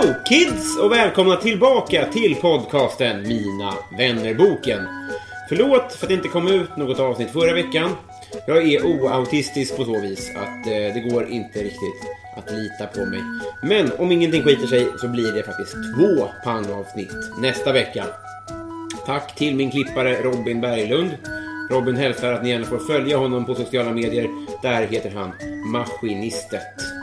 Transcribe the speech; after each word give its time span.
Hello 0.00 0.14
kids 0.24 0.78
och 0.78 0.92
välkomna 0.92 1.36
tillbaka 1.36 2.04
till 2.12 2.34
podcasten 2.34 3.22
Mina 3.22 3.74
vännerboken. 3.98 4.86
Förlåt 5.48 5.92
för 5.92 6.06
att 6.06 6.08
det 6.08 6.14
inte 6.14 6.28
kom 6.28 6.48
ut 6.48 6.76
något 6.76 6.98
avsnitt 6.98 7.30
förra 7.30 7.54
veckan. 7.54 7.90
Jag 8.46 8.72
är 8.72 8.86
oautistisk 8.86 9.76
på 9.76 9.84
så 9.84 10.00
vis 10.00 10.30
att 10.36 10.66
eh, 10.66 10.94
det 10.94 11.10
går 11.10 11.28
inte 11.28 11.58
riktigt 11.58 12.02
att 12.36 12.50
lita 12.50 12.86
på 12.86 13.06
mig. 13.06 13.20
Men 13.62 13.92
om 13.98 14.12
ingenting 14.12 14.42
skiter 14.42 14.66
sig 14.66 14.86
så 14.98 15.08
blir 15.08 15.32
det 15.32 15.42
faktiskt 15.42 15.72
två 15.72 16.28
pangavsnitt 16.44 17.12
nästa 17.38 17.72
vecka. 17.72 18.04
Tack 19.06 19.34
till 19.34 19.56
min 19.56 19.70
klippare 19.70 20.22
Robin 20.22 20.60
Berglund. 20.60 21.10
Robin 21.70 21.96
hälsar 21.96 22.32
att 22.32 22.42
ni 22.42 22.50
gärna 22.50 22.66
får 22.66 22.78
följa 22.78 23.16
honom 23.16 23.44
på 23.44 23.54
sociala 23.54 23.90
medier. 23.90 24.28
Där 24.62 24.86
heter 24.86 25.10
han 25.10 25.32
Maskinistet. 25.72 26.97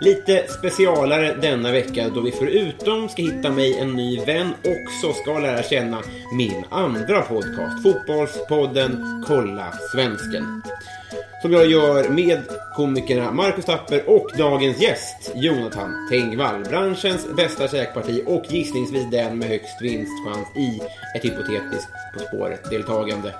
Lite 0.00 0.46
specialare 0.48 1.34
denna 1.34 1.72
vecka 1.72 2.08
då 2.14 2.20
vi 2.20 2.32
förutom 2.32 3.08
ska 3.08 3.22
hitta 3.22 3.50
mig 3.50 3.78
en 3.78 3.92
ny 3.92 4.20
vän 4.24 4.48
också 4.58 5.12
ska 5.12 5.38
lära 5.38 5.62
känna 5.62 6.02
min 6.32 6.64
andra 6.70 7.22
podcast, 7.22 7.82
Fotbollspodden 7.82 9.24
Kolla 9.26 9.72
Svensken. 9.92 10.62
Som 11.42 11.52
jag 11.52 11.66
gör 11.66 12.08
med 12.08 12.42
komikerna 12.76 13.32
Marcus 13.32 13.64
Tapper 13.64 14.10
och 14.10 14.30
dagens 14.38 14.82
gäst 14.82 15.32
Jonathan 15.34 16.08
Tengvall. 16.10 16.64
Branschens 16.64 17.26
bästa 17.36 17.68
käkparti 17.68 18.22
och 18.26 18.44
gissningsvis 18.48 19.10
den 19.10 19.38
med 19.38 19.48
högst 19.48 19.82
vinstchans 19.82 20.56
i 20.56 20.80
ett 21.16 21.24
hypotetiskt 21.24 21.88
På 22.14 22.20
spåret-deltagande. 22.20 23.34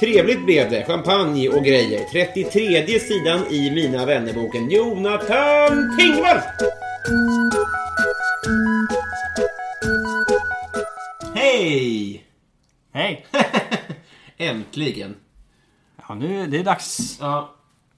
Trevligt 0.00 0.44
blev 0.44 0.70
det, 0.70 0.84
champagne 0.84 1.48
och 1.48 1.64
grejer. 1.64 2.00
33 2.12 2.98
sidan 2.98 3.46
i 3.50 3.70
Mina 3.70 4.06
vännerboken 4.06 4.70
Jonathan 4.70 5.96
Tengvall! 5.98 6.40
Hej! 11.34 12.24
Hej! 12.92 13.26
Äntligen! 14.38 15.14
Ja, 16.10 16.14
nu 16.14 16.46
det 16.46 16.58
är 16.58 16.64
dags. 16.64 17.18
Ja, 17.20 17.54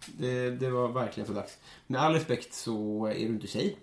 det, 0.06 0.50
det 0.50 0.70
var 0.70 0.88
verkligen 0.88 1.26
så 1.26 1.32
dags. 1.32 1.58
Med 1.86 2.00
all 2.00 2.12
respekt 2.12 2.54
så 2.54 3.06
är 3.06 3.14
du 3.14 3.20
inte 3.26 3.46
tjej. 3.46 3.76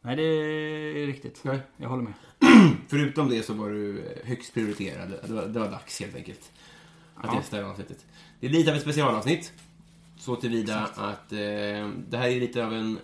Nej, 0.00 0.16
det 0.16 0.22
är 0.22 1.06
riktigt. 1.06 1.44
Nej. 1.44 1.58
Jag 1.76 1.88
håller 1.88 2.02
med. 2.02 2.12
Förutom 2.88 3.28
det 3.28 3.42
så 3.42 3.54
var 3.54 3.68
du 3.68 4.04
högst 4.24 4.54
prioriterad. 4.54 5.10
Det 5.26 5.32
var, 5.32 5.46
det 5.46 5.58
var 5.60 5.70
dags 5.70 6.00
helt 6.00 6.16
enkelt. 6.16 6.52
Att 7.16 7.26
Ja. 7.32 7.36
gästa 7.36 7.56
det 7.56 7.66
avsnittet. 7.66 8.04
Det 8.40 8.46
är 8.46 8.50
lite 8.50 8.70
av 8.70 8.76
ett 8.76 8.82
specialavsnitt. 8.82 9.52
Så 10.18 10.36
tillvida 10.36 10.80
att 10.96 11.32
eh, 11.32 11.38
det 12.08 12.16
här 12.16 12.28
är 12.28 12.40
lite 12.40 12.66
av 12.66 12.74
en... 12.74 12.98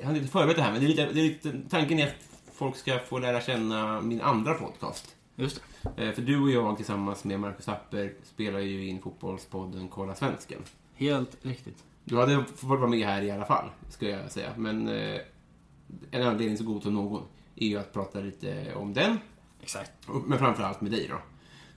Jag 0.00 0.06
har 0.06 0.14
inte 0.16 0.28
förberett 0.28 0.56
det 0.56 0.62
här, 0.62 0.72
men 0.72 0.80
det 0.80 0.86
är 0.86 0.88
lite, 0.88 1.12
det 1.12 1.20
är 1.20 1.24
lite, 1.24 1.52
tanken 1.70 1.98
är 1.98 2.06
att 2.06 2.14
folk 2.54 2.76
ska 2.76 2.98
få 2.98 3.18
lära 3.18 3.40
känna 3.40 4.00
min 4.00 4.20
andra 4.20 4.54
podcast. 4.54 5.15
Just 5.36 5.60
det. 5.96 6.04
Eh, 6.06 6.12
för 6.12 6.22
du 6.22 6.40
och 6.42 6.50
jag 6.50 6.76
tillsammans 6.76 7.24
med 7.24 7.40
Marcus 7.40 7.64
Tapper 7.64 8.12
spelar 8.24 8.58
ju 8.58 8.88
in 8.88 9.02
fotbollspodden 9.02 9.88
Kolla 9.88 10.14
Svensken. 10.14 10.58
Helt 10.94 11.36
riktigt. 11.42 11.84
Du 12.04 12.16
hade 12.16 12.44
fått 12.44 12.62
vara 12.62 12.86
med 12.86 13.06
här 13.06 13.22
i 13.22 13.30
alla 13.30 13.44
fall, 13.44 13.70
skulle 13.90 14.10
jag 14.10 14.32
säga. 14.32 14.50
Men 14.56 14.88
eh, 14.88 15.20
en 16.10 16.22
anledning 16.22 16.58
så 16.58 16.64
god 16.64 16.82
som 16.82 16.94
någon 16.94 17.22
är 17.56 17.66
ju 17.66 17.78
att 17.78 17.92
prata 17.92 18.20
lite 18.20 18.74
om 18.74 18.92
den. 18.94 19.18
Exakt. 19.62 19.92
Men 20.26 20.38
framförallt 20.38 20.80
med 20.80 20.90
dig 20.90 21.06
då. 21.10 21.16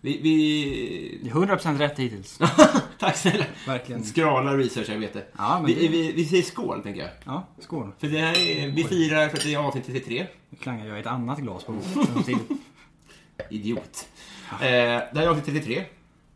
Vi... 0.02 0.20
vi... 0.22 1.20
Det 1.24 1.30
är 1.30 1.34
100% 1.34 1.78
rätt 1.78 2.00
hittills. 2.00 2.40
Tack 3.00 3.18
snälla. 3.18 3.46
Verkligen. 3.68 4.04
Skrala 4.04 4.58
research, 4.58 4.90
jag 4.90 4.98
vet 5.00 5.14
det. 5.14 5.26
Ja, 5.38 5.64
vi, 5.68 5.74
det- 5.74 5.88
vi, 5.88 6.12
vi 6.12 6.26
säger 6.26 6.44
skål, 6.44 6.84
tänker 6.84 7.02
jag. 7.02 7.10
Ja, 7.26 7.48
skål. 7.60 7.92
För 7.98 8.08
det 8.08 8.20
här 8.20 8.38
är, 8.38 8.68
vi 8.68 8.84
firar 8.84 9.30
för 9.30 9.38
att 9.38 9.44
det 9.44 9.54
är 9.54 9.58
avsnitt 9.58 9.86
33. 9.86 10.28
Nu 10.50 10.58
klangar 10.58 10.86
jag 10.88 11.00
ett 11.00 11.08
annat 11.08 11.40
glas 11.40 11.64
på 11.64 11.72
bordet. 11.72 12.28
Idiot. 13.50 14.08
Eh, 14.52 14.58
det 14.60 15.16
här 15.16 15.22
är 15.22 15.28
avsnitt 15.28 15.46
33. 15.46 15.86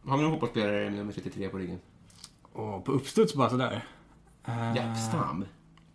Har 0.05 0.17
vi 0.17 0.23
någon 0.23 0.31
fotbollsspelare 0.31 0.83
med 0.89 0.93
nummer 0.93 1.13
33 1.13 1.49
på 1.49 1.57
ryggen? 1.57 1.79
Och 2.53 2.85
på 2.85 2.91
uppstuds 2.91 3.35
bara 3.35 3.49
sådär. 3.49 3.85
Uh, 4.47 4.75
Japstam. 4.75 5.45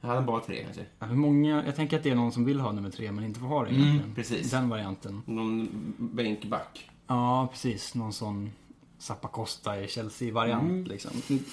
Jag 0.00 0.08
hade 0.08 0.22
bara 0.22 0.41
tre 0.41 0.64
kanske. 0.64 0.84
Hur 1.00 1.16
många, 1.16 1.64
jag 1.66 1.76
tänker 1.76 1.96
att 1.96 2.02
det 2.02 2.10
är 2.10 2.14
någon 2.14 2.32
som 2.32 2.44
vill 2.44 2.60
ha 2.60 2.72
nummer 2.72 2.91
tre 2.91 3.12
men 3.12 3.24
inte 3.24 3.41
får 3.41 3.46
ha 3.46 3.64
det 3.64 3.70
egentligen. 3.70 4.00
Mm, 4.00 4.14
precis. 4.14 4.50
Den 4.50 4.69
varianten. 4.69 5.22
Någon 5.26 5.69
bänkback. 5.98 6.91
Ja, 7.06 7.48
precis. 7.52 7.94
Någon 7.94 8.12
sån 8.12 8.50
Zappa 8.98 9.28
Costa 9.28 9.80
i 9.80 9.88
Chelsea-variant 9.88 10.62
Mm. 10.62 10.84
liksom. 10.84 11.10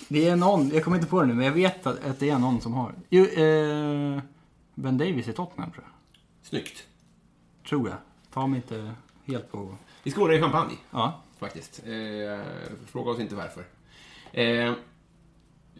Det 0.07 0.27
är 0.27 0.35
någon, 0.35 0.69
jag 0.69 0.83
kommer 0.83 0.97
inte 0.97 1.09
på 1.09 1.21
det 1.21 1.27
nu, 1.27 1.33
men 1.33 1.45
jag 1.45 1.51
vet 1.53 1.87
att, 1.87 2.05
att 2.05 2.19
det 2.19 2.29
är 2.29 2.39
någon 2.39 2.61
som 2.61 2.73
har. 2.73 2.93
Jo, 3.09 3.25
eh, 3.25 4.19
Ben 4.75 4.97
Davis 4.97 5.27
i 5.27 5.33
Tottenham 5.33 5.71
tror 5.71 5.83
jag. 5.83 6.17
Snyggt. 6.47 6.83
Tror 7.69 7.89
jag. 7.89 7.97
Ta 8.33 8.47
mig 8.47 8.57
inte 8.57 8.93
helt 9.25 9.51
på... 9.51 9.75
Vi 10.03 10.11
skålar 10.11 10.33
i 10.33 10.41
champagne. 10.41 10.75
Ja. 10.91 11.21
faktiskt. 11.39 11.83
Eh, 11.85 12.45
fråga 12.85 13.11
oss 13.11 13.19
inte 13.19 13.35
varför. 13.35 13.65
Eh, 14.33 14.73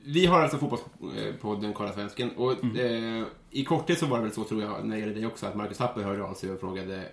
vi 0.07 0.25
har 0.25 0.41
alltså 0.41 0.57
fotbollspodden 0.57 1.73
Kolla 1.73 1.93
Svensken 1.93 2.29
och 2.37 2.63
Mm. 2.63 3.21
eh, 3.21 3.27
i 3.51 3.63
korthet 3.65 3.99
så 3.99 4.05
var 4.05 4.17
det 4.17 4.23
väl 4.23 4.31
så 4.33 4.43
tror 4.43 4.61
jag 4.61 4.85
när 4.85 4.95
det 4.95 4.99
gäller 5.01 5.15
dig 5.15 5.25
också 5.27 5.45
att 5.45 5.55
Marcus 5.55 5.77
Tapper 5.77 6.01
hörde 6.03 6.23
av 6.23 6.33
sig 6.33 6.51
och 6.51 6.59
frågade 6.59 7.09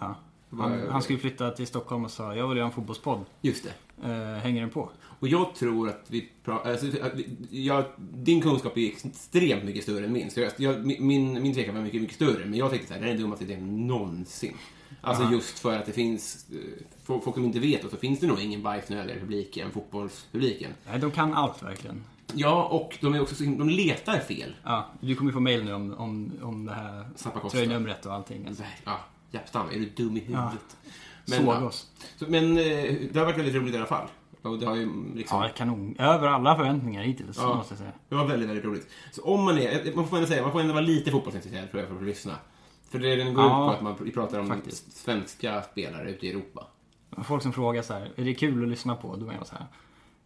ja. 0.00 0.14
Han, 0.50 0.88
han 0.90 1.02
skulle 1.02 1.18
flytta 1.18 1.50
till 1.50 1.66
Stockholm 1.66 2.04
och 2.04 2.10
sa 2.10 2.34
jag 2.34 2.48
vill 2.48 2.56
göra 2.58 2.66
en 2.66 2.72
fotbollspodd. 2.72 3.24
just 3.40 3.64
det. 3.64 4.08
Eh, 4.08 4.38
hänger 4.42 4.60
den 4.60 4.70
på? 4.70 4.90
Och 5.20 5.28
jag 5.28 5.54
tror 5.54 5.88
att 5.88 6.04
vi 6.08 6.30
pra- 6.44 6.70
alltså, 6.70 6.86
jag, 7.50 7.84
Din 7.98 8.40
kunskap 8.42 8.76
är 8.78 8.86
extremt 8.88 9.64
mycket 9.64 9.82
större 9.82 10.04
än 10.04 10.12
min. 10.12 10.30
Så 10.30 10.40
jag, 10.40 10.52
jag, 10.56 10.86
min, 10.86 11.42
min 11.42 11.54
tvekan 11.54 11.74
var 11.74 11.82
mycket, 11.82 12.00
mycket 12.00 12.16
större. 12.16 12.44
Men 12.44 12.58
jag 12.58 12.70
tänkte 12.70 12.88
så 12.88 12.94
här, 12.94 13.00
det 13.00 13.06
här 13.06 13.12
är 13.12 13.16
den 13.16 13.22
dummaste 13.22 13.44
idén 13.44 13.86
någonsin. 13.86 14.54
Alltså 15.00 15.32
just 15.32 15.58
för 15.58 15.78
att 15.78 15.86
det 15.86 15.92
finns, 15.92 16.46
eh, 16.52 16.84
folk 17.04 17.34
som 17.34 17.44
inte 17.44 17.58
vet, 17.58 17.90
så 17.90 17.96
finns 17.96 18.20
det 18.20 18.26
nog 18.26 18.40
ingen 18.40 18.62
bajsnödigare 18.62 19.20
publik 19.20 19.56
än 19.56 19.70
fotbollspubliken. 19.70 20.70
Nej, 20.90 20.98
de 20.98 21.10
kan 21.10 21.34
allt 21.34 21.62
verkligen. 21.62 22.04
Ja, 22.32 22.64
och 22.64 22.98
de 23.00 23.14
är 23.14 23.22
också 23.22 23.34
så, 23.34 23.44
de 23.44 23.68
letar 23.68 24.18
fel. 24.18 24.54
Ja, 24.64 24.86
du 25.00 25.14
kommer 25.14 25.30
ju 25.30 25.34
få 25.34 25.40
mail 25.40 25.64
nu 25.64 25.74
om, 25.74 25.94
om, 25.94 26.32
om 26.42 26.64
det 26.66 26.72
här 26.72 27.48
tröjnumret 27.50 28.06
och 28.06 28.12
allting. 28.12 28.46
Alltså. 28.48 28.62
Ja, 28.84 29.00
Japstam, 29.30 29.66
är 29.68 29.78
du 29.78 29.86
dum 29.86 30.16
i 30.16 30.20
huvudet? 30.20 30.76
Såg 31.26 31.46
ja. 31.46 31.64
oss. 31.64 31.90
Så, 32.16 32.24
men 32.28 32.58
eh, 32.58 32.94
det 33.12 33.16
har 33.16 33.24
varit 33.24 33.38
väldigt 33.38 33.54
roligt 33.54 33.74
i 33.74 33.76
alla 33.76 33.86
fall. 33.86 34.08
Och 34.42 34.58
det 34.58 34.66
har 34.66 34.76
ju 34.76 35.14
liksom... 35.14 35.42
Ja, 35.42 35.48
kanon. 35.56 35.96
Över 35.98 36.28
alla 36.28 36.56
förväntningar 36.56 37.02
hittills, 37.02 37.38
Ja. 37.40 37.54
måste 37.54 37.72
jag 37.72 37.78
säga. 37.78 37.92
Det 38.08 38.14
var 38.14 38.26
väldigt, 38.26 38.48
väldigt 38.48 38.64
roligt. 38.64 38.88
Så 39.12 39.22
om 39.22 39.44
man 39.44 39.58
är, 39.58 39.96
man 39.96 40.08
får 40.08 40.16
ändå 40.16 40.28
säga, 40.28 40.42
man 40.42 40.52
får 40.52 40.60
ändå 40.60 40.72
vara 40.74 40.84
lite 40.84 41.10
fotbollsintresserad 41.10 41.70
tror 41.70 41.80
jag 41.80 41.88
för 41.90 41.96
att 41.96 42.02
lyssna. 42.02 42.32
För 42.94 42.98
det 43.00 43.16
den 43.16 43.34
går 43.34 43.44
Ja, 43.44 43.72
ut 43.74 43.80
på 43.80 43.88
att 43.88 43.98
man 44.00 44.10
pratar 44.12 44.38
om 44.40 44.48
faktiskt. 44.48 44.96
svenska 44.96 45.62
spelare 45.62 46.10
ute 46.10 46.26
i 46.26 46.30
Europa. 46.30 46.66
Folk 47.24 47.42
som 47.42 47.52
frågar 47.52 47.82
så 47.82 47.92
här, 47.92 48.12
är 48.16 48.24
det 48.24 48.34
kul 48.34 48.62
att 48.62 48.68
lyssna 48.68 48.96
på? 48.96 49.16
Då 49.16 49.20
menar 49.26 49.34
jag 49.34 49.46
så 49.46 49.54
här, 49.54 49.66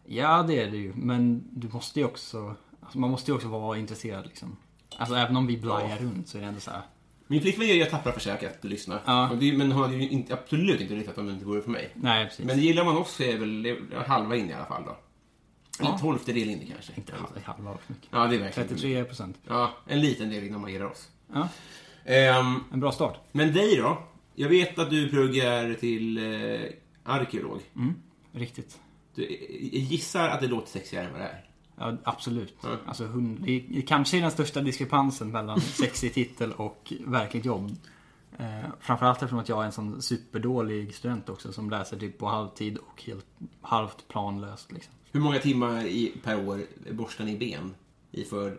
ja 0.05 0.43
det 0.47 0.61
är 0.61 0.71
det 0.71 0.77
ju, 0.77 0.93
men 0.95 1.43
du 1.51 1.67
måste 1.67 1.99
ju 1.99 2.05
också, 2.05 2.55
alltså, 2.81 2.99
man 2.99 3.09
måste 3.09 3.31
ju 3.31 3.35
också 3.35 3.47
vara 3.47 3.77
intresserad 3.77 4.25
liksom. 4.25 4.57
Alltså 4.97 5.15
även 5.15 5.37
om 5.37 5.47
vi 5.47 5.57
blajar 5.57 5.97
runt 5.97 6.27
så 6.27 6.37
är 6.37 6.41
det 6.41 6.47
ändå 6.47 6.59
så 6.59 6.71
här, 6.71 6.81
Min 7.27 7.41
flickvän 7.41 7.67
gör 7.67 7.75
ju 7.75 7.85
tappra 7.85 8.11
försök 8.11 8.43
att 8.43 8.63
lyssna. 8.63 8.99
Ja. 9.05 9.29
Det, 9.39 9.57
men 9.57 9.71
hon 9.71 9.81
hade 9.81 9.95
ju 9.95 10.09
inte, 10.09 10.33
absolut 10.33 10.81
inte 10.81 10.93
lyssnat 10.93 11.17
om 11.17 11.25
det 11.25 11.33
inte 11.33 11.45
vore 11.45 11.61
för 11.61 11.71
mig. 11.71 11.89
nej 11.93 12.25
precis. 12.25 12.45
Men 12.45 12.59
gillar 12.59 12.85
man 12.85 12.97
oss 12.97 13.11
så 13.15 13.23
är 13.23 13.37
väl 13.37 13.77
halva 14.07 14.35
in 14.35 14.49
i 14.49 14.53
alla 14.53 14.65
fall 14.65 14.83
då. 14.85 14.97
En 15.87 15.99
tolftedel 15.99 16.49
inne 16.49 16.65
kanske. 16.65 16.93
Inte 16.95 17.13
halva, 17.15 17.41
halva 17.43 17.77
för 17.77 17.93
mycket. 17.93 18.07
Ja, 18.11 18.27
det 18.27 18.35
är 18.35 18.39
verkligen 18.39 18.69
33 18.69 19.03
procent. 19.03 19.37
Ja, 19.47 19.71
en 19.87 19.99
liten 20.01 20.29
del 20.29 20.43
innan 20.43 20.61
man 20.61 20.71
ger 20.71 20.85
oss. 20.85 21.07
Ja, 21.33 21.47
Ehm, 22.05 22.63
en 22.73 22.79
bra 22.79 22.91
start. 22.91 23.19
men 23.31 23.53
dig 23.53 23.75
då? 23.75 23.97
Jag 24.35 24.49
vet 24.49 24.79
att 24.79 24.89
du 24.89 25.09
pluggar 25.09 25.73
till 25.73 26.17
eh, 26.17 26.69
arkeolog. 27.03 27.59
Riktigt. 28.31 28.79
Du, 29.15 29.21
jag 29.71 29.81
gissar 29.81 30.29
att 30.29 30.41
det 30.41 30.47
låter 30.47 30.69
sexigare 30.69 31.05
än 31.05 31.11
vad 31.11 31.21
det 31.21 31.27
är. 31.27 31.49
Ja, 31.75 31.97
absolut. 32.03 32.55
Ja. 32.63 32.77
Alltså, 32.85 33.05
hund, 33.05 33.39
det 33.41 33.51
är 33.51 33.81
kanske 33.81 34.17
är 34.17 34.21
den 34.21 34.31
största 34.31 34.61
diskrepansen 34.61 35.31
mellan 35.31 35.61
sexig 35.61 36.13
titel 36.13 36.51
och 36.51 36.93
verkligt 37.05 37.45
jobb. 37.45 37.75
Eh, 38.37 38.69
framförallt 38.79 39.17
eftersom 39.17 39.39
att 39.39 39.49
jag 39.49 39.61
är 39.61 39.65
en 39.65 39.71
sån 39.71 40.01
superdålig 40.01 40.95
student 40.95 41.29
också 41.29 41.53
som 41.53 41.69
läser 41.69 41.97
typ 41.97 42.17
på 42.17 42.27
halvtid 42.27 42.77
och 42.77 43.03
helt 43.03 43.25
halvt 43.61 44.07
planlöst. 44.07 44.71
Liksom. 44.71 44.93
Hur 45.11 45.19
många 45.19 45.39
timmar 45.39 45.85
i, 45.85 46.13
per 46.23 46.47
år 46.47 46.61
borstar 46.91 47.25
ni 47.25 47.37
ben 47.37 47.75
i 48.11 48.23
för 48.23 48.57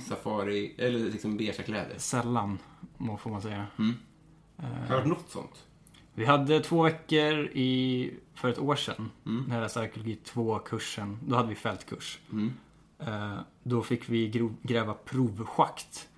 safari, 0.00 0.74
eller 0.78 0.98
liksom 0.98 1.36
beiga 1.36 1.52
kläder? 1.52 1.94
Sällan, 1.98 2.58
må- 2.96 3.16
får 3.16 3.30
man 3.30 3.42
säga. 3.42 3.66
Har 4.56 4.88
det 4.88 4.94
varit 4.94 5.06
något 5.06 5.30
sånt? 5.30 5.64
Vi 6.14 6.24
hade 6.24 6.60
två 6.60 6.82
veckor 6.82 7.46
i, 7.52 8.10
för 8.34 8.48
ett 8.48 8.58
år 8.58 8.76
sedan, 8.76 9.10
när 9.22 9.54
jag 9.56 9.62
läste 9.62 9.80
arkeologi 9.80 10.18
2-kursen. 10.24 11.18
Då 11.28 11.36
hade 11.36 11.48
vi 11.48 11.54
fältkurs. 11.54 12.18
Eh, 12.98 13.38
då 13.62 13.82
fick 13.82 14.08
vi 14.08 14.48
gräva 14.62 14.94
provschakt 14.94 16.08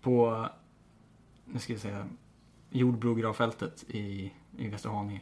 på, 0.00 0.46
nu 1.44 1.58
ska 1.58 1.72
jag 1.72 1.82
säga, 1.82 2.06
Jordbrogravfältet 2.70 3.84
i, 3.88 4.32
i 4.58 4.68
Västerhaninge. 4.68 5.20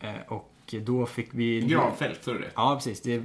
Eh, 0.00 0.16
och 0.28 0.48
då 0.82 1.06
fick 1.06 1.28
vi... 1.34 1.60
Gravfält, 1.60 2.24
så 2.24 2.30
är 2.30 2.34
det 2.38 2.50
Ja, 2.54 2.74
precis. 2.76 3.00
Det, 3.00 3.18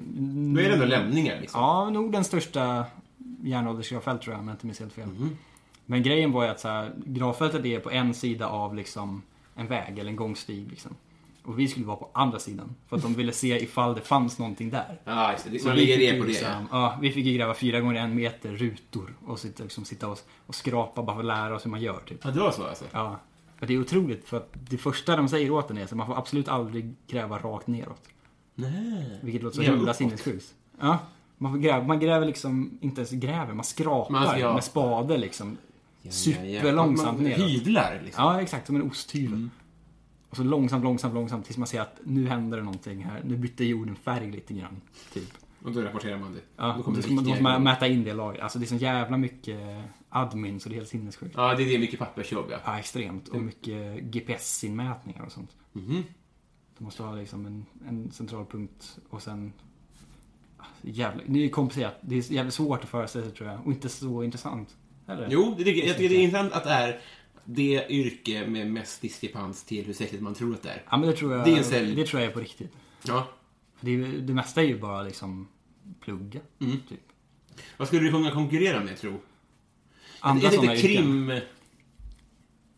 Då 0.54 0.60
är 0.62 0.68
det 0.68 0.74
ändå 0.74 0.86
lämningar 0.86 1.42
liksom. 1.42 1.62
Ja, 1.62 1.90
nog 1.90 2.12
den 2.12 2.24
största 2.24 2.86
järnåldersgravfält 3.44 4.22
tror 4.22 4.34
jag, 4.34 4.40
om 4.42 4.48
jag 4.48 4.56
inte 4.56 4.66
minns 4.66 4.80
helt 4.80 4.94
fel. 4.94 5.10
Men 5.86 6.04
grejen 6.04 6.32
var 6.32 6.44
ju 6.44 6.50
att 6.50 6.60
så 6.60 6.68
här, 6.68 6.94
gravfältet 7.06 7.66
är 7.66 7.80
på 7.80 7.92
en 7.92 8.14
sida 8.14 8.48
av 8.48 8.76
liksom 8.76 9.22
en 9.56 9.68
väg 9.68 10.00
eller 10.00 10.10
en 10.10 10.16
gångstig. 10.16 10.70
Liksom. 10.70 10.96
Och 11.44 11.60
vi 11.60 11.68
skulle 11.68 11.86
vara 11.86 11.98
på 11.98 12.10
andra 12.14 12.40
sidan. 12.40 12.76
För 12.88 12.96
att 12.96 13.02
de 13.02 13.14
ville 13.14 13.32
se 13.32 13.64
ifall 13.64 13.96
det 13.96 14.02
fanns 14.02 14.40
någonting 14.40 14.70
där. 14.70 15.02
Ja, 15.06 15.32
just 15.32 15.52
det. 15.52 15.60
Så 15.60 15.70
det 15.70 15.82
ju 15.82 16.20
på 16.20 16.24
det. 16.24 16.28
liksom, 16.28 16.68
ja, 16.72 16.98
vi 17.02 17.12
fick 17.12 17.26
ju 17.26 17.38
gräva 17.38 17.54
fyra 17.54 17.80
gånger 17.80 18.02
en 18.02 18.16
meter 18.16 18.52
rutor 18.52 19.16
och 19.26 19.40
sitta, 19.40 19.64
liksom, 19.64 19.86
sitta 19.86 20.08
och, 20.08 20.20
och 20.46 20.56
skrapa 20.56 21.04
bara 21.04 21.16
för 21.16 21.22
att 21.22 21.26
lära 21.26 21.56
oss 21.56 21.66
hur 21.66 21.72
man 21.72 21.82
gör. 21.82 22.00
Typ. 22.06 22.20
Ja, 22.24 22.32
det 22.32 22.40
var 22.40 22.52
så 22.52 22.64
alltså? 22.64 22.86
Ja. 22.92 23.20
Och 23.60 23.68
det 23.68 23.74
är 23.74 23.80
otroligt 23.82 24.26
för 24.26 24.38
att 24.38 24.50
det 24.54 24.78
första 24.78 25.16
de 25.16 25.30
säger 25.30 25.52
åt 25.52 25.72
en 25.72 25.78
är 25.78 25.84
att 25.84 25.92
man 25.92 26.08
får 26.08 26.18
absolut 26.18 26.48
aldrig 26.48 26.96
gräva 27.08 27.38
rakt 27.38 27.68
neråt. 27.68 28.02
Nej. 28.56 29.20
Vilket 29.22 29.44
låter 29.44 29.56
så 29.56 29.62
himla 29.62 29.94
sinnessjukt. 29.94 30.54
Ja. 30.80 31.00
Man, 31.38 31.62
gräva, 31.62 31.84
man 31.84 32.00
gräver 32.00 32.26
liksom, 32.26 32.78
inte 32.82 33.02
ens 33.02 33.12
gräver, 33.12 33.54
man 33.54 33.64
skrapar 33.66 34.12
Man 34.12 34.28
ska- 34.28 34.54
med 34.54 34.64
spade 34.64 35.18
liksom. 35.18 35.58
Ja, 36.02 36.12
Superlångsamt 36.12 37.18
Man 37.22 37.30
neråt. 37.30 37.50
Hyvlar 37.50 38.02
liksom. 38.06 38.24
Ja, 38.24 38.42
exakt. 38.42 38.68
Som 38.68 38.76
en 38.76 38.82
osthyvel. 38.82 39.34
Mm. 39.34 39.50
Och 40.30 40.38
så 40.38 40.44
långsamt, 40.44 40.84
långsamt, 40.84 41.14
långsamt 41.14 41.46
tills 41.46 41.58
man 41.58 41.68
ser 41.68 41.82
att 41.82 42.00
nu 42.04 42.28
händer 42.28 42.58
det 42.58 42.64
någonting 42.64 43.04
här. 43.04 43.22
Nu 43.26 43.38
bytte 43.38 43.66
jorden 43.66 43.96
färg 43.96 44.32
lite 44.32 44.54
grann. 44.54 44.82
Typ. 45.14 45.34
Och 45.64 45.72
då 45.72 45.82
rapporterar 45.82 46.18
man 46.18 46.34
det. 46.34 46.40
Ja, 46.58 46.74
då 46.78 46.84
kommer 46.84 47.02
då 47.02 47.08
det 47.08 47.14
man, 47.14 47.24
då 47.24 47.30
måste 47.30 47.44
man 47.44 47.64
mäta 47.64 47.88
in 47.88 48.04
det 48.04 48.14
lagret. 48.14 48.42
Alltså 48.44 48.60
det 48.60 48.66
är 48.66 48.68
så 48.68 48.76
jävla 48.76 49.18
mycket 49.18 49.60
admin 50.10 50.60
så 50.60 50.70
det 50.70 50.76
är 50.76 50.78
helt 50.78 50.90
sinnessjukt. 50.90 51.34
Ja, 51.38 51.56
det 51.56 51.64
är 51.64 51.68
det. 51.68 51.80
Mycket 51.80 52.00
pappersjobb, 52.00 52.46
ja. 52.50 52.58
Ja, 52.66 52.80
extremt. 52.80 53.28
Och 53.28 53.42
mycket 53.42 54.04
GPS-inmätningar 54.04 55.26
och 55.26 55.32
sånt. 55.32 55.56
Mhm. 55.74 56.04
Du 56.78 56.84
måste 56.84 57.04
ha 57.04 57.16
liksom 57.16 57.46
en, 57.46 57.66
en 57.88 58.12
central 58.12 58.46
punkt 58.46 58.98
och 59.10 59.22
sen... 59.22 59.54
Jävla, 60.82 61.22
det 61.26 61.46
är 61.46 61.50
komplicerat. 61.50 61.98
Det 62.02 62.16
är 62.18 62.32
jävligt 62.34 62.54
svårt 62.54 62.84
att 62.84 62.90
föreställa 62.90 63.26
sig 63.26 63.34
tror 63.34 63.50
jag. 63.50 63.66
Och 63.66 63.72
inte 63.72 63.90
så 63.90 64.24
intressant. 64.24 64.76
Eller? 65.08 65.28
Jo, 65.32 65.56
det 65.58 65.72
jag 65.72 65.98
tycker 65.98 66.10
det 66.10 66.16
är 66.16 66.24
intressant 66.24 66.54
att 66.54 66.64
det 66.64 66.70
är 66.70 67.00
det 67.46 67.86
yrke 67.90 68.48
med 68.48 68.72
mest 68.72 69.02
diskrepans 69.02 69.64
till 69.64 69.86
hur 69.86 69.94
sexigt 69.94 70.22
man 70.24 70.34
tror 70.34 70.54
att 70.54 70.64
det 70.64 70.70
är. 70.70 70.84
Ja 70.90 70.98
men 70.98 71.10
det 71.10 71.16
tror 71.16 71.34
jag, 71.34 71.46
Det 71.46 71.52
är 71.52 71.54
det, 71.56 71.60
en 71.60 71.66
sälj- 71.98 72.06
tror 72.06 72.22
jag 72.22 72.30
är 72.30 72.34
på 72.34 72.40
riktigt. 72.40 72.72
Ja. 73.08 73.28
För 73.76 73.86
det, 73.86 73.92
är- 73.96 74.20
det 74.22 74.34
mesta 74.34 74.62
är 74.62 74.66
ju 74.66 74.80
bara 74.80 75.04
liksom 75.04 75.48
plugga. 76.02 76.40
Mm. 76.60 76.78
Typ. 76.90 77.00
Vad 77.78 77.88
skulle 77.88 78.04
du 78.04 78.12
kunna 78.12 78.32
konkurrera 78.32 78.84
med, 78.84 78.98
tro? 78.98 79.14
Andra 80.20 80.48
är 80.48 80.52
det 80.52 80.56
sådana 80.58 80.76
inte 80.76 80.88
yrken. 80.88 81.04
krim... 81.04 81.40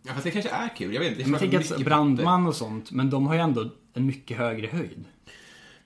Ja, 0.03 0.13
fast 0.13 0.23
det 0.23 0.31
kanske 0.31 0.51
är 0.51 0.69
kul. 0.77 0.93
Jag 0.93 0.99
vet 1.01 1.09
inte. 1.11 1.23
Det 1.23 1.29
Men 1.29 1.39
känns 1.39 1.67
tänk 1.69 1.79
att 1.79 1.85
brandman 1.85 2.47
och 2.47 2.55
sånt, 2.55 2.91
men 2.91 3.09
de 3.09 3.27
har 3.27 3.33
ju 3.33 3.39
ändå 3.39 3.69
en 3.93 4.05
mycket 4.05 4.37
högre 4.37 4.67
höjd. 4.67 5.05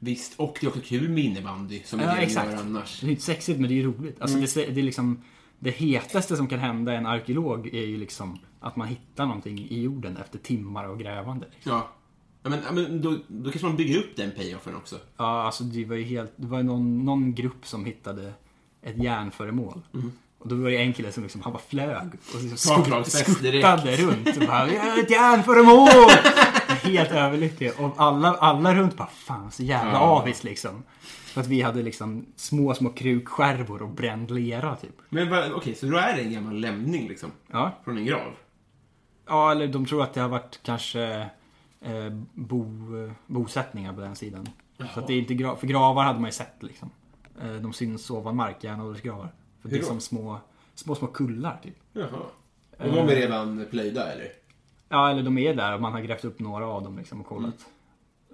Visst, 0.04 0.40
och 0.40 0.58
det 0.62 0.66
är 0.66 0.70
också 0.70 0.82
kul 0.86 1.10
med 1.10 1.24
innebandy 1.24 1.82
som 1.86 2.00
Ja, 2.00 2.06
det 2.16 2.22
exakt. 2.22 2.52
gör 2.52 2.58
annars. 2.60 3.00
Det 3.02 3.08
är 3.08 3.12
inte 3.12 3.22
sexigt 3.24 3.60
men 3.60 3.70
det 3.70 3.80
är 3.80 3.84
roligt. 3.84 4.22
Alltså 4.22 4.38
Mm. 4.38 4.50
det, 4.56 4.66
det 4.66 4.82
är 4.82 4.84
liksom 4.84 5.22
Det 5.60 5.70
hetaste 5.72 6.38
som 6.38 6.48
kan 6.48 6.60
hända 6.60 6.94
en 6.94 7.06
arkeolog 7.06 7.68
är 7.74 7.86
ju 7.86 7.98
liksom 7.98 8.40
att 8.60 8.76
man 8.76 8.88
hittar 8.88 9.26
någonting 9.26 9.60
i 9.70 9.82
jorden 9.82 10.18
efter 10.18 10.40
timmar 10.40 10.86
av 10.86 10.98
grävande. 10.98 11.48
Liksom. 11.54 11.72
Ja. 11.72 11.92
ja 12.44 12.50
men, 12.50 12.60
men 12.76 13.02
då, 13.02 13.18
då 13.28 13.52
kanske 13.52 13.68
man 13.68 13.76
bygger 13.76 14.00
upp 14.00 14.16
den 14.16 14.32
payoffen 14.32 14.76
också. 14.76 14.96
Ja, 15.18 15.44
alltså 15.44 15.64
det 15.64 15.86
var 15.86 15.96
ju 15.96 16.04
helt, 16.04 16.32
det 16.36 16.48
var 16.48 16.58
ju 16.58 16.64
någon, 16.64 17.06
någon 17.06 17.34
grupp 17.36 17.66
som 17.68 17.86
hittade 17.86 18.34
ett 18.82 19.04
järnföremål. 19.04 19.82
Mm. 19.94 20.12
Och 20.44 20.50
då 20.50 20.56
var 20.56 20.70
det 20.70 20.78
en 20.78 20.94
kille 20.94 21.12
som 21.12 21.24
liksom, 21.24 21.42
han 21.42 21.54
bara 21.54 21.62
flög 21.68 22.08
och 22.34 22.42
liksom 22.42 23.04
skuttade 23.06 23.96
runt 23.98 24.28
och 24.38 24.48
bara 24.48 24.68
"Jag 24.74 24.82
har 24.82 25.00
ett 25.00 25.12
järnföremål! 25.12 26.10
helt 26.84 27.12
överlycklig. 27.12 27.72
Och 27.80 27.94
alla, 27.98 28.34
alla 28.34 28.76
runt 28.76 28.98
bara, 28.98 29.08
fan 29.08 29.52
så 29.52 29.64
jävla 29.64 29.92
Ja. 29.94 30.00
avis 30.00 30.44
liksom. 30.44 30.84
För 31.02 31.42
att 31.42 31.48
vi 31.48 31.62
hade 31.62 31.82
liksom 31.84 32.26
små, 32.36 32.74
små 32.74 32.90
krukskärvor 32.90 33.82
och 33.82 33.90
bränd 33.90 34.32
lera 34.32 34.76
typ. 34.76 34.96
Men 35.10 35.54
okej, 35.54 35.76
så 35.76 35.86
då 35.86 35.98
är 35.98 36.16
det 36.16 36.22
en 36.22 36.34
gammal 36.34 36.56
lämning 36.60 37.08
liksom? 37.08 37.32
Ja. 37.52 37.72
Från 37.84 37.98
en 37.98 38.06
grav? 38.06 38.32
Ja, 39.28 39.52
eller 39.52 39.68
de 39.68 39.86
tror 39.86 40.04
att 40.04 40.14
det 40.14 40.22
har 40.22 40.30
varit 40.30 40.60
kanske 40.64 41.04
eh, 41.82 42.10
bo, 42.34 42.66
bosättningar 43.28 43.94
på 43.94 44.02
den 44.02 44.16
sidan. 44.16 44.48
Så 44.94 45.00
att 45.00 45.08
det 45.08 45.14
är 45.14 45.20
inte 45.20 45.34
gra- 45.34 45.56
för 45.56 45.68
gravar 45.68 46.04
hade 46.04 46.20
man 46.20 46.28
ju 46.28 46.34
sett 46.34 46.56
liksom. 46.60 46.90
Eh, 47.42 47.52
de 47.54 47.74
syns 47.74 48.10
ovan 48.12 48.36
mark, 48.36 48.64
järnåldersgravar. 48.64 49.32
För 49.64 49.70
det 49.70 49.76
är 49.78 49.84
som 49.84 50.00
små, 50.00 50.38
små, 50.76 50.96
små 50.96 51.08
kullar 51.08 51.60
typ. 51.64 51.76
Jaha. 51.94 52.08
Och 52.80 52.86
de 52.94 53.10
är 53.10 53.16
redan 53.16 53.66
plöjda 53.72 54.14
eller? 54.14 54.28
Ja, 54.90 55.10
eller 55.12 55.24
de 55.24 55.38
är 55.38 55.56
där 55.56 55.74
och 55.76 55.82
man 55.82 55.92
har 55.94 56.00
grävt 56.02 56.26
upp 56.26 56.40
några 56.40 56.68
av 56.68 56.84
dem 56.84 56.98
liksom 56.98 57.22
och 57.22 57.28
kollat. 57.28 57.66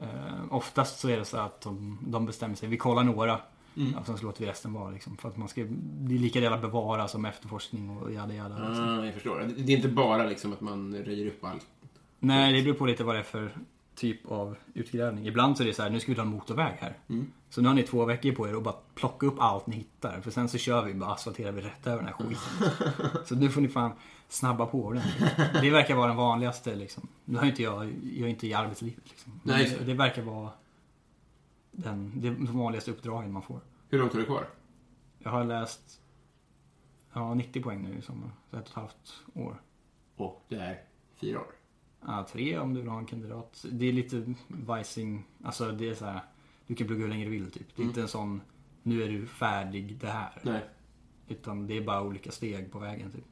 Eh, 0.02 0.08
oftast 0.54 1.00
så 1.00 1.10
är 1.10 1.18
det 1.18 1.26
så 1.26 1.38
att 1.38 1.62
de, 1.62 2.00
de 2.08 2.26
bestämmer 2.26 2.56
sig, 2.56 2.70
vi 2.70 2.78
kollar 2.78 3.04
några. 3.04 3.40
Och 4.00 4.06
sen 4.06 4.18
så 4.18 4.26
låter 4.26 4.42
vi 4.42 4.50
resten 4.50 4.74
vara 4.74 4.90
liksom. 4.92 5.18
För 5.18 5.30
att 5.30 5.38
man 5.38 5.48
ska, 5.48 5.62
det 5.80 6.16
är 6.16 6.20
lika 6.20 6.40
delar 6.40 6.58
bevara 6.58 7.08
som 7.08 7.26
efterforskning 7.26 7.90
och 7.98 8.12
jada 8.14 8.34
jada. 8.34 8.68
Liksom. 8.68 8.88
Ah, 9.00 9.06
jag 9.06 9.14
förstår. 9.14 9.40
Det- 9.40 9.64
Det 9.64 9.74
är 9.74 9.76
inte 9.78 9.90
bara 9.90 10.26
liksom 10.26 10.54
att 10.54 10.62
man 10.62 10.96
röjer 10.96 11.28
upp 11.28 11.44
allt. 11.46 11.66
Nej, 12.20 12.54
det 12.54 12.62
beror 12.64 12.74
på 12.74 12.86
lite 12.86 13.04
vad 13.04 13.16
det 13.16 13.20
är 13.20 13.24
för 13.24 13.52
typ 14.00 14.32
av 14.32 14.56
utgrävning. 14.74 15.28
Ibland 15.28 15.58
så 15.58 15.64
är 15.64 15.68
det 15.68 15.74
så 15.74 15.84
här, 15.84 15.90
nu 15.90 16.00
ska 16.00 16.12
vi 16.12 16.16
dra 16.16 16.22
en 16.22 16.28
motorväg 16.28 16.74
här. 16.80 16.98
Så 17.50 17.62
nu 17.62 17.68
har 17.68 17.76
ni 17.76 17.84
två 17.84 18.06
veckor 18.06 18.32
på 18.32 18.48
er 18.48 18.54
att 18.54 18.64
bara 18.64 18.76
plocka 18.96 19.26
upp 19.26 19.40
allt 19.40 19.68
ni 19.68 19.76
hittar. 19.76 20.22
För 20.22 20.32
sen 20.32 20.50
så 20.50 20.58
kör 20.58 20.86
vi, 20.86 20.94
bara 20.94 21.12
asfalterar 21.12 21.52
vi 21.52 21.62
rätt 21.62 21.88
över 21.88 21.98
den 21.98 22.06
här 22.06 22.14
skiten. 22.14 23.26
så 23.26 23.36
nu 23.36 23.50
får 23.50 23.62
ni 23.62 23.68
fan 23.68 23.92
snabba 24.28 24.66
på 24.66 24.94
den. 24.94 25.04
Det 25.62 25.70
verkar 25.70 25.96
vara 25.96 26.08
den 26.08 26.18
vanligaste 26.18 26.76
liksom. 26.76 27.08
Nu 27.26 27.38
har 27.38 27.46
inte 27.46 27.64
jag, 27.64 27.94
jag 28.04 28.26
är 28.26 28.28
inte 28.28 28.48
i 28.48 28.54
arbetslivet 28.54 29.10
liksom. 29.10 29.40
Nej, 29.44 29.78
det. 29.80 29.86
det 29.86 29.94
verkar 29.94 30.22
vara 30.22 30.50
den, 31.72 32.22
det 32.22 32.30
de 32.30 32.58
vanligaste 32.58 32.92
uppdragen 32.92 33.32
man 33.32 33.42
får. 33.42 33.60
Hur 33.90 34.00
långt 34.00 34.14
har 34.14 34.20
du 34.20 34.26
kvar? 34.26 34.48
Jag 35.20 35.32
har 35.32 35.44
läst 35.44 36.02
ja, 37.14 37.34
90 37.34 37.64
poäng 37.64 37.84
nu 37.84 38.00
i 38.00 38.02
sommar. 38.02 38.32
Så 38.52 38.58
ett 38.58 38.64
och 38.64 38.70
ett 38.70 38.76
halvt 38.76 39.24
år. 39.34 39.62
Och 40.16 40.46
det 40.48 40.56
är 40.56 40.84
fyra 41.22 41.40
år. 41.40 41.59
Ja, 42.06 42.28
tre 42.32 42.58
om 42.60 42.74
du 42.74 42.80
vill 42.82 42.90
ha 42.90 43.00
en 43.00 43.06
kandidat. 43.06 43.66
Det 43.72 43.86
är 43.86 43.94
lite 43.94 44.34
vajsing. 44.48 45.24
Alltså 45.44 45.72
det 45.72 45.90
är 45.90 45.96
så 45.96 46.06
här. 46.06 46.22
Du 46.68 46.76
kan 46.76 46.88
plugga 46.88 47.02
hur 47.02 47.10
länge 47.10 47.26
du 47.26 47.32
vill 47.32 47.52
typ. 47.52 47.76
Det 47.76 47.82
är 47.82 47.86
inte 47.86 48.02
en 48.02 48.08
sån, 48.08 48.42
nu 48.84 49.04
är 49.04 49.10
du 49.10 49.26
färdig 49.28 49.98
det 49.98 50.08
här. 50.08 50.40
Nej. 50.44 50.62
Utan 51.28 51.68
det 51.68 51.78
är 51.78 51.82
bara 51.82 52.02
olika 52.02 52.32
steg 52.32 52.72
på 52.72 52.80
vägen 52.80 53.12
typ. 53.12 53.26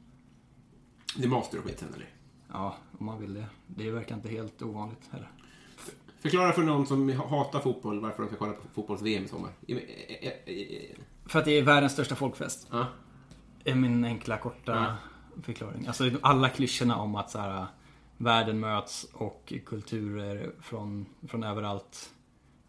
Det 1.16 1.24
är 1.24 1.28
master 1.28 1.58
och 1.58 1.64
skit 1.64 1.78
sen 1.78 1.94
eller? 1.94 2.08
Ja, 2.52 2.76
om 2.98 3.06
man 3.06 3.20
vill 3.20 3.34
det. 3.34 3.46
Det 3.66 3.90
verkar 3.90 4.14
inte 4.16 4.28
helt 4.28 4.62
ovanligt 4.62 5.08
heller. 5.10 5.30
Förklara 6.20 6.52
för 6.52 6.62
någon 6.62 6.86
som 6.86 7.08
hatar 7.10 7.60
fotboll 7.60 8.00
varför 8.00 8.22
de 8.22 8.28
ska 8.28 8.36
kolla 8.38 8.52
på 8.52 8.68
fotbolls-VM 8.74 9.24
i 9.24 9.28
sommar. 9.28 9.50
För 11.26 11.38
att 11.38 11.44
det 11.44 11.58
är 11.58 11.62
världens 11.62 11.92
största 11.92 12.14
folkfest. 12.14 12.68
Ja. 12.70 12.86
är 13.64 13.74
min 13.74 14.04
enkla 14.04 14.38
korta 14.38 14.72
Ja. 14.72 14.96
förklaring. 15.42 15.86
Alltså 15.86 16.10
alla 16.22 16.48
klyschorna 16.48 16.96
om 16.96 17.14
att 17.16 17.30
så 17.30 17.38
här, 17.38 17.66
världen 18.18 18.60
möts 18.60 19.06
och 19.12 19.52
kulturer 19.66 20.50
från, 20.60 21.06
från 21.28 21.44
överallt. 21.44 22.10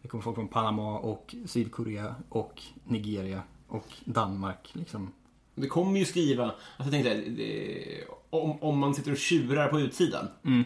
Det 0.02 0.08
kommer 0.08 0.22
folk 0.22 0.36
från 0.36 0.48
Panama 0.48 0.98
och 0.98 1.34
Sydkorea 1.46 2.14
och 2.28 2.62
Nigeria 2.84 3.42
och 3.68 3.86
Danmark 4.04 4.70
liksom. 4.72 5.12
Det 5.54 5.66
kommer 5.66 5.98
ju 5.98 6.04
skriva, 6.04 6.44
alltså 6.44 6.56
jag 6.76 6.90
tänkte, 6.90 7.14
det, 7.14 8.04
om, 8.30 8.62
om 8.62 8.78
man 8.78 8.94
sitter 8.94 9.12
och 9.12 9.18
tjurar 9.18 9.68
på 9.68 9.80
utsidan 9.80 10.28
Mm. 10.44 10.64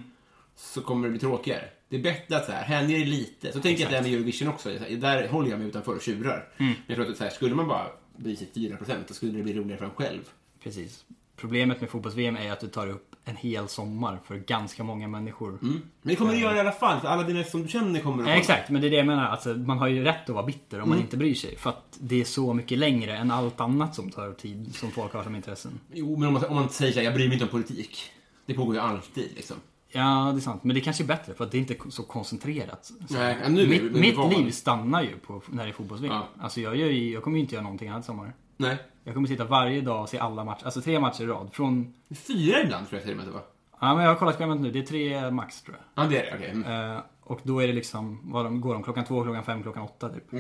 så 0.57 0.81
kommer 0.81 1.07
det 1.07 1.11
bli 1.11 1.21
tråkigare. 1.21 1.69
Det 1.89 1.97
är 1.97 2.03
bättre 2.03 2.37
att 2.37 2.47
så 2.47 2.53
här, 2.53 2.63
hänga 2.65 2.99
er 2.99 3.05
lite. 3.05 3.53
Så 3.53 3.61
tänker 3.61 3.83
jag 3.83 3.87
att 3.87 3.93
det 3.93 3.99
är 3.99 4.03
med 4.03 4.13
Eurovision 4.13 4.49
också. 4.49 4.79
Så 4.79 4.85
här, 4.85 4.97
Där 4.97 5.29
håller 5.29 5.51
jag 5.51 5.59
mig 5.59 5.69
utanför 5.69 5.95
och 5.95 6.03
tjurar. 6.03 6.49
Mm. 6.57 6.73
Men 6.73 6.83
jag 6.87 6.97
tror 6.97 7.11
att 7.11 7.17
så 7.17 7.25
här, 7.25 7.31
skulle 7.31 7.55
man 7.55 7.69
bara 7.69 7.87
bli 8.17 8.37
sig 8.37 8.51
4% 8.55 8.97
då 9.09 9.15
skulle 9.15 9.33
det 9.33 9.43
bli 9.43 9.55
roligare 9.55 9.79
för 9.79 9.85
en 9.85 9.91
själv. 9.91 10.31
Precis. 10.63 11.05
Problemet 11.37 11.81
med 11.81 11.91
fotbolls-VM 11.91 12.37
är 12.37 12.53
att 12.53 12.61
du 12.61 12.69
tar 12.69 12.89
upp 12.89 13.14
en 13.25 13.37
hel 13.37 13.69
sommar 13.69 14.21
för 14.25 14.37
ganska 14.37 14.85
många 14.85 15.09
människor. 15.09 15.59
Men 15.61 15.83
det 16.03 16.17
kommer 16.17 16.33
du 16.33 16.39
göra 16.39 16.57
i 16.57 16.61
alla 16.61 16.73
fall. 16.73 17.01
För 17.01 17.09
alla 17.09 17.23
dina 17.23 17.45
som 17.45 17.63
du 17.63 17.69
känner 17.69 18.01
kommer 18.01 18.23
att 18.23 18.29
Ja, 18.29 18.35
exakt, 18.35 18.71
men 18.71 18.81
det 18.81 18.89
är 18.89 18.91
det 18.91 18.97
jag 18.97 19.07
menar. 19.07 19.27
Alltså, 19.27 19.55
man 19.55 19.79
har 19.79 19.89
ju 19.89 20.05
rätt 20.05 20.29
att 20.29 20.35
vara 20.35 20.47
bitter 20.47 20.81
om 20.81 20.89
man 20.89 20.99
inte 20.99 21.17
bryr 21.17 21.35
sig. 21.35 21.57
För 21.57 21.71
att 21.71 21.99
det 22.01 22.21
är 22.21 22.25
så 22.25 22.55
mycket 22.55 22.79
längre 22.79 23.17
än 23.17 23.31
allt 23.31 23.61
annat 23.61 23.95
som 23.95 24.11
tar 24.11 24.33
tid, 24.33 24.75
som 24.75 24.91
folk 24.91 25.13
har 25.13 25.23
som 25.23 25.37
intressen. 25.37 25.81
Jo, 25.93 26.17
men 26.17 26.29
om 26.29 26.35
man, 26.35 26.45
om 26.45 26.55
man 26.55 26.69
säger 26.69 26.93
så 26.93 26.99
här, 26.99 27.05
jag 27.05 27.15
bryr 27.15 27.29
mig 27.29 27.33
inte 27.33 27.45
om 27.45 27.51
politik. 27.51 28.11
Det 28.47 28.55
pågår 28.55 28.75
ju 28.75 28.81
alltid 28.81 29.31
liksom. 29.37 29.57
Ja, 29.89 30.31
det 30.35 30.39
är 30.39 30.41
sant. 30.41 30.65
Men 30.65 30.75
det 30.75 30.81
kanske 30.81 31.03
är 31.03 31.07
bättre 31.07 31.35
för 31.35 31.45
att 31.45 31.51
det 31.51 31.57
är 31.57 31.61
inte 31.61 31.77
så 31.89 32.03
koncentrerat. 32.03 32.85
Så 32.85 33.15
Nej, 33.15 33.37
nu 33.49 33.67
mitt 33.67 33.83
nu 33.83 34.01
mitt 34.01 34.39
liv 34.39 34.51
stannar 34.51 35.03
ju 35.03 35.17
på, 35.17 35.43
när 35.51 35.65
det 35.65 35.71
är 35.71 35.73
fotbolls-VM. 35.73 36.13
Ja. 36.15 36.29
Alltså 36.41 36.61
jag, 36.61 36.77
gör 36.77 36.89
jag 36.89 37.23
kommer 37.23 37.37
ju 37.37 37.43
inte 37.43 37.55
göra 37.55 37.63
någonting 37.63 37.89
annat 37.89 38.05
sommar. 38.05 38.33
Nej. 38.57 38.77
Jag 39.05 39.15
kommer 39.15 39.29
sitta 39.29 39.45
varje 39.45 39.81
dag 39.81 40.03
och 40.03 40.09
se 40.09 40.19
alla 40.19 40.45
matcher. 40.45 40.65
Alltså 40.65 40.81
tre 40.81 41.01
matcher 41.01 41.23
i 41.23 41.27
rad. 41.27 41.49
Från... 41.53 41.95
Fyra 42.11 42.63
ibland 42.63 42.89
tror 42.89 42.99
jag 42.99 43.03
till 43.03 43.13
och 43.13 43.17
med 43.17 43.27
det 43.27 43.33
var. 43.33 43.43
Ja, 43.81 43.95
men 43.95 44.05
jag 44.05 44.11
har 44.11 44.17
kollat 44.19 44.37
schemat 44.37 44.61
nu. 44.61 44.71
Det 44.71 44.79
är 44.79 44.83
tre 44.83 45.31
max 45.31 45.63
tror 45.63 45.77
jag. 45.77 46.05
Ja, 46.05 46.09
det 46.11 46.19
är 46.19 46.31
det. 46.31 46.37
Okej. 46.37 46.51
Mm. 46.51 46.97
Eh, 46.97 47.03
och 47.23 47.41
då 47.43 47.63
är 47.63 47.67
det 47.67 47.73
liksom, 47.73 48.21
vad 48.25 48.45
de, 48.45 48.61
går 48.61 48.75
de 48.75 48.83
klockan 48.83 49.05
två, 49.05 49.23
klockan 49.23 49.45
fem, 49.45 49.63
klockan 49.63 49.83
åtta 49.83 50.09
typ. 50.09 50.31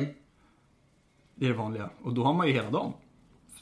Det 1.34 1.46
är 1.46 1.50
det 1.50 1.56
vanliga. 1.56 1.90
Och 2.02 2.14
då 2.14 2.24
har 2.24 2.34
man 2.34 2.46
ju 2.46 2.52
hela 2.52 2.70
dagen. 2.70 2.92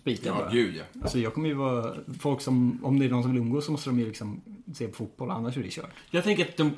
Spika 0.03 0.29
Ja, 0.29 0.49
gud 0.53 0.75
ja. 0.77 1.01
Alltså 1.03 1.19
jag 1.19 1.35
kommer 1.35 1.49
ju 1.49 1.55
vara, 1.55 1.95
folk 2.21 2.41
som, 2.41 2.85
om 2.85 2.99
det 2.99 3.05
är 3.05 3.11
någon 3.11 3.23
som 3.23 3.33
vill 3.33 3.41
umgås 3.41 3.67
så 3.67 3.73
måste 3.73 3.91
de 3.91 3.99
ju 3.99 4.07
liksom 4.07 4.41
se 4.75 4.87
på 4.89 4.95
fotboll, 4.95 5.31
annars 5.31 5.57
är 5.57 5.63
det 5.63 5.71
kört. 5.71 5.91
Jag 6.11 6.25
tänker 6.25 6.49
att 6.49 6.57
de, 6.57 6.73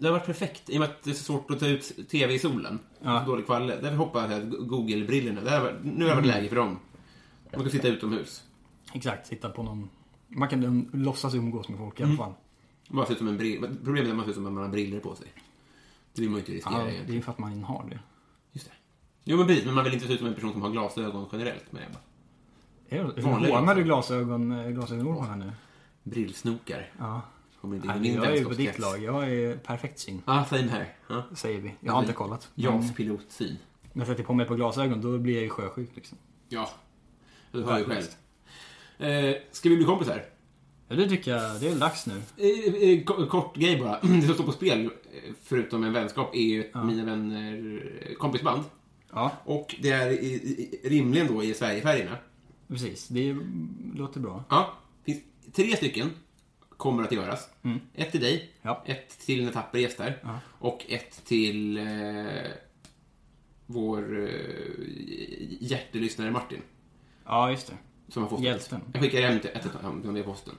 det 0.00 0.06
har 0.06 0.12
varit 0.12 0.26
perfekt 0.26 0.70
i 0.70 0.76
och 0.76 0.80
med 0.80 0.88
att 0.88 1.02
det 1.02 1.10
är 1.10 1.14
så 1.14 1.24
svårt 1.24 1.50
att 1.50 1.60
ta 1.60 1.66
ut 1.66 2.08
TV 2.10 2.34
i 2.34 2.38
solen. 2.38 2.78
Ja. 3.02 3.20
Så 3.24 3.30
dålig 3.30 3.46
kvalitet. 3.46 3.80
Därför 3.82 3.96
hoppas 3.96 4.30
jag 4.30 4.42
att 4.42 4.48
Google-brillorna, 4.48 5.40
nu 5.82 6.04
har 6.04 6.08
det 6.08 6.14
varit 6.14 6.26
läge 6.26 6.48
för 6.48 6.56
dem. 6.56 6.78
Man 7.52 7.60
kan 7.62 7.70
sitta 7.70 7.88
utomhus. 7.88 8.44
Exakt, 8.92 9.26
sitta 9.26 9.50
på 9.50 9.62
någon, 9.62 9.90
man 10.28 10.48
kan 10.48 10.64
um, 10.64 10.90
låtsas 10.92 11.34
umgås 11.34 11.68
med 11.68 11.78
folk 11.78 12.00
i 12.00 12.02
alla 12.02 12.16
fall. 12.16 12.32
Man 12.88 13.06
ser 13.06 13.12
ut 13.12 13.18
som 13.18 13.28
en 13.28 13.36
brill. 13.36 13.76
Problemet 13.84 14.06
är 14.08 14.10
att 14.10 14.16
man 14.16 14.24
ser 14.24 14.30
ut 14.30 14.36
som 14.36 14.46
att 14.46 14.52
man 14.52 14.62
har 14.62 14.70
briller 14.70 15.00
på 15.00 15.14
sig. 15.14 15.26
Det 16.14 16.20
vill 16.20 16.30
man 16.30 16.36
ju 16.36 16.40
inte 16.40 16.52
riskera 16.52 16.72
Ja, 16.78 16.84
det 16.84 16.90
är 16.90 16.92
egentligen. 16.94 17.22
för 17.22 17.32
att 17.32 17.38
man 17.38 17.64
har 17.64 17.84
det. 17.90 17.98
Just 18.52 18.66
det. 18.66 18.72
Jo 19.24 19.36
men 19.36 19.46
precis, 19.46 19.64
men 19.64 19.74
man 19.74 19.84
vill 19.84 19.94
inte 19.94 20.06
se 20.06 20.12
ut 20.12 20.18
som 20.18 20.28
en 20.28 20.34
person 20.34 20.52
som 20.52 20.62
har 20.62 20.70
glasögon 20.70 21.26
generellt 21.32 21.64
Är 22.88 23.04
det- 23.16 23.22
Vanliga 23.22 23.58
Hånar 23.58 23.74
du 23.74 23.82
glasögon, 23.84 24.72
glasögonormarna 24.74 25.36
nu? 25.36 25.52
brillsnokar. 26.02 26.90
Ja. 26.98 27.20
Kommer 27.60 27.76
inte 27.76 27.88
Nej, 27.88 27.96
in 27.96 28.02
men 28.02 28.12
min 28.12 28.22
jag 28.22 28.32
är 28.32 28.36
ju 28.36 28.44
på 28.44 28.54
ditt 28.54 28.78
lag, 28.78 29.02
jag 29.02 29.30
är 29.32 29.56
perfekt 29.56 29.98
syn, 29.98 30.22
Ja, 30.26 30.44
same 30.44 30.62
här. 30.68 30.94
Ja. 31.08 31.22
säger 31.34 31.60
vi. 31.60 31.74
Jag 31.80 31.92
har 31.92 32.00
inte 32.00 32.12
kollat. 32.12 32.50
Men 32.54 32.64
JAS 32.64 32.94
pilotsyn. 32.94 33.56
när 33.92 34.00
jag 34.00 34.06
sätter 34.06 34.24
på 34.24 34.34
mig 34.34 34.46
på 34.46 34.54
glasögon, 34.54 35.00
då 35.00 35.18
blir 35.18 35.34
jag 35.34 35.42
ju 35.42 35.48
sjösjuk 35.50 35.90
liksom. 35.94 36.18
Ja. 36.48 36.70
Du 37.52 37.62
hör 37.62 37.78
ju 37.78 37.84
själv. 37.84 38.04
Eh, 38.98 39.36
ska 39.52 39.68
vi 39.68 39.76
bli 39.76 39.84
kompisar? 39.84 40.24
Ja, 40.88 40.96
det 40.96 41.08
tycker 41.08 41.30
jag, 41.36 41.60
det 41.60 41.68
är 41.68 41.74
dags 41.74 42.06
nu. 42.06 42.14
Eh, 42.36 42.82
eh, 42.90 43.04
ko- 43.04 43.26
Kort 43.26 43.56
grej 43.56 43.76
bara. 43.80 44.00
Det 44.02 44.22
som 44.22 44.34
står 44.34 44.44
på 44.44 44.52
spel, 44.52 44.90
förutom 45.42 45.84
en 45.84 45.92
vänskap, 45.92 46.34
är 46.34 46.40
ju 46.42 46.70
mina 46.84 47.04
vänner 47.04 47.82
eh, 48.08 48.14
kompisband. 48.14 48.62
Ja, 49.12 49.32
Och 49.44 49.74
det 49.80 49.90
är 49.90 50.10
i, 50.10 50.26
i, 50.26 50.80
rimligen 50.88 51.26
då 51.26 51.44
i 51.44 51.54
Sverigefärgerna. 51.54 52.16
precis. 52.68 53.08
Det 53.08 53.36
låter 53.94 54.20
bra. 54.20 54.44
Ja, 54.50 54.74
finns 55.06 55.22
tre 55.52 55.76
stycken 55.76 56.10
kommer 56.76 57.02
att 57.02 57.12
göras. 57.12 57.48
Ett 57.94 58.12
till 58.12 58.20
dig, 58.20 58.34
Mm. 58.34 58.46
Ja. 58.62 58.82
ett 58.86 59.18
till 59.18 59.44
när 59.44 59.52
Tapper 59.52 59.78
gästar 59.78 60.18
och 60.58 60.84
ett 60.88 61.24
till 61.24 61.78
eh, 61.78 61.84
vår 63.66 64.28
eh, 64.28 64.28
hjärtelyssnare 65.60 66.30
Martin. 66.30 66.60
Ja, 67.28 67.50
just 67.50 67.66
det. 67.66 67.74
Som 68.12 68.22
har 68.22 68.30
fått 68.30 68.40
Hjälten. 68.40 68.80
Jag 68.92 69.02
skickar 69.02 69.20
hem 69.20 69.40
till 69.40 69.50
ett 69.54 69.66
av 69.84 70.00
dem 70.02 70.12
med 70.12 70.24
posten. 70.24 70.54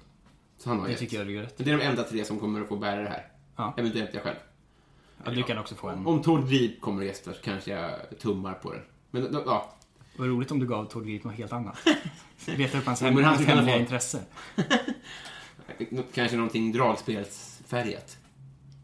Så 0.57 0.69
han 0.69 0.79
har 0.79 0.87
Det 0.87 0.93
ett. 0.93 0.99
tycker 0.99 1.17
jag 1.17 1.27
du 1.27 1.33
gör 1.33 1.41
rätt 1.43 1.57
Det 1.57 1.71
är 1.71 1.77
de 1.77 1.83
enda 1.83 2.03
tre 2.03 2.25
som 2.25 2.39
kommer 2.39 2.61
att 2.61 2.67
få 2.67 2.75
bära 2.75 3.01
det 3.01 3.09
här. 3.09 3.27
Ja. 3.55 3.73
Eventuellt 3.77 4.13
jag 4.13 4.23
själv. 4.23 4.35
Ja, 5.25 5.31
du 5.31 5.43
kan 5.43 5.57
också 5.57 5.75
få 5.75 5.89
en. 5.89 6.07
Om 6.07 6.21
Tord 6.21 6.49
Grip 6.49 6.81
kommer 6.81 7.01
och 7.01 7.07
gästar 7.07 7.33
så 7.33 7.41
kanske 7.41 7.71
jag 7.71 8.19
tummar 8.19 8.53
på 8.53 8.73
det. 8.73 8.81
Men 9.11 9.31
då- 9.31 9.43
ja, 9.45 9.73
Vad 10.17 10.27
roligt 10.27 10.51
om 10.51 10.59
du 10.59 10.67
gav 10.67 10.85
Tord 10.85 11.05
Grip 11.05 11.23
något 11.23 11.33
helt 11.33 11.53
annat. 11.53 11.77
Leta 12.45 12.77
upp 12.77 12.85
hans 12.85 13.01
Ja, 13.01 13.07
men 13.07 13.15
han 13.15 13.23
hans 13.25 13.37
skulle 13.37 13.51
kunna 13.51 13.61
hemliga 13.61 13.75
få- 13.75 13.81
intresse. 13.81 14.23
nå- 15.89 16.03
kanske 16.13 16.37
någonting 16.37 16.71
dragspelsfärgat. 16.71 18.17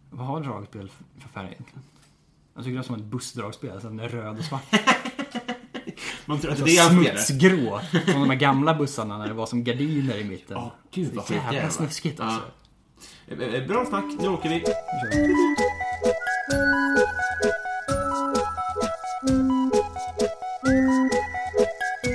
Vad 0.09 0.27
har 0.27 0.41
dragspel 0.41 0.89
för- 1.19 1.29
färg 1.29 1.45
egentligen? 1.47 1.81
Jag 2.53 2.63
tycker 2.63 2.75
det 2.75 2.81
är 2.81 2.83
som 2.83 2.95
ett 2.95 3.03
bussdragspel, 3.03 3.71
alltså 3.71 3.87
den 3.87 3.99
är 3.99 4.09
röd 4.09 4.39
och 4.39 4.45
svart. 4.45 4.63
Man 6.25 6.39
tror 6.39 6.51
att 6.51 6.65
det 6.65 6.77
är 6.77 6.89
spelar. 6.89 7.17
Smutsgrå. 7.17 7.79
Som 8.11 8.21
de 8.21 8.29
här 8.29 8.37
gamla 8.37 8.75
bussarna 8.75 9.17
när 9.17 9.27
det 9.27 9.33
var 9.33 9.45
som 9.45 9.63
gardiner 9.63 10.17
i 10.17 10.23
mitten. 10.23 10.57
Ja, 10.57 10.73
gud 10.91 11.13
vad 11.13 11.25
skit 11.25 11.41
Jävla 11.51 11.69
snuskigt 11.69 12.19
alltså. 12.19 12.41
Ja. 13.27 13.35
Eh, 13.45 13.53
eh, 13.53 13.67
Bra 13.67 13.85
snack, 13.85 14.05
nu 14.19 14.27
åker 14.27 14.49
vi. 14.49 14.63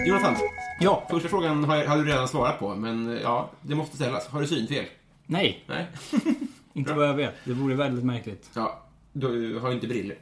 Jonathan, 0.07 0.35
Ja. 0.81 1.07
första 1.11 1.29
frågan 1.29 1.65
har, 1.65 1.77
jag, 1.77 1.87
har 1.89 1.97
du 1.99 2.05
redan 2.05 2.29
svarat 2.29 2.59
på, 2.59 2.75
men 2.75 3.17
eh, 3.17 3.23
ja, 3.23 3.51
det 3.63 3.75
måste 3.75 3.97
ställas. 3.97 4.27
Har 4.29 4.41
du 4.41 4.47
synfel? 4.47 4.85
Nej, 5.27 5.65
Nej. 5.67 5.87
inte 6.73 6.93
vad 6.93 7.09
jag 7.09 7.15
vet. 7.15 7.35
Det 7.45 7.53
vore 7.53 7.75
väldigt 7.75 8.05
märkligt. 8.05 8.51
Ja, 8.55 8.83
du 9.13 9.59
har 9.59 9.69
ju 9.69 9.75
inte 9.75 9.87
briller. 9.87 10.17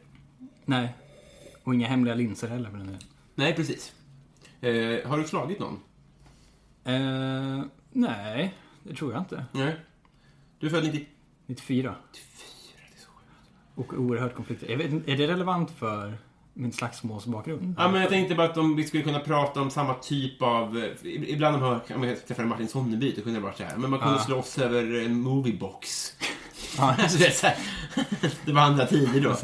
Nej. 0.64 0.88
Och 1.64 1.74
inga 1.74 1.88
hemliga 1.88 2.14
linser 2.14 2.48
heller 2.48 2.70
för 2.70 2.76
den 2.76 2.86
delen. 2.86 3.02
Nej, 3.38 3.54
precis. 3.54 3.92
Eh, 4.60 5.08
har 5.08 5.18
du 5.18 5.24
slagit 5.24 5.58
någon? 5.58 5.80
Eh, 6.84 7.64
nej, 7.92 8.54
det 8.82 8.94
tror 8.94 9.12
jag 9.12 9.22
inte. 9.22 9.44
Nej. 9.52 9.76
Du 10.58 10.66
är 10.66 10.70
född 10.70 10.84
90... 10.84 11.06
94. 11.46 11.94
Och 13.74 13.92
oerhört 13.94 14.34
konflikter. 14.34 14.76
Vet, 14.76 15.08
är 15.08 15.16
det 15.16 15.26
relevant 15.26 15.70
för 15.70 16.18
min 16.54 16.72
slagsmålsbakgrund? 16.72 17.74
Ja, 17.78 17.88
men 17.90 18.00
jag 18.00 18.10
tänkte 18.10 18.34
bara 18.34 18.46
att 18.50 18.56
om 18.56 18.76
vi 18.76 18.84
skulle 18.84 19.02
kunna 19.02 19.20
prata 19.20 19.60
om 19.60 19.70
samma 19.70 19.94
typ 19.94 20.42
av... 20.42 20.78
eh, 20.78 20.90
Ibland 21.04 21.56
om 21.56 21.62
jag, 21.62 21.96
om 21.96 22.04
jag 22.04 22.26
träffade 22.26 22.48
Martin 22.48 22.68
Sonneby, 22.68 23.12
det 23.16 23.22
kunde 23.22 23.38
det 23.38 23.44
varit 23.44 23.56
så 23.56 23.62
här. 23.64 23.76
Men 23.76 23.90
man 23.90 23.98
kunde 24.00 24.14
Ja. 24.14 24.20
slåss 24.24 24.58
över 24.58 25.04
en 25.06 25.20
moviebox. 25.20 26.12
Alltså, 26.78 27.18
det, 27.18 27.26
är 27.26 27.30
så 27.30 27.46
här, 27.46 27.56
det 28.44 28.52
var 28.52 28.62
andra 28.62 28.86
tider 28.86 29.20
då. 29.20 29.36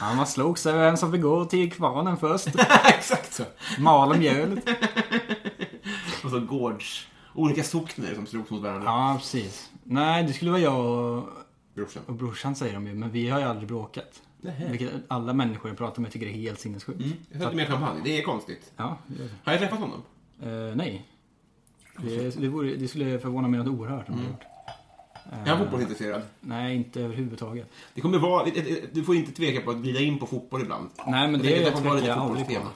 Ja, 0.00 0.14
man 0.14 0.26
slogs 0.26 0.66
över 0.66 0.84
vem 0.84 0.96
som 0.96 1.12
fick 1.12 1.22
gå 1.22 1.44
till 1.44 1.72
kvarnen 1.72 2.16
först. 2.16 2.46
Exakt 2.84 3.32
så. 3.32 3.42
Mala 3.78 4.16
mjölet. 4.16 4.68
Och 6.24 6.30
så 6.30 6.40
gårds... 6.40 7.06
Olika 7.34 7.62
sockner 7.62 8.14
som 8.14 8.26
slogs 8.26 8.50
mot 8.50 8.62
varandra. 8.62 8.84
Ja, 8.84 9.14
precis. 9.18 9.70
Nej, 9.84 10.22
det 10.24 10.32
skulle 10.32 10.50
vara 10.50 10.60
jag 10.60 10.80
och, 10.86 11.28
Brorsan. 11.74 12.02
och 12.06 12.14
brorsan 12.14 12.54
säger 12.54 12.74
de 12.74 12.86
ju, 12.86 12.94
men 12.94 13.10
vi 13.10 13.28
har 13.28 13.40
ju 13.40 13.44
aldrig 13.46 13.68
bråkat. 13.68 14.22
Vilket 14.70 14.90
alla 15.08 15.32
människor 15.32 15.70
jag 15.70 15.78
pratar 15.78 16.02
med 16.02 16.12
tycker 16.12 16.26
är 16.26 16.30
helt 16.30 16.60
sinnessjukt. 16.60 17.00
Jag 17.32 17.42
satte 17.42 17.56
mer 17.56 17.66
champagne. 17.66 18.00
Det 18.04 18.18
är 18.18 18.22
konstigt. 18.22 18.72
Ja, 18.76 18.98
det 19.06 19.22
det. 19.22 19.28
Har 19.44 19.52
jag 19.52 19.60
träffat 19.60 19.78
honom? 19.78 20.02
Eh, 20.42 20.76
nej. 20.76 21.06
Det, 21.96 22.40
det, 22.40 22.48
vore, 22.48 22.76
det 22.76 22.88
skulle 22.88 23.18
förvåna 23.18 23.48
mig 23.48 23.58
något 23.60 23.68
oerhört 23.68 24.08
om 24.08 24.18
jag 24.18 24.26
gjort. 24.26 24.40
Är 25.44 25.48
han 25.50 25.58
fotbollsintresserad? 25.58 26.22
Nej, 26.40 26.76
inte 26.76 27.00
överhuvudtaget. 27.00 27.68
Det 27.94 28.00
kommer 28.00 28.18
vara... 28.18 28.46
Du 28.92 29.04
får 29.04 29.16
inte 29.16 29.32
tveka 29.32 29.60
på 29.60 29.70
att 29.70 29.76
glida 29.76 30.00
in 30.00 30.18
på 30.18 30.26
fotboll 30.26 30.62
ibland. 30.62 30.88
Nej, 31.06 31.30
men 31.30 31.42
det 31.42 31.64
det 31.64 31.72
får 31.72 31.80
vara 31.80 31.94
lite 31.94 32.14
fotbollstema. 32.14 32.68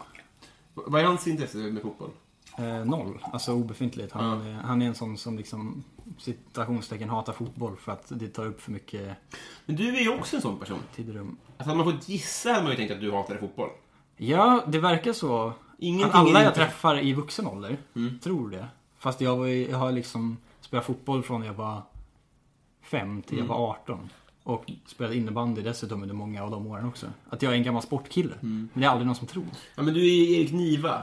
Vad 0.75 1.01
är 1.01 1.05
hans 1.05 1.27
intresse 1.27 1.59
med 1.59 1.83
fotboll? 1.83 2.11
Eh, 2.59 2.85
noll. 2.85 3.19
Alltså 3.33 3.53
obefintligt. 3.53 4.13
Han, 4.13 4.51
eh, 4.51 4.57
han 4.57 4.83
är 4.83 4.87
en 4.87 4.95
sån 4.95 5.17
som 5.19 5.37
liksom 5.39 5.85
citationstecken 6.19 7.09
hatar 7.09 7.33
fotboll 7.33 7.77
för 7.77 7.93
att 7.93 8.07
det 8.09 8.29
tar 8.29 8.47
upp 8.47 8.61
för 8.61 8.73
mycket 8.73 9.17
Men 9.67 9.77
du 9.77 9.97
är 9.97 10.01
ju 10.01 10.19
också 10.19 10.37
en 10.37 10.43
sån 10.43 10.59
person. 10.59 10.79
tid 10.97 11.09
och 11.09 11.15
rum. 11.15 11.37
Alltså, 11.59 11.71
hade 11.75 11.85
man 11.85 11.93
fått 11.95 12.09
gissa 12.09 12.51
hade 12.53 12.63
man 12.63 12.71
ju 12.73 12.77
tänkt 12.77 12.91
att 12.93 13.01
du 13.01 13.13
hatade 13.13 13.39
fotboll. 13.41 13.69
Ja, 14.17 14.65
det 14.67 14.79
verkar 14.79 15.13
så. 15.13 15.53
Ingenting 15.79 16.11
alla 16.21 16.29
jag 16.43 16.49
inte- 16.51 16.61
Mm. 16.61 16.71
träffar 16.71 16.99
i 17.01 17.13
vuxen 17.13 17.47
ålder 17.47 17.77
tror 18.23 18.51
det. 18.51 18.67
Fast 18.99 19.21
jag, 19.21 19.37
var, 19.37 19.47
jag 19.47 19.79
har 19.79 19.93
liksom 19.93 20.37
spelat 20.61 20.85
fotboll 20.87 21.23
från 21.23 21.45
jag 21.45 21.55
var 21.55 21.83
fem 22.87 23.23
till 23.23 23.39
jag 23.39 23.45
var 23.45 23.71
18. 23.71 24.09
Och 24.43 24.65
spelat 24.87 25.15
innebandy 25.15 25.63
dessutom 25.63 26.03
under 26.03 26.15
många 26.15 26.43
av 26.43 26.51
de 26.51 26.67
åren 26.67 26.89
också. 26.89 27.07
Att 27.31 27.43
jag 27.43 27.53
är 27.53 27.57
en 27.57 27.63
gammal 27.63 27.83
sportkille. 27.83 28.35
Mm. 28.35 28.69
Men 28.73 28.81
det 28.81 28.87
är 28.87 28.91
aldrig 28.91 29.07
någon 29.07 29.17
som 29.17 29.27
tror. 29.27 29.45
Ja, 29.77 29.83
men 29.83 29.95
du 29.95 30.01
är 30.01 30.41
Erik 30.41 30.53
Niva. 30.53 31.03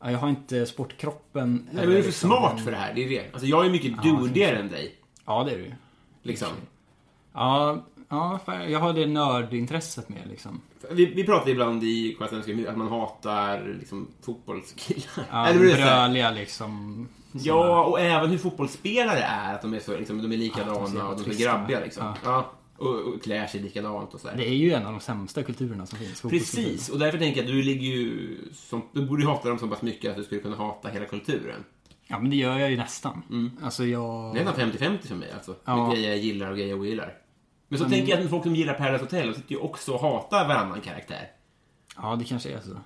Ja, 0.00 0.10
Jag 0.10 0.18
har 0.18 0.28
inte 0.28 0.66
sportkroppen. 0.66 1.68
Nej, 1.72 1.74
men 1.74 1.86
du 1.86 1.98
är 1.98 2.02
för 2.02 2.08
liksom 2.08 2.30
smart 2.30 2.60
för 2.60 2.70
det 2.70 2.76
här. 2.76 2.94
Det 2.94 3.04
är 3.04 3.08
det. 3.08 3.30
Alltså, 3.32 3.46
jag 3.46 3.66
är 3.66 3.70
mycket 3.70 3.92
Ja, 4.02 4.02
dudigare 4.02 4.56
än 4.56 4.68
dig. 4.68 4.94
Ja, 5.26 5.44
det 5.44 5.52
är 5.52 5.58
du 5.58 5.64
ju. 5.64 5.74
Liksom. 6.22 6.48
Ja, 7.32 7.84
ja, 8.08 8.40
för 8.44 8.60
jag 8.60 8.78
har 8.78 8.92
det 8.92 9.06
nördintresset 9.06 10.08
med 10.08 10.28
liksom. 10.28 10.60
Vi, 10.90 11.06
vi 11.06 11.24
pratar 11.24 11.50
ibland 11.50 11.84
i 11.84 12.16
Svenska 12.30 12.70
att 12.70 12.76
man 12.76 12.88
hatar 12.88 13.76
liksom, 13.78 14.08
fotbollskillar. 14.22 15.26
Ja, 15.30 15.52
bröliga 15.54 16.30
liksom. 16.30 17.08
Ja, 17.44 17.84
och 17.84 18.00
även 18.00 18.30
hur 18.30 18.38
fotbollsspelare 18.38 19.18
är. 19.18 19.54
Att 19.54 19.62
de 19.62 19.74
är, 19.74 19.80
så, 19.80 19.96
liksom, 19.96 20.22
de 20.22 20.32
är 20.32 20.36
likadana 20.36 20.98
Ja, 20.98 21.08
och 21.08 21.20
de 21.22 21.30
är 21.30 21.34
grabbiga. 21.34 21.80
Liksom. 21.80 22.04
Ja. 22.04 22.14
Ja. 22.24 22.52
Och, 22.76 22.94
och 22.94 23.22
klär 23.22 23.46
sig 23.46 23.60
likadant 23.60 24.14
och 24.14 24.20
så 24.20 24.28
här. 24.28 24.36
Det 24.36 24.48
är 24.48 24.54
ju 24.54 24.72
en 24.72 24.86
av 24.86 24.92
de 24.92 25.00
sämsta 25.00 25.42
kulturerna 25.42 25.86
som 25.86 25.98
finns. 25.98 26.22
Precis, 26.22 26.88
och 26.88 26.98
därför 26.98 27.18
tänker 27.18 27.40
jag 27.40 27.44
att 27.44 27.54
du 27.54 27.62
ligger 27.62 27.86
ju... 27.86 28.38
Som, 28.52 28.82
du 28.92 29.06
borde 29.06 29.22
ju 29.22 29.28
hata 29.28 29.48
dem 29.48 29.58
så 29.58 29.68
pass 29.68 29.82
mycket 29.82 30.10
att 30.10 30.16
du 30.16 30.24
skulle 30.24 30.40
kunna 30.40 30.56
hata 30.56 30.88
hela 30.88 31.04
kulturen. 31.04 31.64
Ja, 32.06 32.18
men 32.18 32.30
det 32.30 32.36
gör 32.36 32.58
jag 32.58 32.70
ju 32.70 32.76
nästan. 32.76 33.52
Alltså 33.62 33.84
jag... 33.84 34.34
Det 34.34 34.40
är 34.40 34.44
nästan 34.44 34.72
50-50 34.72 35.06
för 35.06 35.14
mig 35.14 35.32
alltså. 35.32 35.56
Ja. 35.64 35.90
Grejer 35.92 36.08
jag 36.08 36.18
gillar 36.18 36.50
och 36.50 36.56
grejer 36.56 36.70
jag 36.70 36.80
ogillar. 36.80 37.14
Men 37.68 37.78
så 37.78 37.88
tänker 37.88 38.12
jag 38.12 38.24
att 38.24 38.30
folk 38.30 38.42
som 38.42 38.56
gillar 38.56 38.74
Paradise 38.74 39.04
Hotel, 39.04 39.34
sitter 39.34 39.52
ju 39.52 39.60
också 39.60 39.92
och 39.92 40.00
hatar 40.00 40.48
varannan 40.48 40.80
karaktär. 40.80 41.30
Ja, 41.96 42.16
det 42.16 42.24
kanske 42.24 42.50
är 42.50 42.60
så. 42.60 42.76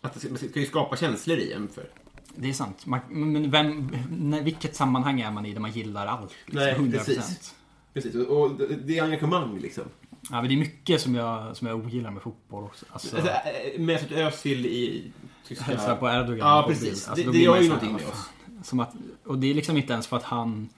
Att 0.00 0.14
det 0.14 0.20
ska, 0.20 0.28
man 0.28 0.38
ska 0.38 0.60
ju 0.60 0.66
skapa 0.66 0.96
känslor 0.96 1.38
i 1.38 1.52
en 1.52 1.68
för. 1.68 1.90
Det 2.40 2.48
är 2.48 2.52
sant. 2.52 2.86
Man, 2.86 3.00
men 3.08 3.50
vem, 3.50 3.90
när, 4.10 4.42
vilket 4.42 4.76
sammanhang 4.76 5.20
är 5.20 5.30
man 5.30 5.46
i 5.46 5.52
där 5.52 5.60
man 5.60 5.70
gillar 5.72 6.06
allt? 6.06 6.30
Liksom, 6.46 6.60
Nej, 6.64 6.74
100%. 6.74 6.92
precis. 6.92 7.54
Precis, 7.94 8.14
och, 8.14 8.50
det- 8.84 8.98
är 8.98 9.02
engagemang 9.02 9.58
liksom. 9.58 9.84
Ja, 10.30 10.40
men 10.40 10.48
det 10.48 10.54
är 10.54 10.58
mycket 10.58 11.00
som 11.00 11.14
jag, 11.14 11.56
som 11.56 11.66
jag 11.68 11.76
ogillar 11.78 12.10
med 12.10 12.22
fotboll 12.22 12.64
också. 12.64 12.86
Alltså, 12.90 13.16
Alltså, 13.16 13.30
äh, 13.74 13.80
Mesut 13.80 14.12
Özil 14.12 14.66
i 14.66 15.12
tyska... 15.46 15.64
hälsa 15.64 15.96
på 15.96 16.08
Erdogan. 16.08 16.38
Ja, 16.38 16.64
precis. 16.68 17.08
Alltså, 17.08 17.30
det 17.30 17.38
gör 17.38 17.60
ju 17.60 17.68
någonting 17.68 17.92
med 17.92 18.06
oss. 18.06 18.28
Som 18.62 18.80
att, 18.80 18.92
och 19.24 19.38
det 19.38 19.50
är 19.50 19.54
liksom 19.54 19.76
inte 19.76 19.92
ens 19.92 20.06
för 20.06 20.16
att 20.16 20.22
han, 20.22 20.68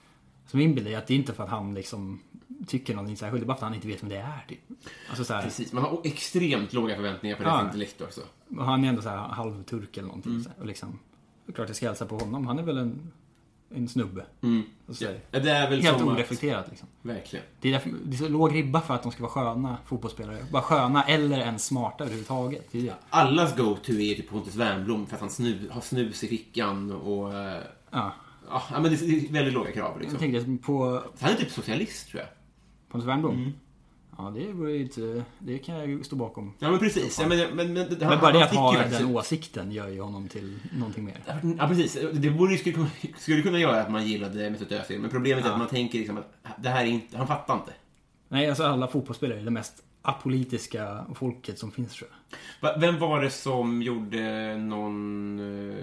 som 0.47 0.59
min 0.59 0.75
bild 0.75 0.87
är, 0.89 0.99
att 0.99 1.07
det 1.07 1.15
är 1.15 1.19
inte 1.19 1.33
för 1.33 1.45
att 1.45 1.51
han 1.51 1.75
liksom 1.75 2.21
tycker 2.67 2.95
någonting 2.95 3.17
särskilt, 3.17 3.41
det 3.41 3.45
är 3.45 3.47
bara 3.47 3.57
för 3.59 3.67
att 3.67 3.71
han 3.71 3.75
inte 3.75 3.89
vet 3.89 4.03
vem 4.03 4.09
det 4.11 4.17
är. 4.17 4.45
Typ. 4.49 4.59
Alltså 5.09 5.25
så 5.25 5.35
här, 5.35 5.43
Precis, 5.43 5.73
man 5.73 5.83
har 5.83 6.01
extremt 6.05 6.73
låga 6.73 6.95
förväntningar 6.97 7.37
på 7.37 7.43
Ja. 7.43 7.49
deras 7.49 7.65
intellekt 7.65 8.01
också. 8.01 8.21
och 8.59 8.65
han 8.65 8.85
är 8.85 8.89
ändå 8.89 9.03
så 9.03 9.09
här 9.09 9.17
halvturk 9.17 9.97
eller 9.97 10.09
någonting. 10.09 10.33
Mm. 10.33 10.45
Så 10.45 10.49
här, 10.51 10.61
och 10.61 10.67
liksom, 10.67 10.99
det 11.47 11.53
är 11.53 11.55
klart 11.55 11.69
jag 11.69 11.77
ska 11.77 11.87
hälsa 11.87 12.07
på 12.07 12.19
honom, 12.19 12.47
han 12.47 12.59
är 12.59 12.63
väl 12.63 12.79
en, 12.79 13.13
en 13.75 13.89
snubbe. 13.89 14.25
Här, 14.43 15.21
Ja, 15.31 15.41
det 15.41 15.51
är 15.51 15.71
väl 15.71 15.81
Helt 15.83 16.03
oreflekterat 16.03 16.67
liksom. 16.69 16.89
Verkligen. 17.03 17.45
Det 17.61 17.69
är, 17.69 17.73
därför, 17.73 17.91
det 18.05 18.17
är 18.17 18.19
så 18.19 18.29
låg 18.29 18.55
ribba 18.55 18.81
för 18.81 18.95
att 18.95 19.03
de 19.03 19.13
ska 19.13 19.23
vara 19.23 19.33
sköna 19.33 19.77
fotbollsspelare. 19.87 20.39
Bara 20.53 20.63
sköna 20.63 21.03
eller 21.05 21.39
ens 21.39 21.67
smarta 21.67 22.05
överhuvudtaget. 22.05 22.67
Det 22.73 22.79
är 22.79 22.83
det. 22.83 22.95
Allas 23.11 23.57
go-to 23.57 23.93
är 23.93 24.15
typ 24.15 24.29
Pontus 24.31 24.55
Wernbloom 24.57 25.07
för 25.07 25.15
att 25.15 25.21
han 25.21 25.31
snu, 25.31 25.69
har 25.71 25.81
snus 25.81 26.25
i 26.25 26.29
fickan 26.29 26.93
och... 26.93 27.35
eh, 27.35 27.61
Ja. 27.91 28.13
Ja, 28.51 28.63
men 28.73 28.83
det 28.83 28.89
är 29.03 29.33
väldigt 29.33 29.55
låga 29.55 29.73
krav 29.73 29.93
Jag 29.95 30.01
liksom. 30.01 30.19
tänkte 30.19 30.67
på 30.67 31.03
Han 31.21 31.31
är 31.31 31.35
typ 31.35 31.51
socialist 31.51 32.09
tror 32.11 32.21
jag. 32.23 32.29
Pontus 32.91 33.09
Wernbloom. 33.09 33.35
Mm. 33.35 33.53
Ja, 34.23 34.31
det 34.31 34.53
vore 34.53 34.73
ju 34.73 34.83
inte... 34.83 35.25
Det 35.39 35.59
kan 35.59 35.75
jag 35.75 35.89
ju 35.89 36.05
stå 36.05 36.17
bakom. 36.17 36.55
Ja 36.59 36.71
men 36.71 36.79
precis. 36.79 37.19
Ja, 37.21 37.27
men, 37.29 37.39
men, 37.57 37.73
men, 37.73 37.89
men, 38.01 38.21
bara 38.21 38.33
det 38.33 38.45
att 38.45 38.55
ha 38.55 38.73
den 38.73 38.83
faktiskt- 38.83 39.03
åsikten 39.11 39.73
gör 39.73 39.89
ju 39.89 40.01
honom 40.01 40.29
till 40.29 40.59
någonting 40.73 41.05
mer. 41.05 41.17
Ja 41.59 41.69
precis. 41.69 41.99
Det 42.13 42.31
borde, 42.31 42.57
skulle, 42.59 42.75
kunna- 42.75 42.91
skulle 43.19 43.43
kunna 43.43 43.59
göra 43.59 43.81
att 43.81 43.91
man 43.91 44.07
gillade 44.07 44.51
Mesut 44.51 44.73
Özil. 44.73 45.01
Men 45.01 45.11
problemet 45.11 45.45
är 45.45 45.49
Ja. 45.49 45.53
att 45.53 45.59
man 45.59 45.69
tänker 45.69 45.99
liksom 45.99 46.19
att 46.19 46.33
det 46.63 46.69
här 46.69 46.83
är 46.85 46.89
inte... 46.89 47.17
Han 47.19 47.27
fattar 47.27 47.55
inte. 47.55 47.73
Nej, 48.29 48.49
alltså 48.49 48.65
alla 48.65 48.89
fotbollsspelare 48.89 49.41
är 49.41 49.45
det 49.45 49.51
mest 49.51 49.83
apolitiska 50.03 51.07
folket 51.15 51.59
som 51.59 51.71
finns 51.71 51.93
tror 51.93 52.11
jag. 52.61 52.81
Vem 52.81 52.99
var 52.99 53.23
det 53.23 53.31
som 53.31 53.83
gjorde 53.83 54.57
någon... 54.57 55.41
Uh, 55.41 55.77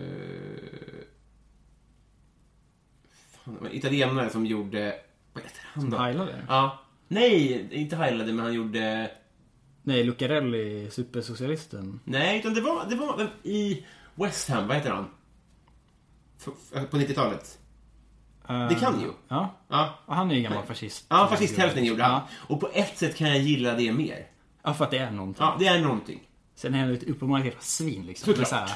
fan, 3.32 3.68
italienare 3.72 4.30
som 4.30 4.46
gjorde... 4.46 4.96
Vad 5.34 5.44
heter 5.44 5.62
han 5.74 5.90
då? 5.90 5.98
Heilade? 5.98 6.46
Ja. 6.48 6.80
Nej, 7.08 7.68
inte 7.72 7.96
heilade 7.96 8.34
men 8.34 8.46
han 8.46 8.54
gjorde... 8.54 9.12
Nej, 9.84 10.04
Lucarelli, 10.04 10.88
supersocialisten. 10.92 12.00
Nej, 12.04 12.40
utan 12.40 12.54
det 12.54 12.62
var, 12.62 12.86
det 12.90 12.96
var 12.96 13.30
i 13.44 13.86
West 14.16 14.50
Ham, 14.50 14.68
vad 14.68 14.78
heter 14.78 14.92
han? 14.92 15.06
På 16.90 16.98
90-talet. 16.98 17.60
Det 18.48 18.76
kan 18.80 19.02
ju. 19.02 19.08
Ja, 19.28 19.56
Ja. 19.68 20.00
han 20.08 20.32
är 20.32 20.36
ju 20.36 20.42
gammal 20.42 20.64
fascist. 20.66 21.06
Ja, 21.10 21.28
fascisthälften 21.32 21.86
gjorde 21.86 22.04
han. 22.04 22.12
Ja. 22.12 22.28
Och 22.48 22.60
på 22.60 22.70
ett 22.74 22.98
sätt 22.98 23.16
kan 23.16 23.28
jag 23.30 23.38
gilla 23.40 23.74
det 23.74 23.92
mer. 23.92 24.28
Ja, 24.64 24.74
för 24.74 24.86
att 24.86 24.92
det 24.92 24.98
är 24.98 25.12
någonting. 25.12 25.44
Ja, 25.46 25.56
det 25.60 25.68
är 25.68 25.80
någonting. 25.82 26.20
Sen 26.56 26.74
är 26.74 26.80
han 26.80 26.94
ett 26.94 27.04
uppenbarligen 27.04 27.46
jävla 27.48 27.62
svin 27.62 28.06
liksom. 28.06 28.26
Såklart. 28.26 28.48
Så 28.48 28.56
här, 28.56 28.70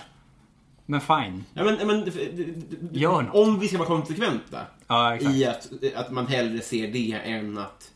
Men 0.86 1.02
fine. 1.02 1.44
Ja, 1.54 1.64
men, 1.64 1.88
men, 1.88 2.12
Gör 2.92 3.22
något. 3.22 3.36
om 3.36 3.60
vi 3.60 3.68
ska 3.68 3.78
vara 3.78 3.88
konsekventa 3.88 4.66
Ja, 4.88 5.16
exakt. 5.16 5.36
i 5.36 5.46
att, 5.46 5.70
att 5.96 6.12
man 6.12 6.28
hellre 6.28 6.62
ser 6.62 6.88
det 6.92 7.12
än 7.14 7.58
att 7.58 7.92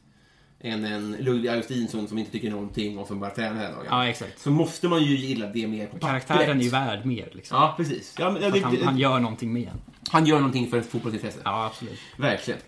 än 0.59 0.85
en 0.85 1.11
Ludvig 1.11 1.49
Augustinsson 1.49 2.07
som 2.07 2.17
inte 2.17 2.31
tycker 2.31 2.51
någonting 2.51 2.97
och 2.97 3.07
som 3.07 3.19
bara 3.19 3.29
tränar 3.29 3.61
hela 3.61 3.75
dagen. 3.75 3.85
Ja, 3.89 4.07
exakt. 4.07 4.39
Så 4.39 4.51
måste 4.51 4.87
man 4.87 5.03
ju 5.03 5.15
gilla 5.15 5.47
det 5.47 5.67
mer 5.67 5.87
på 5.87 5.99
Karaktären 5.99 6.59
är 6.59 6.63
ju 6.63 6.69
värd 6.69 7.05
mer 7.05 7.29
liksom. 7.31 7.57
Ja, 7.57 7.73
precis. 7.77 8.15
Ja, 8.19 8.31
men, 8.31 8.41
ja, 8.41 8.49
det, 8.49 8.59
han, 8.59 8.77
han 8.83 8.97
gör 8.97 9.19
någonting 9.19 9.53
med 9.53 9.67
en. 9.67 9.81
han 10.09 10.25
gör 10.25 10.37
någonting 10.37 10.67
för 10.69 10.77
ett 10.77 10.85
fotbollsintresse. 10.85 11.39
Ja, 11.43 11.65
absolut. 11.65 11.99
Verkligen. 12.17 12.59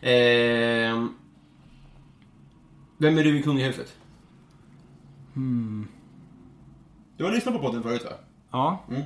Ehm, 0.00 1.14
vem 2.98 3.18
är 3.18 3.24
du 3.24 3.38
i 3.38 3.42
kungahuset? 3.42 3.96
Hmm. 5.34 5.88
Du 7.16 7.24
har 7.24 7.32
lyssnat 7.32 7.54
på 7.54 7.60
podden 7.60 7.82
förut 7.82 8.04
va? 8.04 8.10
Ja. 8.50 8.84
Mm. 8.90 9.02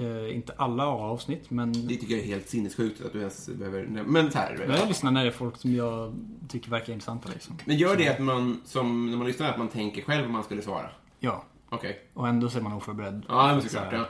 Eh, 0.00 0.36
inte 0.36 0.52
alla 0.56 0.86
avsnitt, 0.86 1.50
men 1.50 1.72
Det 1.72 1.96
tycker 1.96 2.14
jag 2.14 2.24
är 2.24 2.26
helt 2.26 2.48
sinnessjukt 2.48 3.04
att 3.04 3.12
du 3.12 3.18
ens 3.18 3.48
behöver... 3.48 3.86
Men 3.86 4.32
så 4.32 4.38
här. 4.38 4.76
jag 4.78 4.88
lyssnar 4.88 5.10
när 5.10 5.22
det 5.24 5.30
är 5.30 5.32
folk 5.32 5.56
som 5.56 5.74
jag 5.74 6.14
tycker 6.48 6.70
verkar 6.70 6.92
intressanta 6.92 7.28
liksom. 7.32 7.56
Men 7.64 7.76
gör 7.76 7.96
det 7.96 8.08
att 8.08 8.18
man, 8.18 8.60
som 8.64 9.10
när 9.10 9.16
man 9.18 9.26
lyssnar, 9.26 9.50
att 9.50 9.58
man 9.58 9.68
tänker 9.68 10.02
själv 10.02 10.22
vad 10.22 10.30
man 10.30 10.44
skulle 10.44 10.62
svara? 10.62 10.90
Ja. 11.20 11.44
Okej. 11.68 12.00
Och 12.14 12.28
ändå 12.28 12.50
så 12.50 12.58
är 12.58 12.62
man 12.62 12.72
oförberedd. 12.72 13.22
Ja, 13.28 13.46
men 13.52 13.62
Så 13.62 13.68
såklart. 13.68 13.92
här, 13.92 13.98
Ja. 13.98 14.04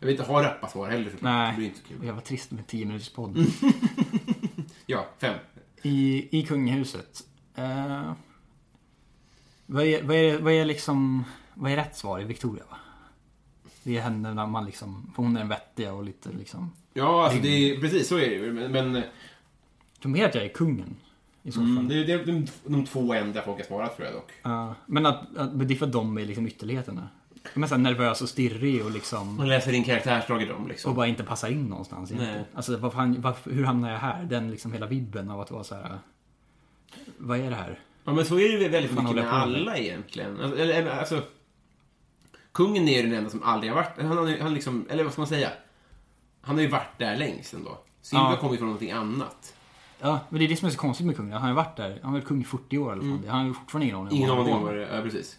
Jag 0.00 0.06
vill 0.06 0.16
inte 0.18 0.32
ha 0.32 0.42
rappa 0.42 0.68
svar 0.68 0.88
heller 0.90 1.10
såklart. 1.10 1.50
Det 1.50 1.56
blir 1.56 1.66
Nej. 1.68 1.76
inte 1.76 1.78
så 1.78 1.84
kul. 1.88 2.06
Jag 2.06 2.14
var 2.14 2.20
trist 2.20 2.50
med 2.50 2.66
10 2.66 2.86
minuters 2.86 3.08
podd. 3.08 3.38
Ja, 4.86 5.06
fem. 5.18 5.34
I, 5.82 6.28
I 6.38 6.42
kungahuset. 6.46 7.20
Eh, 7.54 8.12
vad, 9.66 9.84
är, 9.84 10.02
vad, 10.02 10.16
är, 10.16 10.38
vad 10.38 10.52
är 10.52 10.64
liksom... 10.64 11.24
Vad 11.54 11.72
är 11.72 11.76
rätt 11.76 11.96
svar 11.96 12.20
i 12.20 12.24
Victoria 12.24 12.64
va? 12.70 12.76
Det 13.88 13.96
är 13.96 14.00
henne 14.00 14.34
när 14.34 14.46
man 14.46 14.66
liksom... 14.66 15.12
För 15.14 15.22
hon 15.22 15.36
är 15.36 15.40
den 15.40 15.48
vettiga 15.48 15.92
och 15.92 16.04
lite 16.04 16.28
liksom... 16.38 16.72
Ja, 16.94 17.24
alltså 17.24 17.42
det 17.42 17.48
är, 17.48 17.80
precis 17.80 18.08
så 18.08 18.16
är 18.16 18.28
det 18.28 18.34
ju. 18.34 18.52
Men, 18.52 18.72
men 18.72 19.02
Jag 20.02 20.10
mer 20.10 20.28
att 20.28 20.34
jag 20.34 20.44
är 20.44 20.48
kungen. 20.48 20.96
I 21.42 21.52
så 21.52 21.60
fall. 21.60 21.68
mm, 21.68 21.88
det 21.88 21.94
är, 21.94 22.04
det 22.06 22.12
är 22.12 22.26
de, 22.26 22.46
de 22.66 22.86
två 22.86 23.14
enda 23.14 23.42
folk 23.42 23.58
har 23.58 23.64
svarat 23.64 23.96
tror 23.96 24.06
jag 24.06 24.16
dock. 24.16 24.30
Ja, 24.42 24.74
men 24.86 25.06
att, 25.06 25.36
att, 25.36 25.68
det 25.68 25.74
är 25.74 25.76
för 25.76 25.86
att 25.86 25.92
de 25.92 26.18
är 26.18 26.26
liksom 26.26 26.46
ytterligheterna. 26.46 27.08
De 27.54 27.62
är 27.62 27.66
så 27.66 27.76
nervös 27.76 28.22
och 28.22 28.28
stirrig 28.28 28.84
och 28.84 28.90
liksom... 28.90 29.36
Man 29.36 29.48
läser 29.48 29.72
in 29.72 29.84
karaktärsdrag 29.84 30.42
i 30.42 30.46
dem 30.46 30.68
liksom. 30.68 30.90
Och 30.90 30.96
bara 30.96 31.06
inte 31.06 31.24
passar 31.24 31.48
in 31.48 31.66
någonstans. 31.66 32.10
Nej. 32.10 32.20
Inte. 32.20 32.44
Alltså, 32.54 32.76
vad 32.76 32.92
fan, 32.92 33.20
varför, 33.20 33.50
hur 33.50 33.64
hamnar 33.64 33.90
jag 33.90 33.98
här? 33.98 34.24
Den 34.24 34.50
liksom 34.50 34.72
hela 34.72 34.86
vibben 34.86 35.30
av 35.30 35.40
att 35.40 35.50
vara 35.50 35.64
så 35.64 35.74
här. 35.74 35.98
Vad 37.18 37.38
är 37.38 37.50
det 37.50 37.56
här? 37.56 37.80
Ja, 38.04 38.12
men 38.12 38.24
så 38.24 38.38
är 38.38 38.58
det 38.58 38.68
väldigt 38.68 38.92
mycket 38.92 39.14
med 39.14 39.24
jag 39.24 39.30
alla 39.30 39.76
egentligen. 39.76 40.40
Alltså, 40.40 40.58
eller, 40.58 40.90
alltså, 40.90 41.22
kungen 42.58 42.88
är 42.88 42.96
ju 42.96 43.02
den 43.02 43.18
enda 43.18 43.30
som 43.30 43.42
aldrig 43.42 43.72
har 43.72 43.76
varit... 43.76 44.02
Han, 44.02 44.18
har 44.18 44.38
han 44.40 44.54
liksom, 44.54 44.86
eller 44.90 45.04
vad 45.04 45.12
ska 45.12 45.20
man 45.20 45.28
säga? 45.28 45.50
Han 46.40 46.54
har 46.56 46.62
ju 46.62 46.68
varit 46.68 46.98
där 46.98 47.16
längst 47.16 47.54
ändå. 47.54 47.78
Silva 48.02 48.30
Ja. 48.30 48.36
kommer 48.36 48.52
ju 48.52 48.58
från 48.58 48.68
någonting 48.68 48.90
annat. 48.90 49.54
Ja, 50.00 50.20
men 50.28 50.38
det 50.38 50.44
är 50.46 50.48
det 50.48 50.56
som 50.56 50.66
är 50.66 50.72
så 50.72 50.78
konstigt 50.78 51.06
med 51.06 51.16
kungen. 51.16 51.32
Han 51.32 51.42
har 51.42 51.48
ju 51.48 51.54
varit 51.54 51.76
där. 51.76 51.90
Han 52.02 52.12
har 52.12 52.18
varit 52.18 52.28
kung 52.28 52.40
i 52.40 52.44
40 52.44 52.78
år 52.78 52.92
eller 52.92 53.02
mm. 53.02 53.28
Han 53.28 53.38
har 53.40 53.46
ju 53.46 53.54
fortfarande 53.54 53.86
ingen 53.86 53.96
aning 53.98 54.16
Ingen 54.16 54.28
vad 54.28 54.38
han 54.38 54.46
aning 54.46 54.56
om 54.56 54.64
vad 54.64 54.74
det 54.74 54.86
är. 54.86 54.96
Ja, 54.96 55.02
precis. 55.02 55.38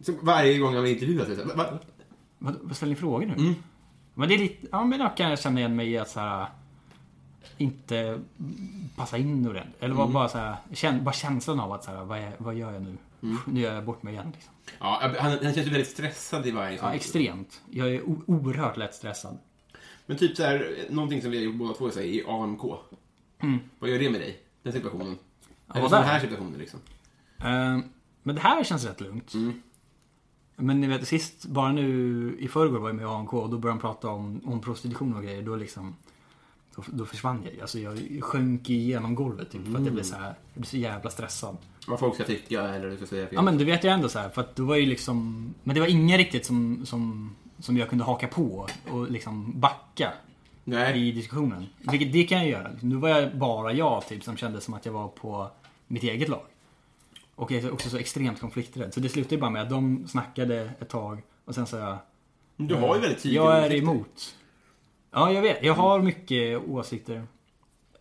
Så 0.00 0.12
varje 0.22 0.58
gång 0.58 0.74
han 0.74 0.82
blir 0.82 0.92
intervjuad 0.92 1.26
så 1.26 1.56
va? 1.56 1.78
Vad, 2.38 2.56
vad 2.62 2.76
ställer 2.76 2.90
ni 2.90 2.96
frågor 2.96 3.26
nu? 3.26 3.32
Mm. 3.34 3.54
Men 4.14 4.28
det 4.28 4.34
är 4.34 4.38
lite... 4.38 4.66
Ja, 4.72 4.84
men 4.84 5.00
jag 5.00 5.16
kan 5.16 5.36
känna 5.36 5.60
igen 5.60 5.76
mig 5.76 5.90
i 5.90 5.98
att 5.98 6.10
så 6.10 6.20
här... 6.20 6.46
Inte 7.58 8.20
passa 8.96 9.18
in 9.18 9.48
ordentligt. 9.48 9.82
Eller 9.82 9.94
Mm. 9.94 10.12
bara, 10.12 10.28
så 10.28 10.38
här... 10.38 11.00
Bara 11.00 11.12
känslan 11.12 11.60
av 11.60 11.72
att 11.72 11.84
så 11.84 11.90
här, 11.90 12.04
vad, 12.04 12.18
är, 12.18 12.32
vad 12.38 12.54
gör 12.54 12.72
jag 12.72 12.82
nu? 12.82 12.96
Mm. 13.22 13.38
Nu 13.46 13.60
gör 13.60 13.74
jag 13.74 13.84
bort 13.84 14.02
mig 14.02 14.12
igen 14.14 14.32
liksom. 14.34 14.52
Ja, 14.78 15.00
han, 15.18 15.30
han 15.30 15.40
känns 15.40 15.56
ju 15.56 15.62
väldigt 15.62 15.88
stressad 15.88 16.46
i 16.46 16.50
varje 16.50 16.76
Ja, 16.82 16.94
extremt. 16.94 17.60
Jag 17.70 17.88
är 17.94 18.02
oerhört 18.26 18.76
lätt 18.76 18.94
stressad. 18.94 19.38
Men 20.06 20.16
typ 20.16 20.36
så 20.36 20.42
här, 20.42 20.76
någonting 20.90 21.22
som 21.22 21.30
vi 21.30 21.36
har 21.36 21.44
gjort 21.44 21.54
båda 21.54 21.74
två 21.74 21.90
så 21.90 21.98
här, 21.98 22.06
i 22.06 22.24
AMK. 22.26 22.62
Vad 23.78 23.90
gör 23.90 23.98
det 23.98 24.10
med 24.10 24.20
dig? 24.20 24.40
Den 24.62 24.72
situationen? 24.72 25.06
Eller 25.06 25.16
Mm. 25.70 25.82
vad 25.82 25.90
sån 25.90 26.00
där? 26.00 26.06
här 26.06 26.20
situationen 26.20 26.58
liksom. 26.58 26.80
Eh, 27.38 27.78
men 28.22 28.34
det 28.34 28.40
här 28.40 28.64
känns 28.64 28.84
rätt 28.84 29.00
lugnt. 29.00 29.32
Men 30.56 30.80
ni 30.80 30.86
vet, 30.86 31.08
sist, 31.08 31.46
bara 31.46 31.72
nu 31.72 32.36
i 32.40 32.48
förrgår 32.48 32.78
var 32.78 32.88
jag 32.88 32.96
med 32.96 33.02
i 33.02 33.06
AMK 33.06 33.32
och 33.34 33.50
då 33.50 33.58
började 33.58 33.78
de 33.78 33.80
prata 33.80 34.08
om, 34.08 34.40
om 34.44 34.60
prostitution 34.60 35.16
och 35.16 35.22
grejer. 35.22 35.42
Då 35.42 35.56
liksom, 35.56 35.96
då, 36.76 36.82
då 36.86 37.06
försvann 37.06 37.46
jag. 37.52 37.60
Alltså 37.60 37.78
jag 37.78 37.98
sjönk 38.20 38.70
igenom 38.70 39.14
golvet 39.14 39.50
typ. 39.50 39.64
För 39.64 39.78
att 39.78 39.84
jag 39.84 39.92
blev 39.94 40.04
så 40.04 40.16
här, 40.16 40.24
jag 40.26 40.54
blev 40.54 40.64
så 40.64 40.76
jävla 40.76 41.10
stressad. 41.10 41.56
Vad 41.86 41.98
folk 41.98 42.14
ska 42.14 42.24
tycka 42.24 42.68
eller 42.68 42.90
du 42.90 42.96
ska 42.96 43.06
säga 43.06 43.26
fel. 43.26 43.34
Ja 43.34 43.42
men 43.42 43.58
det 43.58 43.64
vet 43.64 43.84
jag 43.84 43.94
ändå 43.94 44.08
så 44.08 44.18
här, 44.18 44.28
för 44.28 44.40
att 44.40 44.56
då 44.56 44.64
var 44.64 44.76
ju 44.76 44.86
liksom, 44.86 45.46
men 45.62 45.74
det 45.74 45.80
var 45.80 45.88
ingen 45.88 46.18
riktigt 46.18 46.46
som, 46.46 46.86
som, 46.86 47.34
som 47.58 47.76
jag 47.76 47.88
kunde 47.88 48.04
haka 48.04 48.28
på 48.28 48.66
och 48.90 49.10
liksom 49.10 49.60
backa 49.60 50.12
Nej. 50.64 51.08
i 51.08 51.12
diskussionen. 51.12 51.66
Vilket 51.90 52.12
det 52.12 52.24
kan 52.24 52.38
jag 52.38 52.48
göra. 52.48 52.70
Nu 52.80 52.96
var 52.96 53.08
jag 53.08 53.36
bara 53.38 53.72
jag 53.72 54.08
typ 54.08 54.24
som 54.24 54.36
kände 54.36 54.60
som 54.60 54.74
att 54.74 54.86
jag 54.86 54.92
var 54.92 55.08
på 55.08 55.50
mitt 55.86 56.02
eget 56.02 56.28
lag. 56.28 56.44
Och 57.34 57.50
jag 57.52 57.64
är 57.64 57.72
också 57.72 57.90
så 57.90 57.96
extremt 57.96 58.40
konflikträdd. 58.40 58.94
Så 58.94 59.00
det 59.00 59.08
slutade 59.08 59.40
bara 59.40 59.50
med 59.50 59.62
att 59.62 59.70
de 59.70 60.08
snackade 60.08 60.70
ett 60.80 60.88
tag 60.88 61.22
och 61.44 61.54
sen 61.54 61.66
sa 61.66 61.78
jag 61.78 61.98
Du 62.56 62.74
har 62.74 62.94
ju 62.94 63.00
väldigt 63.00 63.22
tydliga 63.22 63.42
Jag 63.42 63.56
är 63.56 63.60
åsikter. 63.60 63.78
emot. 63.78 64.34
Ja, 65.16 65.32
jag 65.32 65.42
vet. 65.42 65.62
Jag 65.64 65.74
har 65.74 66.02
mycket 66.02 66.58
åsikter. 66.68 67.26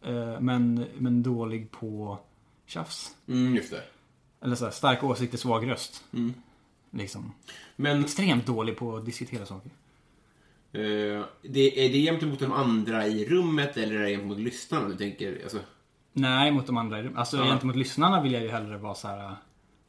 Eh, 0.02 0.40
Men, 0.40 0.86
men 0.98 1.24
dålig 1.24 1.72
på 1.72 2.20
tjafs. 2.66 3.16
Mm, 3.28 3.56
just 3.56 3.72
det. 3.72 3.84
Eller 4.42 4.56
så 4.56 4.66
här, 4.66 4.72
stark 4.72 5.04
åsikter, 5.04 5.38
svag 5.38 5.70
röst. 5.72 6.04
Mm. 6.14 6.34
Liksom. 6.92 7.32
Men 7.76 8.04
Extremt 8.04 8.46
dålig 8.46 8.78
på 8.78 8.96
att 8.96 9.06
diskutera 9.06 9.46
saker. 9.46 9.72
eh, 10.72 11.26
det, 11.42 11.86
är 11.86 11.90
det 11.94 12.02
gentemot 12.06 12.40
de 12.40 12.52
andra 12.52 13.08
i 13.08 13.26
rummet 13.30 13.78
eller 13.78 13.96
är 13.96 14.00
det 14.04 14.10
gentemot 14.12 14.40
lyssnarna? 14.40 14.88
Du 14.88 14.96
tänker, 14.98 15.40
alltså, 15.44 15.60
Nej, 16.14 16.52
mot 16.52 16.68
de 16.68 16.78
andra. 16.78 17.10
Alltså 17.16 17.38
Ja. 17.38 17.44
gentemot 17.46 17.76
lyssnarna 17.76 18.22
vill 18.24 18.32
jag 18.34 18.42
ju 18.44 18.50
hellre 18.50 18.78
vara 18.78 18.96
så 18.96 19.08
här. 19.08 19.36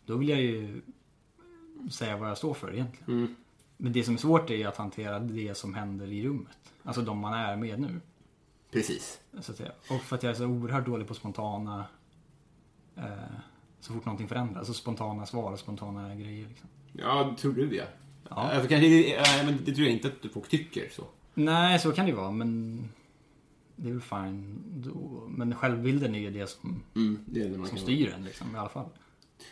Då 0.06 0.16
vill 0.16 0.28
jag 0.28 0.40
ju 0.40 0.80
säga 1.90 2.16
vad 2.16 2.30
jag 2.30 2.38
står 2.38 2.54
för 2.54 2.74
egentligen. 2.74 3.12
Mm. 3.18 3.36
Men 3.76 3.92
det 3.92 4.04
som 4.04 4.14
är 4.14 4.18
svårt 4.18 4.50
är 4.50 4.66
att 4.66 4.76
hantera 4.76 5.18
det 5.18 5.56
som 5.56 5.74
händer 5.74 6.06
i 6.06 6.26
rummet. 6.26 6.56
Alltså 6.82 7.02
de 7.02 7.18
man 7.18 7.32
är 7.34 7.56
med 7.56 7.80
nu. 7.80 8.00
precis. 8.70 9.20
Så 9.40 9.52
att 9.52 9.58
säga. 9.58 9.72
Och 9.90 10.00
för 10.02 10.16
att 10.16 10.22
jag 10.22 10.30
är 10.30 10.34
så 10.34 10.46
oerhört 10.46 10.86
dålig 10.86 11.08
på 11.08 11.14
spontana... 11.14 11.84
Eh, 12.96 13.04
så 13.80 13.92
fort 13.92 14.04
någonting 14.04 14.28
förändras. 14.28 14.66
Så 14.66 14.74
spontana 14.74 15.26
svar 15.26 15.52
och 15.52 15.58
spontana 15.58 16.14
grejer. 16.14 16.48
Liksom. 16.48 16.68
Ja, 16.92 17.36
tror 17.38 17.52
du 17.52 17.76
ja. 17.76 17.84
Ja. 18.28 18.36
Alltså, 18.36 18.68
kanske, 18.68 19.14
äh, 19.16 19.44
men 19.46 19.58
det 19.64 19.74
tror 19.74 19.86
jag 19.86 19.96
inte 19.96 20.08
att 20.08 20.32
folk 20.32 20.48
tycker 20.48 20.88
så. 20.88 21.04
Nej, 21.34 21.78
så 21.78 21.92
kan 21.92 22.04
det 22.04 22.10
ju 22.10 22.16
vara. 22.16 22.30
Men 22.30 22.78
det 23.76 23.88
är 23.88 23.92
väl 23.92 24.00
fine 24.00 24.62
då. 24.76 25.24
Men 25.28 25.54
självbilden 25.54 26.14
är 26.14 26.18
ju 26.18 26.30
det 26.30 26.46
som, 26.50 26.82
Mm, 26.94 27.18
det 27.26 27.40
är 27.40 27.48
det 27.48 27.68
som 27.68 27.78
styr 27.78 28.12
en 28.16 28.24
liksom, 28.24 28.54
i 28.56 28.58
alla 28.58 28.68
fall. 28.68 28.88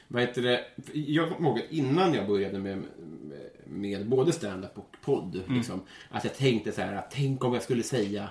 Vad 0.08 0.22
heter 0.22 0.42
det? 0.42 0.64
Jag 0.92 1.30
kommer 1.30 1.48
ihåg 1.48 1.58
att 1.58 1.70
innan 1.72 2.14
jag 2.14 2.26
började 2.26 2.58
med, 2.58 2.78
med, 2.78 3.50
med 3.66 4.08
både 4.08 4.32
stand-up 4.32 4.78
och 4.78 4.96
podd, 5.04 5.36
Mm. 5.36 5.56
liksom, 5.56 5.80
att 6.10 6.24
jag 6.24 6.34
tänkte 6.36 6.72
så 6.72 6.80
här, 6.80 6.94
att 6.96 7.10
tänk 7.10 7.44
om 7.44 7.54
jag 7.54 7.62
skulle 7.62 7.82
säga 7.82 8.28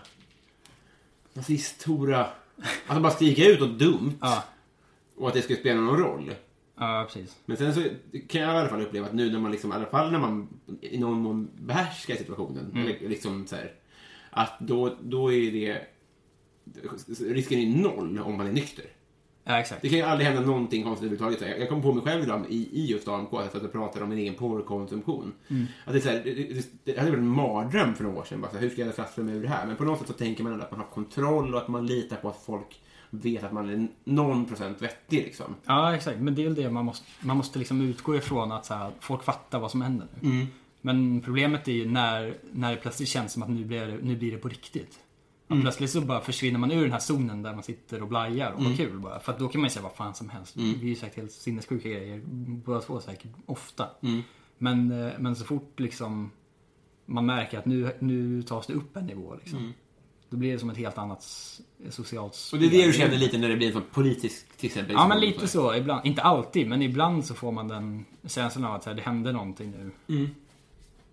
nazist-hora. 1.34 2.28
Alltså 2.88 3.02
bara 3.04 3.12
skrika 3.14 3.46
ut 3.46 3.62
och 3.62 3.70
dumt. 3.70 4.14
Ja. 4.22 4.44
Och 5.16 5.28
att 5.28 5.34
det 5.34 5.42
skulle 5.42 5.60
spela 5.60 5.82
någon 5.82 6.00
roll. 6.00 6.36
Ja, 6.78 7.08
precis. 7.08 7.38
Men 7.46 7.58
sen 7.58 7.74
så 7.74 7.82
kan 8.28 8.42
jag 8.42 8.56
i 8.56 8.58
alla 8.60 8.70
fall 8.70 8.82
uppleva 8.82 9.08
att 9.08 9.14
nu 9.14 9.32
när 9.32 9.40
man 9.40 9.52
liksom, 9.52 9.72
i 9.72 9.76
alla 9.76 9.86
fall 9.86 10.12
när 10.12 10.20
man 10.20 10.48
i 10.82 10.98
någon 10.98 11.20
mån 11.20 11.50
behärskar 11.60 12.16
situationen, 12.16 12.72
Mm. 12.72 12.88
eller 12.88 13.10
liksom 13.10 13.48
så 13.48 13.56
här, 13.56 13.72
att 14.30 14.60
då, 14.60 14.98
då 15.02 15.34
är 15.34 15.52
det, 15.52 15.82
risken 17.20 17.60
är 17.60 17.82
noll 17.82 18.20
om 18.20 18.38
man 18.38 18.48
är 18.48 18.52
nykter. 18.52 18.86
Ja, 19.44 19.60
exakt. 19.60 19.82
Det 19.82 19.90
kan 19.90 19.98
ju 19.98 20.04
aldrig 20.04 20.28
hända 20.28 20.42
någonting 20.42 20.84
konstigt 20.84 21.12
överhuvudtaget. 21.12 21.60
Jag 21.60 21.70
kom 21.70 21.82
på 21.82 21.94
mig 21.94 22.04
själv 22.04 22.24
idag 22.24 22.46
i, 22.50 22.70
i 22.72 22.86
just 22.86 23.08
AMK 23.08 23.34
att 23.34 23.54
jag 23.54 23.72
pratade 23.72 24.04
om 24.04 24.10
min 24.10 24.20
egen 24.20 24.34
porrkonsumtion. 24.34 25.34
Att 25.86 25.94
det, 25.94 26.00
är 26.00 26.02
så 26.02 26.10
här, 26.10 26.22
det, 26.24 26.34
det, 26.34 26.66
det 26.84 27.00
hade 27.00 27.12
varit 27.12 27.20
en 27.20 27.28
mardröm 27.28 27.96
för 27.96 28.04
några 28.04 28.20
år 28.20 28.24
sedan. 28.24 28.42
Bara 28.42 28.52
så 28.52 28.58
här, 28.58 28.64
hur 28.64 28.70
ska 28.70 28.82
jag 28.82 28.96
trassla 28.96 29.24
mig 29.24 29.36
ur 29.36 29.42
det 29.42 29.50
här? 29.50 29.66
Men 29.66 29.76
på 29.76 29.84
något 29.84 30.00
sätt 30.00 30.08
så 30.08 30.14
tänker 30.14 30.44
man 30.44 30.54
ändå 30.54 30.66
att 30.66 30.72
man 30.72 30.80
har 30.80 30.88
kontroll 30.88 31.54
och 31.54 31.62
att 31.62 31.68
man 31.68 31.86
litar 31.86 32.16
på 32.16 32.30
att 32.30 32.44
folk 32.46 32.82
vet 33.10 33.44
att 33.44 33.54
man 33.54 33.70
är 33.70 33.88
någon 34.04 34.46
procent 34.46 34.82
vettig 34.82 35.18
liksom. 35.18 35.56
Ja, 35.66 35.96
exakt. 35.96 36.20
Men 36.20 36.36
det 36.36 36.42
är 36.42 36.46
väl 36.46 36.56
det 36.56 36.70
man 36.70 36.86
måste, 36.86 37.06
man 37.20 37.38
måste 37.38 37.60
liksom 37.60 37.82
utgå 37.82 38.16
ifrån 38.16 38.52
att 38.52 38.66
så 38.66 38.74
här, 38.74 38.92
folk 39.00 39.24
fattar 39.24 39.60
vad 39.60 39.72
som 39.72 39.82
händer 39.82 40.08
nu. 40.20 40.30
Mm. 40.30 40.48
Men 40.82 41.22
problemet 41.22 41.68
är 41.68 41.72
ju 41.72 41.90
när, 41.90 42.38
när 42.52 42.72
det 42.72 42.78
plötsligt 42.78 43.10
känns 43.10 43.34
som 43.34 43.44
att 43.44 43.50
nu 43.50 43.66
blir 43.66 43.88
det, 43.88 43.98
nu 44.02 44.16
blir 44.16 44.32
det 44.32 44.38
på 44.38 44.48
riktigt. 44.48 45.00
Mm. 45.50 45.62
plötsligt 45.62 45.90
så 45.90 46.02
bara 46.02 46.22
försvinner 46.22 46.60
man 46.60 46.72
ur 46.72 46.82
den 46.82 46.92
här 46.92 47.00
zonen 47.00 47.44
där 47.44 47.54
man 47.54 47.64
sitter 47.64 48.02
och 48.02 48.08
blajar 48.08 48.52
och 48.52 48.64
har 48.64 48.76
kul 48.76 49.00
bara. 49.00 49.20
För 49.20 49.32
att 49.32 49.40
då 49.40 49.48
kan 49.48 49.62
man 49.62 49.66
ju 49.66 49.72
säga 49.72 49.84
vad 49.84 49.96
fan 49.96 50.16
som 50.16 50.30
helst. 50.30 50.56
Mm. 50.56 50.80
Vi 50.80 50.86
är 50.86 50.90
ju 50.90 50.96
säkert 50.96 51.18
helt 51.18 51.32
sinnessjuka 51.32 51.90
grejer, 51.90 52.22
båda 52.66 52.82
två 52.82 53.00
säkert, 53.00 53.32
ofta. 53.46 53.90
Mm. 54.02 54.22
Men, 54.58 54.92
eh, 54.92 55.14
men 55.20 55.36
så 55.36 55.46
fort 55.46 55.80
liksom 55.80 56.32
man 57.06 57.26
märker 57.26 57.60
att 57.60 57.66
nu, 57.66 57.96
nu 58.00 58.44
tas 58.44 58.68
det 58.68 58.74
upp 58.74 58.98
en 58.98 59.06
nivå 59.06 59.36
liksom. 59.36 59.74
Då 60.30 60.38
blir 60.38 60.54
det 60.54 60.60
som 60.60 60.70
ett 60.70 60.78
helt 60.78 60.98
annat 60.98 61.24
socialt 61.90 62.52
Mm. 62.54 62.64
Och 62.64 62.72
det 62.72 62.78
är 62.78 62.82
det 62.82 62.88
du 62.88 62.94
känner 62.94 63.18
lite 63.18 63.38
när 63.38 63.50
det 63.50 63.56
blir 63.56 63.68
en 63.68 63.74
sån 63.74 63.84
politisk 63.92 64.58
till 64.58 64.68
exempel. 64.68 64.96
Ja 64.96 65.08
men 65.08 65.20
lite 65.20 65.48
så, 65.48 65.76
ibland, 65.76 66.06
inte 66.06 66.22
alltid, 66.22 66.68
men 66.68 66.82
ibland 66.82 67.26
så 67.26 67.34
får 67.34 67.52
man 67.52 67.68
den 67.68 68.06
känslan 68.28 68.66
av 68.66 68.76
att 68.76 68.86
här, 68.86 68.94
det 68.94 69.02
hände 69.02 69.32
någonting 69.32 69.72
nu. 69.72 70.16
Mm. 70.16 70.30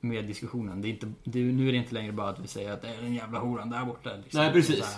Med 0.00 0.24
diskussionen. 0.24 0.82
Det 0.82 0.88
är 0.88 0.90
inte, 0.90 1.12
det, 1.24 1.38
nu 1.38 1.68
är 1.68 1.72
det 1.72 1.78
inte 1.78 1.94
längre 1.94 2.12
bara 2.12 2.28
att 2.28 2.38
vi 2.38 2.48
säger 2.48 2.72
att 2.72 2.82
det 2.82 2.88
är 2.88 3.02
den 3.02 3.14
jävla 3.14 3.38
horan 3.38 3.70
där 3.70 3.84
borta. 3.84 4.10
Liksom. 4.22 4.40
Nej, 4.40 4.52
precis. 4.52 4.96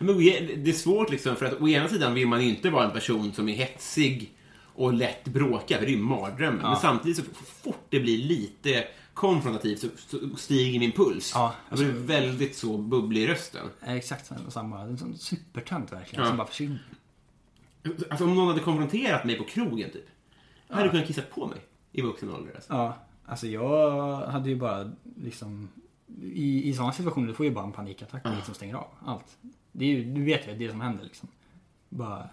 Men 0.00 0.18
det 0.18 0.68
är 0.68 0.72
svårt 0.72 1.10
liksom 1.10 1.36
för 1.36 1.46
att 1.46 1.60
å 1.60 1.68
ena 1.68 1.88
sidan 1.88 2.14
vill 2.14 2.28
man 2.28 2.42
ju 2.42 2.48
inte 2.48 2.70
vara 2.70 2.84
en 2.84 2.90
person 2.90 3.32
som 3.32 3.48
är 3.48 3.54
hetsig 3.54 4.32
och 4.74 4.92
lätt 4.92 5.24
bråkar, 5.24 5.78
för 5.78 5.86
det 5.86 5.92
är 5.92 5.96
ju 5.96 6.02
mardrömmen. 6.02 6.62
Men 6.62 6.76
samtidigt 6.76 7.16
så 7.16 7.22
fort 7.34 7.86
det 7.88 8.00
blir 8.00 8.18
lite 8.18 8.86
konfrontativt 9.14 9.78
så, 9.80 9.88
så 9.96 10.36
stiger 10.36 10.78
min 10.80 10.92
puls. 10.92 11.32
Ja, 11.34 11.54
jag 11.68 11.78
blir 11.78 11.88
väldigt 11.92 12.56
så 12.56 12.78
bubblig 12.78 13.22
i 13.22 13.26
rösten. 13.26 13.66
Exakt 13.86 14.30
samma. 14.48 14.80
En 14.80 14.98
sån 14.98 15.18
supertönt 15.18 15.92
verkligen, 15.92 16.22
Ja. 16.24 16.28
som 16.28 16.36
bara 16.36 16.46
försvinner. 16.46 16.82
Alltså 18.10 18.24
om 18.24 18.34
någon 18.34 18.48
hade 18.48 18.60
konfronterat 18.60 19.24
mig 19.24 19.38
på 19.38 19.44
krogen 19.44 19.90
typ. 19.90 20.06
Jag 20.68 20.76
hade 20.76 20.88
kunnat 20.88 21.06
kissa 21.06 21.22
på 21.22 21.46
mig 21.46 21.58
i 21.92 22.02
vuxen 22.02 22.30
ålder. 22.30 22.54
Alltså. 22.54 22.72
Ja, 22.72 22.98
alltså 23.26 23.46
jag 23.46 24.16
hade 24.26 24.48
ju 24.48 24.56
bara 24.56 24.92
liksom... 25.16 25.68
I, 26.22 26.68
i 26.68 26.74
sådana 26.74 26.92
situationer 26.92 27.28
du 27.28 27.34
får 27.34 27.46
ju 27.46 27.52
bara 27.52 27.64
en 27.64 27.72
panikattack 27.72 28.24
och 28.24 28.34
liksom 28.36 28.54
stänger 28.54 28.74
av 28.74 28.86
allt. 29.04 29.38
Det 29.72 29.84
är 29.84 29.88
ju, 29.88 30.14
du 30.14 30.24
vet 30.24 30.48
ju 30.48 30.54
det 30.54 30.70
som 30.70 30.80
händer 30.80 31.04
liksom. 31.04 31.28
Bara 31.88 32.28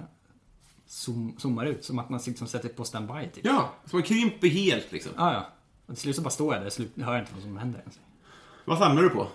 zoom, 0.85 1.35
zoomar 1.37 1.65
ut, 1.65 1.85
som 1.85 1.99
att 1.99 2.09
man 2.09 2.19
liksom 2.25 2.47
sätter 2.47 2.69
på 2.69 2.83
standby 2.83 3.29
typ. 3.33 3.45
Ja, 3.45 3.69
så 3.85 3.95
man 3.95 4.03
krymper 4.03 4.47
helt 4.47 4.91
liksom. 4.91 5.11
Ja, 5.17 5.33
ja. 5.33 5.45
Och 5.85 5.93
till 5.93 6.01
slut 6.01 6.15
så 6.15 6.21
bara 6.21 6.29
står 6.29 6.53
jag 6.53 6.63
där, 6.63 6.69
slut, 6.69 6.91
hör 7.01 7.19
inte 7.19 7.33
vad 7.33 7.43
som 7.43 7.57
händer 7.57 7.79
ens. 7.79 7.99
Vad 8.65 8.77
samlar 8.77 9.03
du 9.03 9.09
på? 9.09 9.27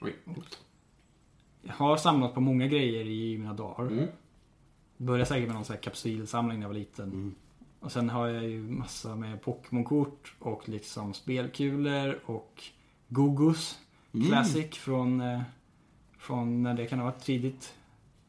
Oj. 0.00 0.16
jag 1.62 1.74
har 1.74 1.96
samlat 1.96 2.34
på 2.34 2.40
många 2.40 2.66
grejer 2.66 3.06
i 3.06 3.38
mina 3.38 3.54
dagar. 3.54 3.86
Mm. 3.86 4.08
Började 4.96 5.26
säkert 5.26 5.46
med 5.46 5.54
någon 5.54 5.64
sån 5.64 5.74
här 5.74 5.82
kapsylsamling 5.82 6.58
när 6.58 6.64
jag 6.64 6.68
var 6.68 6.78
liten. 6.78 7.04
Mm. 7.04 7.34
Och 7.82 7.92
sen 7.92 8.10
har 8.10 8.28
jag 8.28 8.44
ju 8.44 8.62
massa 8.62 9.16
med 9.16 9.42
Pokémon-kort 9.42 10.34
och 10.38 10.68
liksom 10.68 11.14
spelkulor 11.14 12.18
och 12.26 12.62
Gogos 13.08 13.78
Mm. 14.14 14.28
Classic 14.28 14.70
från, 14.78 15.20
eh, 15.20 15.40
från 16.18 16.62
när 16.62 16.74
det 16.74 16.86
kan 16.86 16.98
ha 16.98 17.06
varit 17.06 17.24
tidigt 17.24 17.74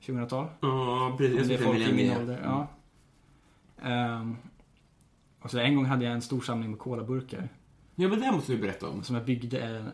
2000-tal. 0.01 0.47
Ja, 0.59 1.15
precis. 1.17 1.47
Det 1.47 1.53
är 1.53 1.57
folk 1.57 1.79
i 1.79 1.93
min 1.93 2.17
ålder. 2.17 2.41
Ja. 2.43 2.67
Ehm, 3.81 4.37
och 5.39 5.51
så 5.51 5.59
en 5.59 5.75
gång 5.75 5.85
hade 5.85 6.05
jag 6.05 6.13
en 6.13 6.21
stor 6.21 6.41
samling 6.41 6.69
med 6.69 6.79
colaburkar. 6.79 7.49
Ja, 7.95 8.07
men 8.07 8.19
det 8.19 8.25
här 8.25 8.31
måste 8.33 8.51
du 8.51 8.57
berätta 8.57 8.89
om. 8.89 9.03
Som 9.03 9.15
jag 9.15 9.25
byggde 9.25 9.59
en, 9.59 9.91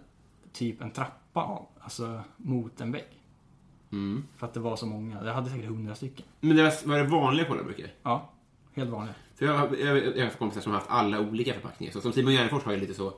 typ 0.52 0.82
en 0.82 0.92
trappa 0.92 1.42
av. 1.42 1.66
Alltså 1.80 2.22
mot 2.38 2.82
en 2.82 2.92
vägg. 2.92 3.22
Mm. 3.92 4.24
För 4.38 4.48
att 4.48 4.54
det 4.54 4.60
var 4.60 4.76
så 4.76 4.86
många. 4.86 5.26
Jag 5.26 5.34
hade 5.34 5.50
säkert 5.50 5.70
hundra 5.70 5.96
stycken. 5.96 6.26
Men 6.40 6.56
det 6.56 6.64
var, 6.64 6.88
var 6.88 6.98
det 6.98 7.04
vanliga 7.04 7.48
kolaburkar? 7.48 7.88
Ja, 8.04 8.30
helt 8.74 8.90
vanliga. 8.90 9.16
För 9.40 9.46
jag, 9.46 9.58
har- 9.58 9.76
jag, 9.78 10.18
jag 10.18 10.24
har 10.26 10.30
kompisar 10.32 10.62
som 10.62 10.72
har 10.72 10.80
haft 10.80 10.92
alla 10.92 11.20
olika 11.20 11.54
förpackningar. 11.54 11.94
Så 11.94 12.02
som 12.02 12.14
Simon 12.14 12.34
Gärdenfors 12.34 12.64
har 12.64 12.72
ju 12.72 12.80
lite 12.80 12.94
så. 12.94 13.14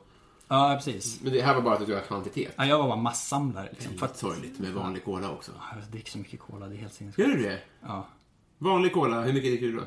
Ja, 0.47 0.73
precis. 0.83 1.21
Men 1.21 1.33
det 1.33 1.41
här 1.41 1.55
var 1.55 1.61
bara 1.61 1.75
att 1.77 1.85
du 1.85 1.93
har 1.93 2.01
kvantitet. 2.01 2.53
Ja, 2.57 2.65
jag 2.65 2.77
var 2.77 2.87
bara 2.87 2.95
massamlare 3.01 3.69
liksom. 3.71 3.97
För 3.97 4.05
att, 4.05 4.17
sorgligt 4.17 4.59
med 4.59 4.73
vanlig 4.73 5.03
cola 5.05 5.31
också. 5.31 5.51
jag 5.75 5.91
dricker 5.91 6.11
så 6.11 6.17
mycket 6.17 6.39
cola, 6.39 6.67
det 6.67 6.75
är 6.75 6.77
helt 6.77 7.01
Gör 7.01 7.11
sinnessjukt. 7.11 7.29
du 7.37 7.43
det? 7.43 7.59
Ja, 7.81 8.07
Vanlig 8.57 8.93
cola, 8.93 9.21
hur 9.21 9.33
mycket 9.33 9.49
dricker 9.51 9.65
du 9.67 9.73
då? 9.77 9.83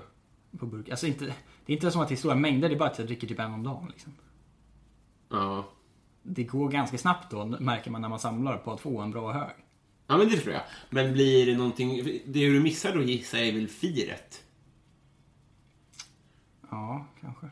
på 0.59 0.67
burk. 0.67 0.89
Alltså 0.89 1.07
inte, 1.07 1.25
det 1.67 1.73
är 1.73 1.75
inte 1.75 1.91
som 1.91 2.01
att 2.01 2.09
det 2.09 2.15
är 2.15 2.17
stora 2.17 2.35
mängder, 2.35 2.69
det 2.69 2.75
är 2.75 2.79
bara 2.79 2.89
att 2.91 2.99
jag 2.99 3.07
dricker 3.07 3.27
typ 3.27 3.39
en 3.39 3.55
om 3.55 3.63
dagen 3.63 3.89
liksom. 3.91 4.13
Ja. 5.31 5.65
Det 6.23 6.45
går 6.45 6.69
ganska 6.69 6.99
snabbt 6.99 7.31
då, 7.31 7.45
märker 7.45 7.91
man 7.91 8.01
när 8.01 8.09
man 8.09 8.19
samlar, 8.19 8.57
på 8.59 8.73
att 8.73 8.81
få 8.81 9.01
en 9.01 9.11
bra 9.11 9.33
hög. 9.33 9.51
Ja, 10.07 10.17
men 10.17 10.27
det 10.29 10.33
förstår 10.33 10.53
jag. 10.53 10.63
Men 10.91 11.13
blir 11.13 11.47
det 11.47 11.57
någonting... 11.57 12.05
Det 12.27 12.51
du 12.51 12.61
missar 12.61 12.93
då 12.95 13.03
gissar 13.03 13.39
jag 13.39 13.47
är 13.49 13.53
väl 13.53 13.69
firet? 13.69 14.43
Ja, 16.75 17.07
kanske. 17.21 17.47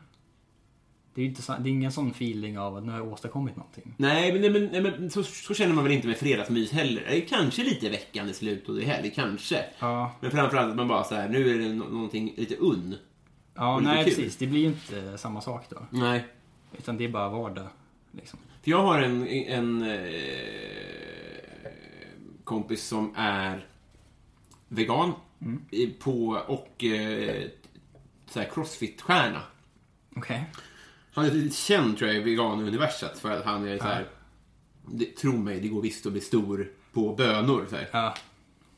Det 1.13 1.21
är 1.21 1.25
inte 1.25 1.57
det 1.59 1.69
är 1.69 1.71
ingen 1.71 1.91
sån 1.91 2.09
feeling 2.11 2.59
av 2.59 2.77
att 2.77 2.83
nu 2.83 2.91
har 2.91 2.99
jag 2.99 3.07
åstadkommit 3.13 3.55
någonting. 3.55 3.93
Nej, 3.97 4.31
men, 4.33 4.41
nej, 4.41 4.49
men, 4.49 4.65
nej, 4.65 4.81
men 4.81 5.09
så, 5.11 5.23
så 5.23 5.53
känner 5.53 5.73
man 5.73 5.83
väl 5.83 5.93
inte 5.93 6.07
med 6.07 6.17
fredagsmys 6.17 6.71
heller. 6.71 7.01
Det 7.09 7.17
är 7.17 7.27
kanske 7.27 7.63
lite 7.63 7.89
veckan 7.89 8.29
i 8.29 8.33
slut 8.33 8.69
och 8.69 8.75
det 8.75 8.85
helg, 8.85 9.11
kanske. 9.15 9.65
Ja, 9.79 10.11
Men 10.21 10.31
framförallt 10.31 10.69
att 10.69 10.75
man 10.75 10.87
bara 10.87 11.03
så 11.03 11.15
här, 11.15 11.29
nu 11.29 11.49
är 11.49 11.57
det 11.59 11.73
nå- 11.73 11.85
någonting 11.89 12.33
lite 12.37 12.55
unn. 12.55 12.95
ja 13.55 13.79
lite 13.79 13.91
nej 13.93 14.03
kul. 14.05 14.13
precis. 14.15 14.37
Det 14.37 14.47
blir 14.47 14.59
ju 14.61 14.67
inte 14.67 15.17
samma 15.17 15.41
sak 15.41 15.65
då. 15.69 15.77
Nej. 15.89 16.25
Utan 16.77 16.97
det 16.97 17.03
är 17.05 17.09
bara 17.09 17.29
vardag. 17.29 17.67
Liksom. 18.11 18.39
För 18.61 18.71
jag 18.71 18.81
har 18.83 19.01
en, 19.01 19.27
en 19.27 19.81
eh, 19.81 19.97
kompis 22.43 22.83
som 22.83 23.13
är 23.15 23.65
vegan 24.67 25.11
i- 25.71 25.87
på, 25.87 26.41
och 26.47 26.83
eh, 26.83 27.43
så 28.29 28.39
här 28.39 28.49
crossfit-stjärna. 28.49 29.41
Okej. 30.15 30.45
Han 31.13 31.25
är 31.25 31.31
lite 31.31 31.55
känd 31.55 31.97
tror 31.97 32.09
jag 32.09 32.19
i 32.19 32.23
veganuniverset 32.23 33.19
för 33.19 33.31
att 33.31 33.45
han 33.45 33.67
är 33.67 33.77
så 33.77 33.83
här. 33.83 34.07
Det, 34.85 35.05
tro 35.05 35.37
mig, 35.37 35.59
det 35.59 35.67
går 35.67 35.81
visst 35.81 36.05
att 36.05 36.11
bli 36.11 36.21
stor 36.21 36.71
på 36.93 37.15
bönor. 37.15 37.65
Så 37.69 37.75
här. 37.75 37.89
Ja, 37.91 38.15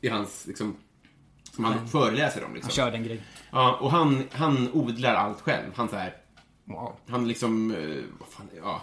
Det 0.00 0.08
är 0.08 0.12
hans, 0.12 0.46
liksom, 0.46 0.76
som 1.52 1.64
han 1.64 1.88
föreläser 1.88 2.44
om. 2.44 2.54
Liksom. 2.54 2.68
han 2.68 2.74
kör 2.86 2.90
den 2.90 3.04
grejen. 3.04 3.22
Ja, 3.50 3.78
och 3.80 3.90
han, 3.90 4.24
han 4.32 4.72
odlar 4.72 5.14
allt 5.14 5.40
själv. 5.40 5.72
Han 5.74 5.88
så 5.88 5.96
här, 5.96 6.16
Wow. 6.68 6.96
han 7.08 7.28
liksom, 7.28 7.70
eh, 7.70 8.04
vad 8.18 8.28
fan, 8.28 8.48
ja, 8.56 8.82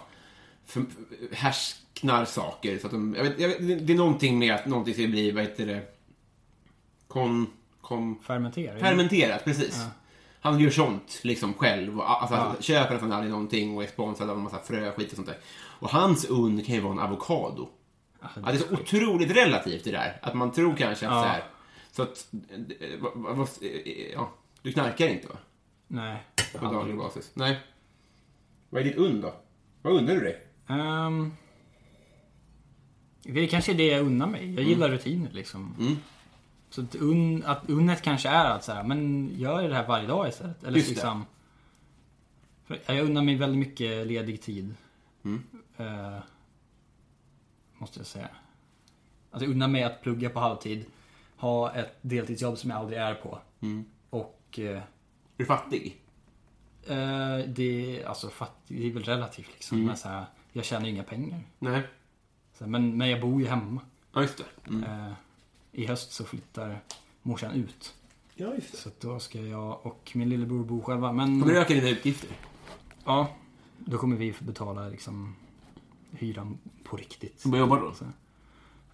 för, 0.66 0.84
härsknar 1.32 2.24
saker. 2.24 2.78
Så 2.78 2.86
att 2.86 2.92
de, 2.92 3.14
jag 3.14 3.24
vet, 3.24 3.40
jag 3.40 3.48
vet, 3.48 3.86
det 3.86 3.92
är 3.92 3.96
någonting 3.96 4.38
med 4.38 4.54
att 4.54 4.66
någonting 4.66 4.94
ska 4.94 5.06
bli, 5.06 5.30
vad 5.30 5.42
heter 5.42 5.66
det, 5.66 5.82
kon, 7.08 7.46
kom... 7.80 8.18
Fermentera. 8.22 8.78
Fermenterat, 8.78 9.44
precis. 9.44 9.84
Han 10.44 10.60
gör 10.60 10.70
sånt 10.70 11.20
liksom 11.22 11.54
själv. 11.54 11.98
Och, 12.00 12.22
alltså, 12.22 12.34
Ja. 12.36 12.54
Köper 12.60 12.92
nästan 12.92 13.12
aldrig 13.12 13.30
någonting 13.30 13.76
och 13.76 13.82
är 13.82 13.86
sponsrad 13.86 14.30
av 14.30 14.36
en 14.36 14.42
massa 14.42 14.58
frö 14.58 14.90
och 14.92 15.02
sånt 15.14 15.26
där. 15.26 15.38
Och 15.80 15.88
hans 15.90 16.24
ugn 16.30 16.62
kan 16.64 16.74
ju 16.74 16.80
vara 16.80 16.92
en 16.92 16.98
avokado. 16.98 17.68
Ja, 18.20 18.28
det 18.34 18.50
är 18.50 18.56
så 18.56 18.74
otroligt 18.74 19.30
relativt 19.30 19.84
det 19.84 19.90
där. 19.90 20.18
Att 20.22 20.34
man 20.34 20.52
tror 20.52 20.76
kanske 20.76 21.08
att 21.08 21.14
Ja. 21.14 21.22
så 21.22 21.28
här... 21.28 21.44
Så 21.92 22.02
att... 22.02 22.26
eh, 22.80 22.98
vad- 23.14 23.48
eh, 23.62 24.12
Ja, 24.12 24.32
du 24.62 24.72
knarkar 24.72 25.08
inte 25.08 25.28
va? 25.28 25.34
Nej. 25.86 26.22
På 26.58 26.64
daglig 26.66 26.96
basis. 26.96 27.30
Nej. 27.34 27.58
Vad 28.70 28.80
är 28.80 28.84
ditt 28.84 28.96
ugn 28.96 29.20
då? 29.20 29.34
Vad 29.82 29.92
undrar 29.92 30.14
du 30.14 30.20
dig? 30.20 30.46
Ehm, 30.68 31.32
det 33.22 33.40
är 33.40 33.46
kanske 33.46 33.72
det 33.74 33.86
jag 33.86 34.06
unnar 34.06 34.26
mig. 34.26 34.40
Jag 34.44 34.50
Mm. 34.58 34.68
gillar 34.68 34.88
rutiner 34.88 35.30
liksom. 35.32 35.76
Så 36.74 36.80
att, 36.82 36.94
un, 36.94 37.44
att 37.44 37.70
unnet 37.70 38.02
kanske 38.02 38.28
är 38.28 38.44
att 38.50 38.64
så 38.64 38.72
här, 38.72 38.82
men 38.82 39.30
gör 39.38 39.68
det 39.68 39.74
här 39.74 39.86
varje 39.86 40.06
dag 40.06 40.28
istället. 40.28 40.64
Eller 40.64 40.76
Just 40.76 40.88
det. 40.88 40.94
liksom, 40.94 41.24
för 42.64 42.78
jag 42.86 43.04
unnar 43.04 43.22
mig 43.22 43.36
väldigt 43.36 43.58
mycket 43.58 44.06
ledig 44.06 44.42
tid. 44.42 44.74
Mm. 45.24 45.42
Eh, 45.76 46.18
måste 47.78 47.98
jag 48.00 48.06
säga. 48.06 48.28
Alltså 49.30 49.44
jag 49.44 49.50
unnar 49.54 49.68
mig 49.68 49.82
att 49.82 50.02
plugga 50.02 50.30
på 50.30 50.40
halvtid. 50.40 50.84
Ha 51.36 51.72
ett 51.72 51.98
deltidsjobb 52.00 52.58
som 52.58 52.70
jag 52.70 52.78
aldrig 52.78 52.98
är 52.98 53.14
på. 53.14 53.38
Mm. 53.60 53.84
Och 54.10 54.58
eh, 54.58 54.76
Är 54.76 54.82
du 55.36 55.44
fattig? 55.46 55.96
eh, 56.86 57.38
det, 57.48 58.00
är- 58.00 58.06
alltså, 58.08 58.28
fatt, 58.28 58.56
det 58.68 58.86
är 58.86 58.92
väl 58.92 59.02
relativt 59.04 59.52
liksom. 59.52 59.76
Mm. 59.76 59.86
Men 59.86 59.96
så 59.96 60.08
här, 60.08 60.24
jag 60.52 60.64
tjänar 60.64 60.86
inga 60.88 61.02
pengar. 61.02 61.40
Nej. 61.58 61.82
Så, 62.58 62.66
men, 62.66 62.96
men 62.96 63.10
jag 63.10 63.20
bor 63.20 63.40
ju 63.40 63.46
hemma. 63.48 63.80
Ja, 64.12 64.22
just 64.22 64.38
det. 64.38 64.70
Mm. 64.70 65.12
I 65.74 65.86
höst 65.86 66.12
så 66.12 66.24
flyttar 66.24 66.80
morsan 67.22 67.54
ut. 67.54 67.94
Ja, 68.34 68.54
just 68.54 68.72
det. 68.72 68.78
Så 68.78 68.88
att 68.88 69.00
då 69.00 69.18
ska 69.18 69.40
jag 69.40 69.86
och 69.86 70.10
min 70.14 70.28
lillebror 70.28 70.64
bo 70.64 70.82
själva. 70.82 71.12
Men 71.12 71.40
Kommer 71.40 71.54
du 71.54 71.60
öka 71.60 71.74
dina 71.74 71.88
utgifter? 71.88 72.30
ja, 73.04 73.28
då 73.78 73.98
kommer 73.98 74.16
vi 74.16 74.34
betala 74.40 74.88
liksom 74.88 75.36
hyran 76.10 76.58
på 76.84 76.96
riktigt. 76.96 77.42
Vad 77.46 77.60
jobbar 77.60 77.76
du 77.76 77.82
då? 77.82 77.94
Så, 77.94 78.04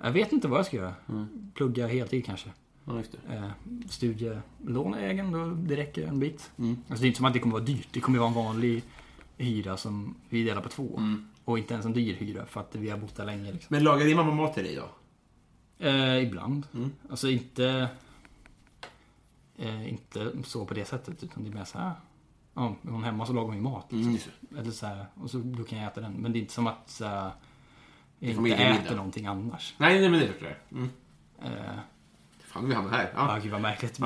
jag 0.03 0.11
vet 0.13 0.33
inte 0.33 0.49
vad 0.49 0.59
jag 0.59 0.67
ska 0.67 0.77
göra. 0.77 0.95
Mm. 1.09 1.51
Plugga 1.55 1.87
heltid 1.87 2.27
kanske. 2.27 2.51
Ja, 2.85 2.97
just 2.97 3.13
det. 3.13 3.35
Eh, 3.37 3.51
studielån 3.89 4.95
är 4.95 5.09
egen, 5.09 5.33
då 5.33 5.47
det 5.47 5.77
räcker 5.77 6.07
en 6.07 6.21
bit. 6.21 6.51
Mm. 6.59 6.77
Alltså 6.89 7.03
det 7.03 7.07
är 7.07 7.09
inte 7.09 7.17
som 7.17 7.27
att 7.27 7.33
det 7.33 7.39
kommer 7.39 7.53
vara 7.53 7.65
dyrt. 7.65 7.89
Det 7.93 8.01
kommer 8.01 8.19
vara 8.19 8.29
en 8.29 8.35
vanlig 8.35 8.83
hyra 9.37 9.77
som 9.77 10.15
vi 10.29 10.45
delar 10.45 10.63
på 10.63 10.69
två. 10.69 10.97
Mm. 10.99 11.29
Och 11.45 11.59
inte 11.59 11.75
ens 11.75 11.87
en 11.87 11.93
dyr 11.93 12.15
hyra 12.15 12.47
för 12.47 12.61
att 12.61 12.75
vi 12.75 12.91
har 12.91 12.99
bott 12.99 13.15
där 13.17 13.25
länge. 13.27 13.53
Liksom. 13.53 13.67
Men 13.69 13.85
lagar 13.85 14.07
din 14.07 14.17
mamma 14.17 14.35
mat 14.35 14.55
till 14.55 14.65
dig 14.65 14.75
då? 14.77 14.89
Eh, 15.81 16.23
ibland. 16.23 16.67
Mm. 16.75 16.93
Alltså 17.11 17.29
inte... 17.31 17.89
Eh, 19.59 19.89
inte 19.89 20.33
så 20.45 20.65
på 20.67 20.75
det 20.75 20.85
sättet, 20.85 21.23
utan 21.25 21.45
det 21.45 21.51
är 21.51 21.55
mer 21.55 21.65
så 21.65 21.79
här... 21.79 21.93
Ja, 22.55 22.75
är 22.87 22.91
hon 22.91 23.05
hemma 23.05 23.27
så 23.27 23.33
lagar 23.33 23.47
hon 23.47 23.57
ju 23.57 23.63
mat. 23.63 23.85
Liksom. 23.89 24.01
Mm, 24.01 24.13
just 24.15 24.29
det. 24.41 24.59
Eller 24.59 24.71
så 24.71 24.87
här, 24.87 25.07
och 25.15 25.31
så, 25.31 25.39
då 25.39 25.65
kan 25.65 25.79
jag 25.79 25.87
äta 25.93 26.01
den. 26.01 26.13
Men 26.13 26.33
det 26.33 26.39
är 26.39 26.41
inte 26.41 26.53
som 26.53 26.67
att 26.67 26.91
så 26.91 27.05
här, 27.05 27.31
jag 28.19 28.31
inte 28.31 28.55
äter 28.55 28.81
middag. 28.83 28.95
någonting 28.97 29.27
annars. 29.27 29.75
Nej, 29.79 30.01
nej, 30.01 30.09
men 30.11 30.21
det 30.21 30.27
är 30.27 30.33
klart. 30.33 30.71
Mm. 30.73 30.91
Eh, 31.43 31.51
Fan, 32.45 32.69
vi 32.69 32.75
hamnar 32.75 32.93
här. 32.93 33.13
ja, 33.15 33.35
Ja. 33.35 33.41
gud 33.43 33.53
vad 33.53 33.61
märkligt. 33.61 33.97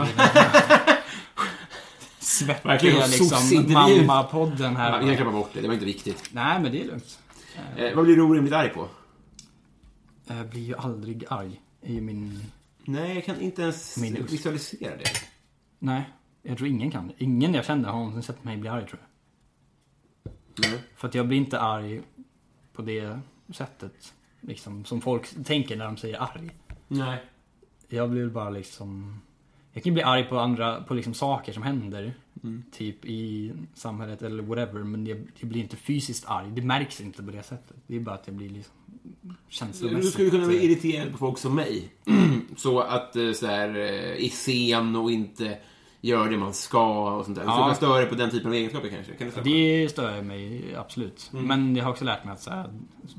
Svettiga 2.19 3.07
liksom 3.07 3.73
mamma-podden 3.73 4.77
här. 4.77 4.91
Ja, 5.01 5.07
jag 5.07 5.17
klipper 5.17 5.33
bort 5.33 5.51
det, 5.55 5.61
det 5.61 5.67
var 5.67 5.75
inte 5.75 5.87
viktigt. 5.87 6.31
Nej, 6.33 6.61
men 6.61 6.73
det 6.73 6.81
är 6.81 6.85
lugnt. 6.87 7.19
Eh, 7.77 7.95
vad 7.97 8.05
blir 8.05 8.17
du 8.17 8.23
orimligt 8.23 8.53
arg 8.55 8.69
på? 8.69 8.89
Jag 10.27 10.49
blir 10.49 10.61
ju 10.63 10.77
aldrig 10.77 11.25
arg. 11.31 11.61
Ju 11.93 12.01
min... 12.01 12.41
Nej, 12.85 13.15
jag 13.15 13.25
kan 13.25 13.41
inte 13.41 13.63
ens 13.63 13.97
Min 13.97 14.27
visualisera 14.27 14.97
det. 14.97 15.05
Nej, 15.79 16.05
jag 16.43 16.59
tror 16.59 16.69
ingen 16.69 16.91
kan 16.91 17.09
det. 17.09 17.15
Ingen 17.19 17.55
jag 17.55 17.65
känner 17.65 17.89
har 17.89 17.99
någonsin 17.99 18.23
sett 18.23 18.45
mig 18.45 18.57
bli 18.57 18.69
arg, 18.69 18.87
tror 18.87 19.01
jag. 19.03 19.09
Nej. 20.71 20.81
För 20.97 21.09
att 21.09 21.15
jag 21.15 21.29
blir 21.29 21.39
inte 21.39 21.61
arg 21.61 22.03
på 22.73 22.83
det 22.83 23.21
sättet. 23.53 24.15
Liksom, 24.41 24.85
som 24.85 25.01
folk 25.01 25.45
tänker 25.45 25.77
när 25.77 25.85
de 25.85 25.97
säger 25.97 26.23
arg. 26.23 26.51
Nej. 26.89 27.25
Jag 27.89 28.11
blir 28.11 28.29
bara 28.29 28.51
liksom... 28.51 29.21
Jag 29.73 29.83
kan 29.85 29.95
bli 29.95 30.03
arg 30.03 30.25
på 30.25 30.39
andra, 30.39 30.83
på 30.83 30.95
liksom 30.95 31.15
saker 31.15 31.53
som 31.53 31.63
händer. 31.63 32.15
Mm. 32.43 32.65
Typ 32.73 33.05
i 33.05 33.53
samhället 33.75 34.23
eller 34.23 34.43
whatever. 34.43 34.85
Men 34.85 35.07
jag, 35.07 35.27
jag 35.39 35.49
blir 35.49 35.61
inte 35.61 35.77
fysiskt 35.77 36.25
arg. 36.27 36.51
Det 36.51 36.63
märks 36.63 37.01
inte 37.01 37.23
på 37.23 37.31
det 37.31 37.43
sättet. 37.43 37.77
Det 37.87 37.97
är 37.97 38.01
bara 38.01 38.15
att 38.15 38.27
jag 38.27 38.37
blir 38.37 38.51
liksom 38.51 38.75
Du 39.05 39.35
känslomässigt... 39.49 40.13
skulle 40.13 40.31
kunna 40.31 40.47
bli 40.47 40.57
eh, 40.57 40.65
irriterad 40.65 41.13
på 41.13 41.19
folk 41.19 41.39
som 41.39 41.55
mig. 41.55 41.93
så 42.57 42.81
att 42.81 43.17
eh, 43.17 43.33
så 43.33 43.47
här, 43.47 43.69
eh, 43.69 44.25
är 44.25 44.29
sen 44.29 44.97
och 44.97 45.11
inte 45.11 45.59
gör 46.01 46.31
det 46.31 46.37
man 46.37 46.55
ska 46.55 47.15
och 47.17 47.25
sånt 47.25 47.37
där. 47.37 47.45
Ja. 47.45 47.53
Så 47.53 47.61
man 47.61 47.75
stör 47.75 48.01
dig 48.01 48.07
på 48.07 48.15
den 48.15 48.31
typen 48.31 48.47
av 48.49 48.55
egenskaper 48.55 48.89
kanske? 48.89 49.13
Kan 49.15 49.31
det? 49.31 49.41
Det 49.43 49.89
stör 49.89 50.23
mig 50.23 50.75
absolut. 50.77 51.31
Mm. 51.33 51.47
Men 51.47 51.77
jag 51.77 51.85
har 51.85 51.91
också 51.91 52.05
lärt 52.05 52.25
mig 52.25 52.33
att 52.33 52.43
så 52.43 52.51
här, 52.51 52.71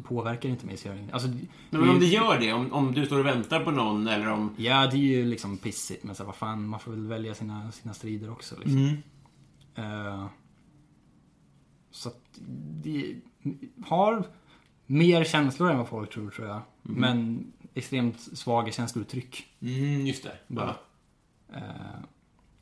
påverkar 0.03 0.49
inte 0.49 0.65
mig 0.65 0.77
så 0.77 0.87
gör 0.87 0.95
det 0.95 1.13
alltså, 1.13 1.27
Men, 1.27 1.81
men 1.81 1.89
om 1.89 1.99
det 1.99 2.05
gör 2.05 2.39
det, 2.39 2.53
om, 2.53 2.73
om 2.73 2.93
du 2.93 3.05
står 3.05 3.19
och 3.19 3.25
väntar 3.25 3.59
på 3.59 3.71
någon 3.71 4.07
eller 4.07 4.31
om... 4.31 4.55
Ja, 4.57 4.87
det 4.87 4.97
är 4.97 4.99
ju 4.99 5.25
liksom 5.25 5.57
pissigt. 5.57 6.03
Men 6.03 6.15
så 6.15 6.23
här, 6.23 6.25
vad 6.25 6.35
fan, 6.35 6.67
man 6.67 6.79
får 6.79 6.91
väl 6.91 7.07
välja 7.07 7.35
sina, 7.35 7.71
sina 7.71 7.93
strider 7.93 8.31
också. 8.31 8.55
Liksom. 8.59 8.97
Eh, 9.75 10.25
så 11.91 12.09
att 12.09 12.39
det 12.83 13.15
har 13.85 14.27
mer 14.85 15.23
känslor 15.23 15.71
än 15.71 15.77
vad 15.77 15.87
folk 15.87 16.13
tror, 16.13 16.29
tror 16.29 16.47
jag. 16.47 16.61
Men 16.81 17.45
extremt 17.73 18.19
svaga 18.19 18.71
känslouttryck. 18.71 19.47
Mm, 19.61 20.07
just 20.07 20.23
det. 20.23 20.37
Bara. 20.47 20.75
Eh, 21.53 21.99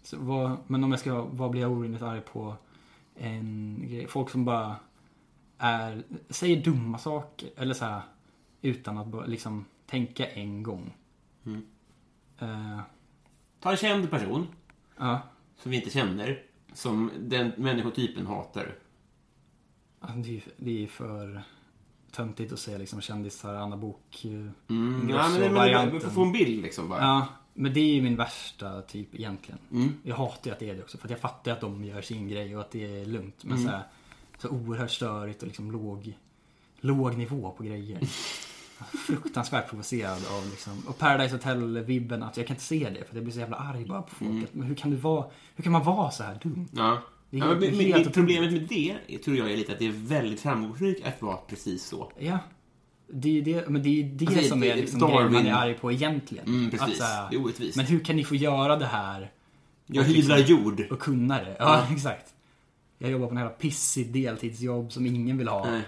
så 0.03 0.17
vad, 0.19 0.57
men 0.67 0.83
om 0.83 0.91
jag 0.91 0.99
ska, 0.99 1.21
vad 1.21 1.51
blir 1.51 1.61
jag 1.61 1.71
orimligt 1.71 2.01
arg 2.01 2.21
på? 2.21 2.55
En 3.15 3.79
grej. 3.87 4.07
Folk 4.07 4.29
som 4.29 4.45
bara 4.45 4.75
är, 5.57 6.03
säger 6.29 6.63
dumma 6.63 6.97
saker. 6.97 7.49
Eller 7.57 7.73
så 7.73 7.85
här, 7.85 8.01
utan 8.61 8.97
att 8.97 9.29
liksom 9.29 9.65
tänka 9.85 10.27
en 10.27 10.63
gång. 10.63 10.93
Eh, 12.39 12.79
Ta 13.63 13.71
en 13.71 13.77
känd 13.77 14.09
person 14.09 14.47
ja. 14.97 15.21
som 15.57 15.71
vi 15.71 15.77
inte 15.77 15.89
känner, 15.89 16.43
som 16.73 17.11
den 17.19 17.51
människotypen 17.57 18.27
hatar. 18.27 18.75
Alltså, 19.99 20.17
det, 20.17 20.37
är, 20.37 20.43
det 20.57 20.83
är 20.83 20.87
för 20.87 21.43
töntigt 22.13 22.53
att 22.53 22.59
säga 22.59 22.77
liksom 22.77 23.01
kändisar, 23.01 23.53
Anna 23.55 23.77
Bok 23.77 23.99
Mm, 24.23 25.09
ja, 25.09 25.29
men, 25.29 25.53
men, 25.53 26.01
får 26.01 26.09
få 26.09 26.21
en 26.23 26.31
bild 26.31 26.61
liksom 26.63 26.89
bara. 26.89 27.01
Ja, 27.01 27.27
men 27.53 27.73
det 27.73 27.79
är 27.79 27.93
ju 27.95 28.01
min 28.01 28.15
värsta 28.15 28.81
typ 28.81 29.15
egentligen. 29.15 29.59
Mm. 29.71 29.93
Jag 30.03 30.15
hatar 30.15 30.45
ju 30.45 30.51
att 30.51 30.59
det 30.59 30.69
är 30.69 30.75
det 30.75 30.81
också. 30.83 30.97
För 30.97 31.07
att 31.07 31.11
jag 31.11 31.19
fattar 31.19 31.51
att 31.51 31.61
de 31.61 31.83
gör 31.85 32.01
sin 32.01 32.27
grej 32.27 32.55
och 32.55 32.61
att 32.61 32.71
det 32.71 33.01
är 33.01 33.05
lugnt. 33.05 33.43
Men 33.43 33.57
Mm. 33.57 33.65
så, 33.65 33.71
här, 33.71 33.83
så 34.37 34.49
oerhört 34.49 34.91
störigt 34.91 35.41
och 35.41 35.47
liksom 35.47 35.71
låg, 35.71 36.17
låg 36.79 37.17
nivå 37.17 37.51
på 37.57 37.63
grejer. 37.63 37.99
Fruktansvärt 39.07 39.69
provocerad 39.69 40.21
av 40.31 40.49
liksom. 40.49 40.83
Och 40.87 40.97
Paradise 40.97 41.35
Hotel-vibben, 41.35 42.23
att 42.23 42.37
jag 42.37 42.47
kan 42.47 42.55
inte 42.55 42.65
se 42.65 42.89
det. 42.89 43.07
För 43.07 43.15
jag 43.15 43.23
blir 43.23 43.33
så 43.33 43.39
jävla 43.39 43.57
arg 43.57 43.85
bara 43.85 44.01
på 44.01 44.15
folk. 44.15 44.31
Mm. 44.31 44.47
Men 44.51 44.67
hur 44.67 44.75
kan, 44.75 44.91
du 44.91 44.97
vara, 44.97 45.25
hur 45.55 45.63
kan 45.63 45.71
man 45.71 45.83
vara 45.83 46.11
så 46.11 46.23
här 46.23 46.39
dum? 46.43 46.67
Ja. 46.71 47.01
Ja, 47.35 47.45
men, 47.47 47.77
men, 47.77 47.89
men 47.89 48.11
problemet 48.11 48.51
med 48.53 48.61
det 49.09 49.17
tror 49.17 49.37
jag 49.37 49.51
är 49.51 49.57
lite 49.57 49.71
att 49.71 49.79
det 49.79 49.87
är 49.87 49.91
väldigt 49.91 50.41
framgångsrikt 50.41 51.07
att 51.07 51.21
vara 51.21 51.37
precis 51.37 51.85
så. 51.85 52.11
Ja. 52.19 52.39
Det 53.07 53.37
är 53.37 53.41
det, 53.41 53.69
men 53.69 53.83
det, 53.83 53.89
är 53.89 54.03
det 54.03 54.27
Alltså, 54.27 54.43
som 54.43 54.59
det- 54.59 54.71
är 54.71 54.75
liksom 54.75 54.99
Darwin- 55.01 55.15
grejen 55.15 55.33
man 55.33 55.45
är 55.45 55.53
arg 55.53 55.73
på 55.73 55.91
egentligen. 55.91 56.45
Mm, 56.47 56.71
precis. 56.71 56.97
så 56.97 57.03
här, 57.03 57.29
Det 57.29 57.35
är 57.35 57.43
orättvist. 57.43 57.77
Men 57.77 57.85
hur 57.85 57.99
kan 57.99 58.15
ni 58.15 58.23
få 58.23 58.35
göra 58.35 58.75
det 58.75 58.85
här 58.85 59.31
Jag 59.85 60.03
hyvlar 60.03 60.37
liksom- 60.37 60.63
jord. 60.63 60.85
och 60.91 60.99
kunna 60.99 61.37
det? 61.43 61.55
Ja, 61.59 61.87
exakt. 61.95 62.33
Jag 62.97 63.11
jobbar 63.11 63.27
på 63.27 63.31
en 63.31 63.37
jävla 63.37 63.53
pissig 63.53 64.13
deltidsjobb 64.13 64.91
som 64.91 65.05
ingen 65.05 65.37
vill 65.37 65.47
ha. 65.47 65.65
Nej. 65.71 65.81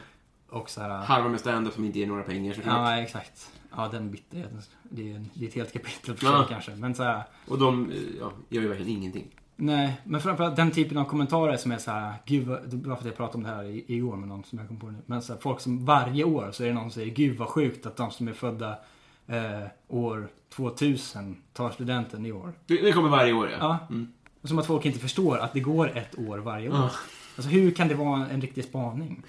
Och 0.49 0.69
så 0.69 0.81
här, 0.81 0.89
Harva 1.05 1.29
med 1.29 1.39
stand-up 1.39 1.73
som 1.73 1.86
inte 1.86 1.99
ger 1.99 2.08
några 2.08 2.23
pengar 2.23 2.53
såklart. 2.53 2.75
Ja, 2.77 2.97
exakt. 2.97 3.49
Ja, 3.75 3.88
den 3.91 4.12
bitterheten. 4.12 4.62
Det 4.84 5.12
är, 5.12 5.25
det 5.34 5.45
är 5.45 5.49
ett 5.49 5.55
helt 5.55 5.73
kapitel 5.73 6.15
för 6.15 6.25
Ja. 6.27 6.38
sig 6.39 6.47
kanske. 6.49 6.75
Men 6.75 6.95
så 6.95 7.03
här, 7.03 7.23
Och 7.47 7.60
de 7.60 7.91
eh, 7.91 7.97
ja, 8.19 8.31
gör 8.49 8.62
ju 8.62 8.67
verkligen 8.67 8.91
ingenting. 8.91 9.27
Nej. 9.55 10.01
Men 10.03 10.21
framförallt 10.21 10.55
den 10.55 10.71
typen 10.71 10.97
av 10.97 11.05
kommentarer 11.05 11.57
som 11.57 11.71
är 11.71 11.77
så 11.77 11.91
här, 11.91 12.13
gud 12.25 12.47
vad, 12.47 12.69
det 12.69 12.87
var 12.87 12.95
för 12.95 13.01
att 13.01 13.05
jag 13.05 13.15
pratade 13.17 13.37
om 13.37 13.43
det 13.43 13.49
här 13.49 13.63
i- 13.63 13.85
igår 13.87 14.15
med 14.15 14.27
någon 14.29 14.43
som 14.43 14.59
jag 14.59 14.67
kom 14.67 14.79
på 14.79 14.87
nu. 14.87 14.97
Men 15.05 15.21
så 15.21 15.33
här, 15.33 15.39
folk 15.39 15.59
som 15.59 15.85
varje 15.85 16.23
år 16.23 16.49
så 16.51 16.63
är 16.63 16.67
det 16.67 16.73
någon 16.73 16.83
som 16.83 16.91
säger, 16.91 17.15
gud 17.15 17.37
vad 17.37 17.47
sjukt 17.47 17.85
att 17.85 17.97
de 17.97 18.11
som 18.11 18.27
är 18.27 18.33
födda 18.33 18.77
eh, 19.27 19.63
år 19.87 20.27
2000 20.49 21.37
tar 21.53 21.71
studenten 21.71 22.25
i 22.25 22.31
år. 22.31 22.53
Det, 22.65 22.81
det 22.81 22.91
kommer 22.91 23.09
varje 23.09 23.33
år, 23.33 23.49
ja. 23.49 23.57
Ja. 23.59 23.77
Mm. 23.89 24.07
Som 24.43 24.59
att 24.59 24.65
folk 24.67 24.85
inte 24.85 24.99
förstår 24.99 25.37
att 25.37 25.53
det 25.53 25.59
går 25.59 25.97
ett 25.97 26.19
år 26.19 26.37
varje 26.37 26.69
år. 26.69 26.75
Alltså 27.35 27.49
hur 27.51 27.71
kan 27.71 27.87
det 27.87 27.95
vara 27.95 28.27
en 28.29 28.41
riktig 28.41 28.63
spaning? 28.63 29.23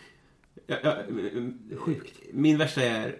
Ja, 0.66 0.76
ja, 0.84 0.94
Sjukt. 1.78 2.20
Min 2.32 2.58
värsta 2.58 2.82
är 2.82 3.16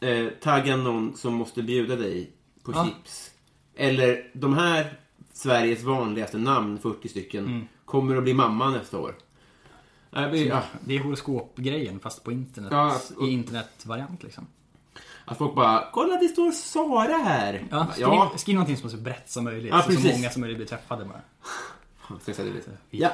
eh, 0.00 0.26
tagga 0.42 0.76
någon 0.76 1.16
som 1.16 1.34
måste 1.34 1.62
bjuda 1.62 1.96
dig 1.96 2.30
på 2.64 2.72
Ja. 2.72 2.84
chips. 2.86 3.30
Eller 3.76 4.30
de 4.32 4.54
här 4.54 4.98
Sveriges 5.36 5.82
vanligaste 5.82 6.38
namn, 6.38 6.78
40 6.78 7.08
stycken, 7.08 7.46
Mm. 7.46 7.66
kommer 7.84 8.16
att 8.16 8.22
bli 8.22 8.34
mamma 8.34 8.70
nästa 8.70 8.98
år. 8.98 9.14
Nej, 10.10 10.30
men, 10.30 10.46
ja. 10.46 10.62
Det 10.84 10.94
är 10.96 11.00
horoskopgrejen 11.00 12.00
fast 12.00 12.24
på 12.24 12.32
internet. 12.32 12.72
Ja, 12.72 13.00
och- 13.16 13.28
I 13.28 13.30
internetvariant 13.32 14.22
liksom. 14.22 14.46
Att 15.24 15.38
folk 15.38 15.54
bara, 15.54 15.88
kolla 15.92 16.16
det 16.16 16.28
står 16.28 16.50
Sara 16.52 17.16
här. 17.16 17.66
Ja, 17.70 17.86
skriv, 17.92 18.02
ja. 18.06 18.32
skriv 18.36 18.54
någonting 18.54 18.76
som 18.76 18.86
är 18.86 18.90
så 18.90 18.96
brett 18.96 19.30
som 19.30 19.44
möjligt. 19.44 19.70
Ja, 19.72 19.82
så, 19.82 19.92
så 19.92 20.08
många 20.08 20.30
som 20.30 20.40
möjligt 20.40 20.58
blir 20.58 20.66
träffade 20.66 21.04
bara. 21.04 21.20
Fan, 22.18 22.46
lite. 22.54 22.70
Ja. 22.90 23.10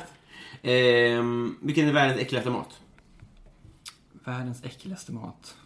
Ehm, 0.62 1.56
vilken 1.62 1.88
är 1.88 1.92
världens 1.92 2.20
äckligaste 2.20 2.50
mat? 2.50 2.80
Världens 4.24 4.64
äckligaste 4.64 5.12
mat. 5.12 5.56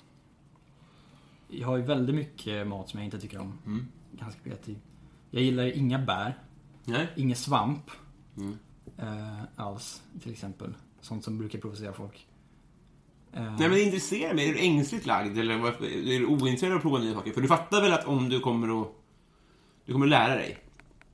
Jag 1.49 1.69
har 1.69 1.77
ju 1.77 1.83
väldigt 1.83 2.15
mycket 2.17 2.67
mat 2.67 2.89
som 2.89 2.99
jag 3.01 3.05
inte 3.05 3.21
tycker 3.21 3.39
om. 3.41 3.59
Mm. 3.67 3.87
Ganska 4.13 4.41
kreativ. 4.41 4.79
Jag 5.35 5.43
gillar 5.43 5.77
inga 5.77 5.99
bär, 5.99 6.39
Nej? 6.85 7.07
ingen 7.17 7.37
svamp. 7.37 7.91
Mm. 8.37 8.59
Eh, 8.99 9.43
alls, 9.57 10.03
till 10.23 10.33
exempel. 10.33 10.75
Sånt 11.01 11.25
som 11.25 11.39
brukar 11.39 11.59
provocera 11.59 11.93
folk. 11.93 12.27
Eh, 13.33 13.43
Nej 13.43 13.55
men 13.59 13.71
det 13.71 13.83
intresserar 13.83 14.35
mig. 14.35 14.49
Är 14.49 14.53
du 14.53 14.59
ängsligt 14.61 15.07
lagd 15.07 15.39
eller 15.39 15.59
varför- 15.59 15.85
är 15.85 16.19
du 16.19 16.27
ointresserad 16.27 16.73
av 16.73 16.77
att 16.77 16.83
prova 16.83 16.99
nya 16.99 17.15
saker? 17.15 17.33
För 17.33 17.41
du 17.41 17.49
fattar 17.49 17.81
väl 17.83 17.93
att 17.93 18.05
om 18.05 18.29
du 18.29 18.41
kommer 18.41 18.83
att... 18.83 18.89
Du 19.85 19.93
kommer 19.93 20.07
att 20.07 20.11
lära 20.11 20.35
dig. 20.35 20.59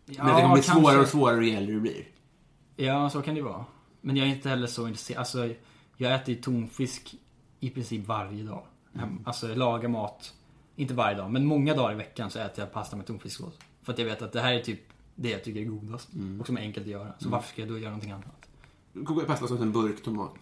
men 0.07 0.21
att 0.21 0.27
det 0.37 0.43
kommer 0.43 0.55
bli 0.55 0.63
kanske. 0.63 0.73
svårare 0.83 1.01
och 1.01 1.09
svårare 1.09 1.47
ju 1.47 1.55
äldre 1.57 1.75
du 1.75 1.81
blir. 1.81 2.05
Ja, 2.77 3.11
så 3.11 3.23
kan 3.23 3.35
det 3.35 3.43
vara. 3.43 3.65
Men 4.01 4.17
jag 4.17 4.27
är 4.29 4.31
inte 4.35 4.49
heller 4.49 4.67
så 4.67 4.87
intresserad. 4.89 5.19
Alltså, 5.19 5.55
jag 5.97 6.15
äter 6.15 6.35
ju 6.35 6.41
tonfisk 6.41 7.15
i 7.61 7.71
princip 7.71 8.07
varje 8.07 8.43
dag. 8.45 8.65
Hem- 8.95 9.23
Alltså, 9.25 9.49
jag 9.49 9.59
lagar 9.59 9.89
mat. 9.89 10.35
Inte 10.77 10.95
varje 10.95 11.17
dag, 11.17 11.31
men 11.31 11.47
många 11.47 11.75
dagar 11.75 11.93
i 11.93 11.97
veckan 11.97 12.31
så 12.31 12.39
äter 12.39 12.65
jag 12.65 12.73
pasta 12.73 12.97
med 12.97 13.07
tonfisksås. 13.07 13.55
För 13.91 13.93
att 13.93 13.99
jag 13.99 14.07
vet 14.07 14.23
att 14.23 14.33
det 14.33 14.41
här 14.41 14.53
är 14.55 14.61
typ 14.61 14.81
det 15.15 15.31
jag 15.31 15.45
tycker 15.45 15.61
är 15.61 15.65
godast. 15.65 16.09
Och 16.41 16.47
som 16.47 16.57
är 16.57 16.61
enkelt 16.61 16.87
att 16.87 16.93
göra. 16.93 17.13
Så 17.19 17.29
varför 17.29 17.49
ska 17.49 17.63
jag 17.63 17.69
då 17.69 17.79
göra 17.79 17.91
någonting 17.91 18.11
annat? 18.11 18.49
Koka 19.07 19.27
pasta 19.27 19.47
som 19.47 19.63
en 19.63 19.73
burk 19.73 20.03
tomat. 20.03 20.35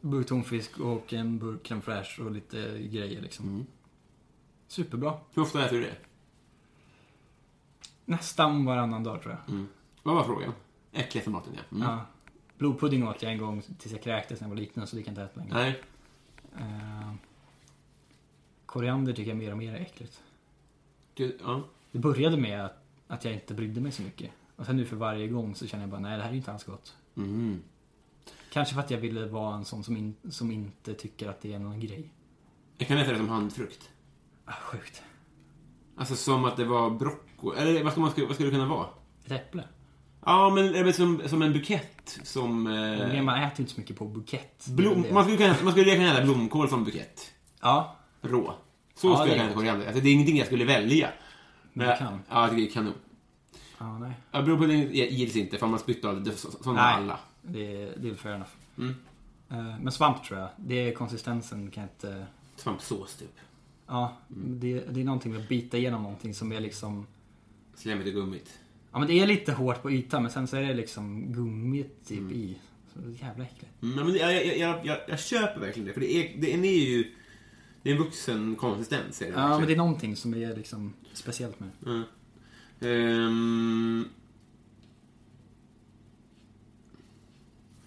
Burk 0.00 0.26
tonfisk 0.26 0.80
och 0.80 1.12
en 1.12 1.38
burk 1.38 1.62
crème 1.62 1.80
fraîche 1.80 2.20
och 2.24 2.30
lite 2.30 2.78
grejer 2.78 3.22
liksom. 3.22 3.66
Superbra. 4.68 5.14
Hur 5.34 5.42
ofta 5.42 5.66
äter 5.66 5.76
du 5.76 5.82
det? 5.82 5.96
Nästan 8.04 8.64
varannan 8.64 9.04
dag 9.04 9.22
tror 9.22 9.36
jag. 9.46 9.64
Vad 10.02 10.14
var 10.14 10.24
frågan? 10.24 10.52
Äckligaste 10.92 11.30
maten, 11.30 11.52
ja. 11.54 11.76
Mm. 11.76 11.88
Ja. 11.88 12.06
Blodpudding 12.58 13.08
åt 13.08 13.22
jag 13.22 13.32
en 13.32 13.38
gång 13.38 13.62
tills 13.78 13.92
jag 13.92 14.02
kräktes 14.02 14.40
när 14.40 14.48
jag 14.48 14.54
var 14.54 14.60
liten 14.60 14.86
så 14.86 14.96
det 14.96 15.02
kan 15.02 15.14
jag 15.14 15.24
inte 15.24 15.40
äta 15.40 15.40
längre. 15.40 15.54
Nej. 15.54 15.82
Eh, 16.58 17.12
koriander 18.66 19.12
tycker 19.12 19.30
jag 19.30 19.38
mer 19.38 19.50
och 19.50 19.58
mer 19.58 19.74
är 19.74 19.80
äckligt. 19.80 20.22
Du, 21.14 21.38
ja. 21.44 21.62
Det 21.92 21.98
började 21.98 22.36
med 22.36 22.64
att, 22.64 22.85
att 23.08 23.24
jag 23.24 23.34
inte 23.34 23.54
brydde 23.54 23.80
mig 23.80 23.92
så 23.92 24.02
mycket. 24.02 24.30
Och 24.56 24.66
sen 24.66 24.76
nu 24.76 24.84
för 24.84 24.96
varje 24.96 25.28
gång 25.28 25.54
så 25.54 25.66
känner 25.66 25.82
jag 25.84 25.90
bara, 25.90 26.00
nej 26.00 26.16
det 26.16 26.22
här 26.22 26.30
är 26.30 26.34
inte 26.34 26.52
alls 26.52 26.64
gott. 26.64 26.94
Mm. 27.16 27.62
Kanske 28.52 28.74
för 28.74 28.80
att 28.80 28.90
jag 28.90 28.98
ville 28.98 29.26
vara 29.26 29.54
en 29.56 29.64
sån 29.64 29.84
som, 29.84 29.96
in, 29.96 30.14
som 30.30 30.50
inte 30.50 30.94
tycker 30.94 31.28
att 31.28 31.40
det 31.40 31.52
är 31.54 31.58
någon 31.58 31.80
grej. 31.80 32.10
Jag 32.78 32.88
kan 32.88 32.98
äta 32.98 33.12
det 33.12 33.18
som 33.18 33.28
handfrukt. 33.28 33.90
Ah, 34.44 34.52
sjukt. 34.52 35.02
Alltså 35.96 36.16
som 36.16 36.44
att 36.44 36.56
det 36.56 36.64
var 36.64 36.90
broccoli. 36.90 37.58
Eller 37.60 37.82
vad, 37.84 37.92
ska 37.92 38.00
man, 38.00 38.12
vad 38.16 38.34
skulle 38.34 38.50
det 38.50 38.56
kunna 38.56 38.66
vara? 38.68 38.86
Ett 39.24 39.32
äpple. 39.32 39.64
Ja, 40.24 40.50
men 40.54 40.74
eller 40.74 40.92
som, 40.92 41.22
som 41.26 41.42
en 41.42 41.52
bukett. 41.52 42.18
Som... 42.24 42.62
Men 42.62 43.00
Eh, 43.16 43.22
Man 43.22 43.42
äter 43.42 43.60
inte 43.60 43.72
så 43.72 43.80
mycket 43.80 43.96
på 43.96 44.04
bukett. 44.04 44.66
blom, 44.66 45.06
man 45.12 45.22
skulle 45.24 45.36
kunna, 45.38 45.56
man 45.62 45.72
skulle 45.72 45.94
kunna 45.96 46.12
äta 46.12 46.24
blomkål 46.24 46.68
som 46.68 46.84
bukett. 46.84 47.30
Ja, 47.60 47.96
Rå. 48.20 48.54
Så 48.94 49.08
Ja, 49.08 49.16
skulle 49.16 49.30
jag 49.32 49.38
kunna 49.38 49.44
äta 49.50 49.54
koriander. 49.58 49.86
Alltså, 49.86 50.02
det 50.02 50.08
är 50.08 50.12
ingenting 50.12 50.36
jag 50.36 50.46
skulle 50.46 50.64
välja. 50.64 51.10
Men 51.76 51.88
du 51.90 51.96
kan. 51.96 52.20
Ja, 52.30 52.50
det 52.50 52.66
är 52.66 52.70
kanon. 52.70 52.92
ja 53.78 53.98
nej. 53.98 54.12
Ja, 54.32 54.42
blompudding 54.42 54.90
gills 54.94 55.36
inte, 55.36 55.58
för 55.58 55.66
man 55.66 55.78
spyttar 55.78 56.08
av 56.08 56.22
det. 56.22 56.32
så- 56.32 56.50
Sådana 56.50 56.82
Nej. 56.82 56.94
alla. 56.94 57.18
Det, 57.42 57.82
är- 57.82 57.94
det 57.96 58.08
är 58.08 58.14
fair 58.14 58.34
enough. 58.34 58.50
Mm. 58.78 58.94
Eh, 59.50 59.80
Men 59.82 59.92
svamp 59.92 60.24
tror 60.24 60.38
jag. 60.40 60.48
Det 60.56 60.74
är 60.74 60.94
konsistensen 60.94 61.70
kan 61.70 61.82
jag 61.82 61.90
inte... 61.90 62.26
Svampsås, 62.56 63.14
typ. 63.16 63.34
Ja, 63.86 64.16
Mm. 64.30 64.60
det, 64.60 64.80
det 64.90 65.00
är 65.00 65.04
någonting 65.04 65.32
med 65.32 65.40
att 65.42 65.48
bita 65.48 65.76
igenom 65.78 66.02
någonting 66.02 66.34
som 66.34 66.52
är 66.52 66.60
liksom... 66.60 67.06
Slemmigt 67.74 68.06
och 68.08 68.14
gummigt. 68.14 68.58
Ja 68.92 68.98
men 68.98 69.08
det 69.08 69.20
är 69.20 69.26
lite 69.26 69.52
hårt 69.52 69.82
på 69.82 69.90
ytan 69.90 70.22
men 70.22 70.32
sen 70.32 70.46
så 70.46 70.56
är 70.56 70.62
det 70.62 70.74
liksom 70.74 71.32
gummit 71.32 72.06
typ 72.06 72.32
i. 72.32 72.58
Så 72.92 72.98
det 72.98 73.10
jävla 73.24 73.44
äckligt. 73.44 73.82
Mm, 73.82 74.06
men 74.06 74.14
jag, 74.16 74.46
jag, 74.58 74.86
jag, 74.86 74.98
jag, 75.08 75.18
köper 75.20 75.60
verkligen 75.60 75.86
det. 75.86 75.92
För 75.92 76.00
det 76.00 76.14
är, 76.16 76.40
det 76.40 76.52
är, 76.54 76.58
är 76.58 76.88
ju... 76.88 77.14
Det 77.86 77.90
är 77.92 77.96
en 77.96 78.02
vuxen 78.02 78.56
konsistens. 78.56 79.22
Är 79.22 79.26
det 79.26 79.32
Ja 79.32 79.58
men 79.58 79.66
det 79.66 79.72
är 79.72 79.76
någonting 79.76 80.16
som 80.16 80.34
är 80.34 80.56
liksom 80.56 80.92
speciellt 81.12 81.60
med 81.60 81.68
det. 81.80 81.90
Mm. 81.90 82.02
Ehm... 82.80 84.08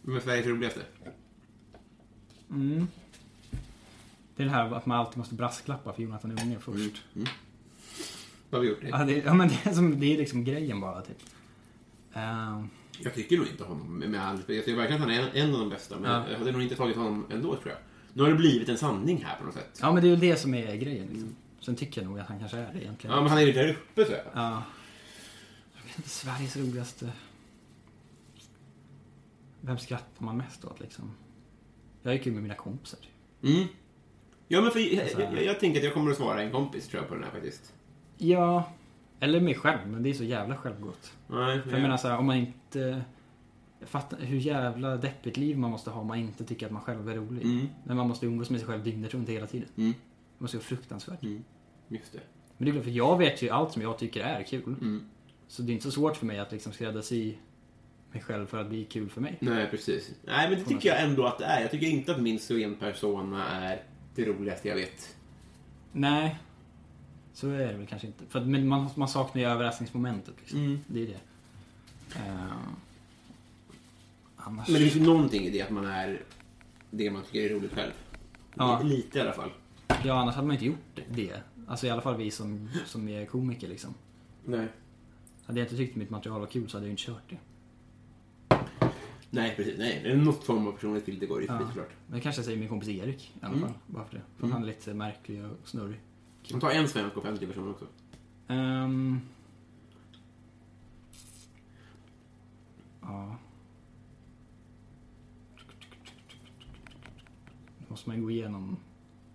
Vem 0.01 0.15
är 0.15 0.19
Sveriges 0.19 0.45
roligaste? 0.47 0.81
Mm. 2.49 2.87
Det 4.35 4.43
är 4.43 4.47
det 4.47 4.53
här 4.53 4.71
att 4.75 4.85
man 4.85 4.97
alltid 4.99 5.17
måste 5.17 5.35
brasklappa 5.35 5.93
för 5.93 6.03
Jonathan 6.03 6.31
Unge 6.31 6.59
först. 6.59 7.03
Vad 7.13 7.25
har 8.51 8.59
vi 8.59 8.67
gjort 8.69 8.81
det? 8.81 8.87
Ja, 8.89 8.97
det, 9.05 9.13
ja 9.17 9.33
men 9.33 9.47
det 9.47 9.59
är, 9.63 9.73
som, 9.73 9.99
det 9.99 10.13
är 10.13 10.17
liksom 10.17 10.43
grejen 10.43 10.79
bara 10.81 11.01
typ. 11.01 11.17
Ehm, 12.13 12.69
Jag 12.99 13.13
tycker 13.13 13.37
nog 13.37 13.47
inte 13.47 13.63
honom 13.63 13.99
med 13.99 14.09
med 14.09 14.21
all 14.27 14.37
Jag 14.37 14.65
tycker 14.65 14.75
verkligen 14.75 15.01
att 15.01 15.07
han 15.09 15.17
är 15.17 15.21
en, 15.21 15.49
en 15.49 15.53
av 15.53 15.59
de 15.59 15.69
bästa. 15.69 15.99
Men 15.99 16.11
Ja. 16.11 16.29
jag 16.31 16.37
hade 16.37 16.51
nog 16.51 16.61
inte 16.61 16.75
tagit 16.75 16.95
honom 16.95 17.25
ändå, 17.29 17.55
tror 17.55 17.69
jag. 17.69 17.77
Nu 18.13 18.23
har 18.23 18.29
det 18.29 18.35
blivit 18.35 18.69
en 18.69 18.77
sanning 18.77 19.25
här 19.25 19.37
på 19.39 19.45
något 19.45 19.53
sätt. 19.53 19.79
ja 19.81 19.91
men 19.93 20.01
det 20.03 20.07
är 20.07 20.11
väl 20.11 20.19
det 20.19 20.35
som 20.35 20.53
är 20.53 20.75
grejen 20.75 21.07
liksom. 21.07 21.35
Sen 21.59 21.75
tycker 21.75 22.01
jag 22.01 22.09
nog 22.09 22.19
att 22.19 22.27
han 22.27 22.39
kanske 22.39 22.57
är 22.57 22.73
det 22.73 22.81
egentligen. 22.81 23.15
Ja, 23.15 23.21
men 23.21 23.29
han 23.31 23.39
är 23.39 23.43
ju 23.45 23.51
där 23.53 23.69
uppe, 23.69 24.05
så 24.05 24.11
jag. 24.11 24.21
Ja. 24.33 24.63
Jag 25.75 25.83
vet 25.87 25.97
inte, 25.97 26.09
Sveriges 26.09 26.57
roligaste... 26.57 27.11
Vem 29.61 29.77
skrattar 29.77 30.25
man 30.25 30.37
mest 30.37 30.65
åt 30.65 30.79
liksom? 30.79 31.11
Jag 32.01 32.13
gick 32.13 32.25
ju 32.25 32.31
med 32.31 32.41
mina 32.43 32.55
kompisar. 32.55 32.99
typ. 32.99 33.09
Mm. 33.53 33.67
Ja, 34.47 34.61
men 34.61 34.71
för 34.71 34.79
jag, 34.79 35.09
Så 35.11 35.17
här. 35.17 35.35
jag, 35.35 35.43
jag 35.45 35.59
tänker 35.59 35.79
att 35.79 35.83
jag 35.85 35.93
kommer 35.93 36.11
att 36.11 36.17
svara 36.17 36.41
en 36.41 36.51
kompis, 36.51 36.87
tror 36.87 37.01
jag, 37.01 37.09
på 37.09 37.15
den 37.15 37.23
här 37.23 37.31
faktiskt. 37.31 37.73
Ja, 38.17 38.71
eller 39.19 39.39
mig 39.39 39.55
själv, 39.55 39.79
men 39.87 40.03
det 40.03 40.09
är 40.09 40.13
så 40.13 40.23
jävla 40.23 40.57
självgott. 40.57 41.11
Nej, 41.27 41.61
För 41.61 41.71
jag 41.71 41.81
menar 41.81 41.97
så 41.97 42.07
här, 42.07 42.17
om 42.17 42.25
man 42.25 42.35
inte... 42.37 43.01
Jag 43.79 43.89
fattar 43.89 44.17
hur 44.17 44.37
jävla 44.37 44.97
deppigt 44.97 45.37
liv 45.37 45.57
man 45.57 45.71
måste 45.71 45.89
ha 45.89 46.01
om 46.01 46.07
man 46.07 46.17
inte 46.17 46.45
tycker 46.45 46.65
att 46.65 46.71
man 46.71 46.81
själv 46.81 47.09
är 47.09 47.15
rolig. 47.15 47.43
Mm. 47.43 47.67
Men 47.83 47.97
man 47.97 48.07
måste 48.07 48.25
umgås 48.25 48.49
med 48.49 48.59
sig 48.59 48.67
själv 48.67 48.83
dygnet 48.83 49.13
runt 49.13 49.29
hela 49.29 49.47
tiden. 49.47 49.69
Mm. 49.77 49.93
Det 50.37 50.43
måste 50.43 50.57
vara 50.57 50.65
fruktansvärt. 50.65 51.23
Mm. 51.23 51.43
Just 51.87 52.13
det. 52.13 52.19
Men 52.57 52.65
det 52.65 52.71
är 52.71 52.73
klart, 52.73 52.83
för 52.83 52.91
jag 52.91 53.17
vet 53.17 53.41
ju 53.41 53.49
allt 53.49 53.71
som 53.71 53.81
jag 53.81 53.97
tycker 53.97 54.21
är 54.21 54.43
kul. 54.43 54.75
Mm. 54.81 55.05
Så 55.47 55.61
det 55.61 55.71
är 55.71 55.73
inte 55.73 55.83
så 55.83 55.91
svårt 55.91 56.17
för 56.17 56.25
mig 56.25 56.39
att 56.39 56.51
liksom 56.51 56.73
skräddarsy 56.73 57.35
mig 58.11 58.21
själv 58.21 58.45
för 58.45 58.57
att 58.61 58.69
bli 58.69 58.85
kul 58.85 59.09
för 59.09 59.21
mig. 59.21 59.37
Nej, 59.39 59.67
precis. 59.71 60.11
Nej, 60.23 60.49
men 60.49 60.59
det 60.59 60.65
tycker 60.65 60.89
jag 60.89 61.03
ändå 61.03 61.25
att 61.25 61.37
det 61.37 61.45
är. 61.45 61.61
Jag 61.61 61.71
tycker 61.71 61.87
inte 61.87 62.11
att 62.11 62.21
min 62.21 62.39
en 62.49 62.75
persona 62.75 63.47
är 63.47 63.83
det 64.15 64.25
roligaste 64.25 64.67
jag 64.67 64.75
vet. 64.75 65.15
Nej, 65.91 66.39
så 67.33 67.49
är 67.49 67.67
det 67.67 67.77
väl 67.77 67.87
kanske 67.87 68.07
inte. 68.07 68.23
För 68.29 68.39
att, 68.39 68.47
men 68.47 68.67
man, 68.67 68.89
man 68.95 69.07
saknar 69.07 69.41
ju 69.41 69.47
överraskningsmomentet. 69.47 70.33
Liksom. 70.39 70.59
Mm. 70.59 70.79
Det 70.87 71.03
är 71.03 71.07
det. 71.07 71.19
Uh, 72.19 72.53
annars... 74.39 74.67
Men 74.67 74.73
det 74.73 74.89
finns 74.89 74.95
ju 74.95 75.07
någonting 75.07 75.43
i 75.43 75.49
det 75.49 75.61
att 75.61 75.69
man 75.69 75.85
är 75.85 76.21
det 76.91 77.11
man 77.11 77.23
tycker 77.23 77.41
är 77.49 77.49
roligt 77.55 77.73
själv. 77.73 77.91
Ja. 78.55 78.81
Lite 78.83 79.17
i 79.17 79.21
alla 79.21 79.33
fall. 79.33 79.49
Ja, 80.05 80.13
annars 80.13 80.35
hade 80.35 80.47
man 80.47 80.53
inte 80.55 80.65
gjort 80.65 80.99
det. 81.11 81.41
Alltså 81.67 81.87
i 81.87 81.89
alla 81.89 82.01
fall 82.01 82.17
vi 82.17 82.31
som, 82.31 82.69
som 82.85 83.07
är 83.09 83.25
komiker 83.25 83.67
liksom. 83.67 83.93
Nej. 84.45 84.67
Hade 85.45 85.59
jag 85.59 85.65
inte 85.65 85.77
tyckt 85.77 85.95
mitt 85.95 86.09
material 86.09 86.39
var 86.39 86.47
kul 86.47 86.69
så 86.69 86.77
hade 86.77 86.87
jag 86.87 86.93
inte 86.93 87.03
kört 87.03 87.29
det. 87.29 87.37
Nej, 89.31 89.53
precis. 89.55 89.75
Nej, 89.77 89.99
det 90.03 90.11
är 90.11 90.15
något 90.17 90.43
form 90.43 90.67
av 90.67 90.71
personlighetsbild 90.71 91.19
det 91.19 91.25
går 91.25 91.43
i 91.43 91.47
förbi 91.47 91.59
Ja. 91.63 91.67
såklart. 91.67 91.89
Men 92.07 92.21
kanske 92.21 92.39
jag 92.39 92.45
säger 92.45 92.59
min 92.59 92.69
kompis 92.69 92.89
Erik 92.89 93.33
i 93.41 93.45
alla 93.45 93.53
Mm. 93.55 93.67
fall. 93.67 93.77
Bara 93.87 94.05
för 94.05 94.15
det. 94.15 94.21
För 94.37 94.47
han 94.47 94.61
är 94.63 94.67
lite 94.67 94.93
märklig 94.93 95.45
och 95.45 95.57
snurrig. 95.67 95.99
Man 96.51 96.61
tar 96.61 96.71
en 96.71 96.87
svensk 96.87 97.17
offentlig 97.17 97.49
person 97.49 97.69
också. 97.69 97.85
Ehm. 98.47 99.19
ja. 103.01 103.37
Måste 107.89 108.09
man 108.09 108.21
gå 108.21 108.31
igenom. 108.31 108.77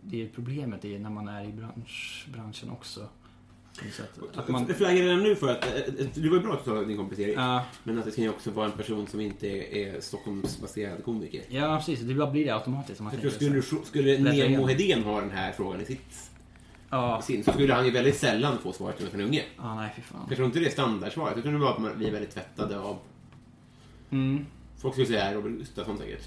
Det 0.00 0.22
är 0.22 0.28
problemet 0.28 0.84
är 0.84 0.98
när 0.98 1.10
man 1.10 1.28
är 1.28 1.44
i 1.44 1.52
bransch, 1.52 2.26
branschen 2.32 2.70
också. 2.70 3.08
Sätt. 3.96 4.10
Att 4.34 4.48
man, 4.48 4.66
Det 4.66 4.74
flaggar 4.74 5.02
redan 5.02 5.22
nu 5.22 5.36
för 5.36 5.48
att... 5.52 5.64
eh, 5.64 5.72
eh, 5.72 6.06
Det 6.14 6.28
var 6.28 6.36
ju 6.36 6.40
bra 6.42 6.52
att 6.52 6.64
du 6.64 6.70
sa 6.70 6.82
din 6.84 6.96
kompis 6.96 7.18
Erik. 7.18 7.36
ja, 7.38 7.64
Men 7.84 7.98
att 7.98 8.04
det 8.04 8.10
kan 8.10 8.24
ju 8.24 8.30
också 8.30 8.50
vara 8.50 8.66
en 8.66 8.72
person 8.72 9.06
som 9.06 9.20
inte 9.20 9.46
är 9.78 10.00
Stockholmsbaserad 10.00 11.04
komiker. 11.04 11.42
ja, 11.48 11.76
precis. 11.76 12.00
Det 12.00 12.14
bara 12.14 12.30
blir 12.30 12.44
det 12.44 12.50
automatiskt. 12.54 13.00
Om 13.00 13.04
man 13.04 13.14
Jag 13.22 13.32
skulle, 13.32 13.62
skulle 13.84 14.18
Nemo. 14.18 14.66
Hedén 14.66 15.02
ha 15.04 15.20
den 15.20 15.30
här 15.30 15.52
frågan 15.52 15.80
i 15.80 15.84
sitt 15.84 16.30
Ja. 16.90 17.22
sin 17.22 17.44
så 17.44 17.52
skulle 17.52 17.74
han 17.74 17.84
ju 17.84 17.90
väldigt 17.90 18.16
sällan 18.16 18.58
få 18.58 18.72
svaret 18.72 18.98
från 18.98 19.20
en 19.20 19.26
unge. 19.26 19.42
ja, 19.56 19.74
nej 19.74 19.92
fy 19.96 20.02
fan. 20.02 20.26
Jag 20.28 20.36
tror 20.36 20.46
inte 20.46 20.58
det 20.58 20.66
är 20.66 20.70
standardsvaret. 20.70 21.32
Jag 21.34 21.42
tror 21.42 21.52
det 21.52 21.58
var 21.58 21.72
att 21.72 21.78
man- 21.80 21.98
vi 21.98 22.06
är 22.06 22.12
väldigt 22.12 22.30
tvättade 22.34 22.78
av... 22.80 22.98
Mm. 24.10 24.46
Folk 24.78 24.94
skulle 24.94 25.06
säga 25.06 25.34
Robert 25.34 25.52
Gustafsson 25.58 25.98
säkert. 25.98 26.22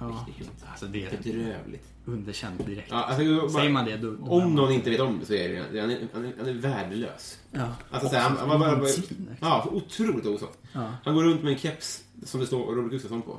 Ja. 0.00 0.24
Riktigt 0.28 0.50
Alltså 0.70 0.86
det 0.86 1.04
är 1.06 1.10
bedrövligt. 1.10 1.88
underkänt 2.04 2.66
direkt. 2.66 2.88
Ja, 2.90 3.04
alltså, 3.04 3.22
jag 3.22 3.40
bara- 3.40 3.50
Säger 3.50 3.70
man 3.70 3.84
det 3.84 3.96
då... 3.96 4.10
då 4.10 4.24
Om 4.32 4.38
man- 4.42 4.54
någon 4.54 4.72
inte 4.72 4.90
vet 4.90 5.00
om 5.00 5.18
det 5.20 5.26
så 5.26 5.34
är 5.34 5.48
det 5.48 5.80
han 5.80 5.90
är, 5.90 6.08
han 6.12 6.24
är, 6.24 6.32
han 6.38 6.48
är 6.48 6.52
värdelös. 6.52 7.38
Ja. 7.50 7.68
Alltså, 7.90 8.08
så 8.08 8.14
här, 8.16 8.22
han, 8.28 8.36
han, 8.36 8.48
var 8.48 8.58
bara, 8.58 8.74
Vansinne. 8.76 9.36
ja, 9.40 9.62
så 9.68 9.74
otroligt 9.76 10.26
osoft. 10.26 10.58
Ja. 10.72 10.92
Han 11.04 11.14
går 11.14 11.24
runt 11.24 11.42
med 11.42 11.52
en 11.52 11.58
keps 11.58 12.04
som 12.24 12.40
det 12.40 12.46
står 12.46 12.74
Robert 12.74 12.90
Gustafsson 12.90 13.22
på. 13.22 13.38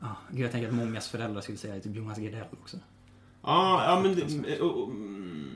Ja, 0.00 0.16
gud, 0.30 0.44
jag 0.44 0.52
tänker 0.52 0.68
att 0.68 0.74
mångas 0.74 1.08
föräldrar 1.08 1.40
skulle 1.40 1.58
säga 1.58 1.80
typ 1.80 1.96
Jonas 1.96 2.18
Gardell 2.18 2.44
också. 2.62 2.76
Ja, 3.42 3.84
ja 3.84 4.00
men... 4.02 4.42
det- 4.42 4.60
och- 4.60 4.82
och- 4.82 4.90
mm, 4.90 5.50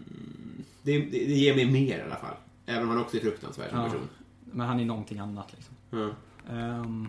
Det, 0.82 0.98
det, 0.98 1.10
det 1.10 1.34
ger 1.34 1.54
mig 1.56 1.66
mer 1.70 1.98
i 1.98 2.02
alla 2.02 2.16
fall. 2.16 2.34
Även 2.66 2.82
om 2.82 2.88
han 2.88 2.98
också 3.00 3.16
är 3.16 3.20
fruktansvärd 3.20 3.70
som 3.70 3.78
Ja. 3.78 3.84
person. 3.84 4.08
Men 4.52 4.66
han 4.66 4.80
är 4.80 4.84
någonting 4.84 5.18
annat 5.18 5.52
liksom. 5.56 5.74
Ja. 5.90 6.10
Ehm, 6.54 7.08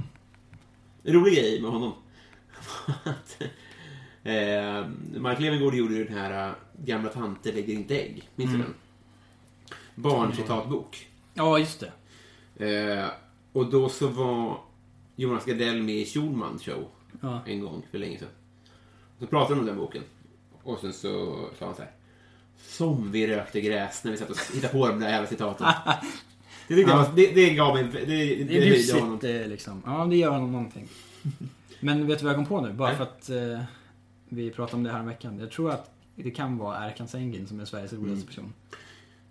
En 1.04 1.14
rolig 1.14 1.34
grej 1.36 1.62
med 1.62 1.72
honom. 1.72 1.94
Att, 3.04 3.42
eh, 4.24 4.86
Mark 5.22 5.40
Levengood 5.40 5.76
gjorde 5.76 5.94
ju 5.96 6.06
den 6.06 6.18
här 6.18 6.48
eh, 6.48 6.54
Gamla 6.86 7.10
tanter 7.10 7.54
lägger 7.54 7.74
inte 7.74 8.02
ägg. 8.02 8.30
Minns 8.36 8.52
du 8.52 8.58
den? 8.58 8.74
Barncitatbok. 9.96 11.08
ja, 11.34 11.60
just 11.60 11.80
det. 11.80 11.92
Eh, 12.70 13.06
och 13.54 13.70
då 13.72 13.90
så 13.90 14.08
var 14.08 14.58
Jonas 15.16 15.46
Gardell 15.46 15.82
med 15.84 15.96
i 15.96 16.06
Schulman 16.06 16.60
show 16.60 16.88
Ja. 17.22 17.42
en 17.48 17.60
gång 17.60 17.86
för 17.92 17.98
länge 17.98 18.18
sedan. 18.20 18.28
Så 19.20 19.28
pratade 19.28 19.56
de 19.56 19.60
om 19.60 19.66
den 19.66 19.78
boken. 19.78 20.04
Och 20.64 20.80
sen 20.80 20.94
så 20.94 21.36
sa 21.60 21.66
han 21.66 21.76
så 21.76 21.82
här. 21.82 21.92
Som 22.68 23.12
vi 23.12 23.28
rökte 23.28 23.62
gräs 23.62 24.04
när 24.04 24.12
vi 24.12 24.18
satt 24.18 24.30
och 24.30 24.38
hittade 24.54 24.74
på 24.74 24.88
de 24.88 25.00
där 25.00 25.10
jävla 25.10 25.28
citaten. 25.28 25.68
Det, 26.68 26.76
tyckte 26.76 26.92
jag 26.92 26.98
var, 26.98 27.16
det, 27.16 27.32
det 27.32 27.54
gav 27.54 27.74
mig... 27.74 27.84
Det, 27.84 28.00
det, 28.06 28.44
Det 28.44 28.58
är 28.58 28.62
bjussigt 28.62 29.06
det, 29.22 29.48
liksom. 29.48 29.82
Ja, 29.86 30.06
det 30.06 30.16
gör 30.16 30.30
honom 30.32 30.52
någonting. 30.52 30.88
Men 31.82 32.08
vet 32.08 32.20
du 32.20 32.26
vad 32.26 32.30
jag 32.34 32.38
kom 32.38 32.46
på 32.46 32.62
nu? 32.62 32.74
Bara 32.74 32.88
Nej. 32.90 32.98
för 32.98 33.04
att 33.04 33.30
eh, 33.30 33.64
vi 34.30 34.52
pratade 34.52 34.78
om 34.78 34.84
det 34.84 34.92
här 34.92 35.04
veckan. 35.04 35.40
Jag 35.40 35.52
tror 35.52 35.70
att 35.72 35.92
det 36.16 36.32
kan 36.32 36.58
vara 36.58 36.90
Erkan 36.90 37.08
Sengin 37.08 37.48
som 37.48 37.60
är 37.60 37.66
Sveriges 37.66 37.92
Mm. 37.92 38.04
roligaste 38.04 38.28
person. 38.28 38.54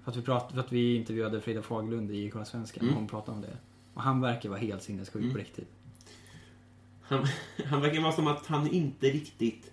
För 0.04 0.10
att, 0.10 0.16
vi 0.16 0.22
prat, 0.22 0.52
för 0.52 0.60
att 0.60 0.72
vi 0.72 0.94
intervjuade 0.96 1.40
Frida 1.40 1.62
Faglund 1.62 2.10
i 2.10 2.30
Kolla 2.30 2.44
Svenskan 2.44 2.82
Mm. 2.82 2.94
och 2.94 3.00
hon 3.00 3.08
pratade 3.08 3.36
om 3.36 3.42
det. 3.42 3.56
Och 3.94 4.02
han 4.02 4.20
verkar 4.20 4.48
vara 4.48 4.58
helt 4.60 4.82
sinnessjuk 4.82 5.32
på 5.32 5.38
riktigt. 5.38 5.68
Han, 7.02 7.26
han 7.66 7.80
verkar 7.80 8.00
vara 8.00 8.12
som 8.12 8.26
att 8.26 8.46
han 8.46 8.66
inte 8.70 9.06
riktigt... 9.06 9.72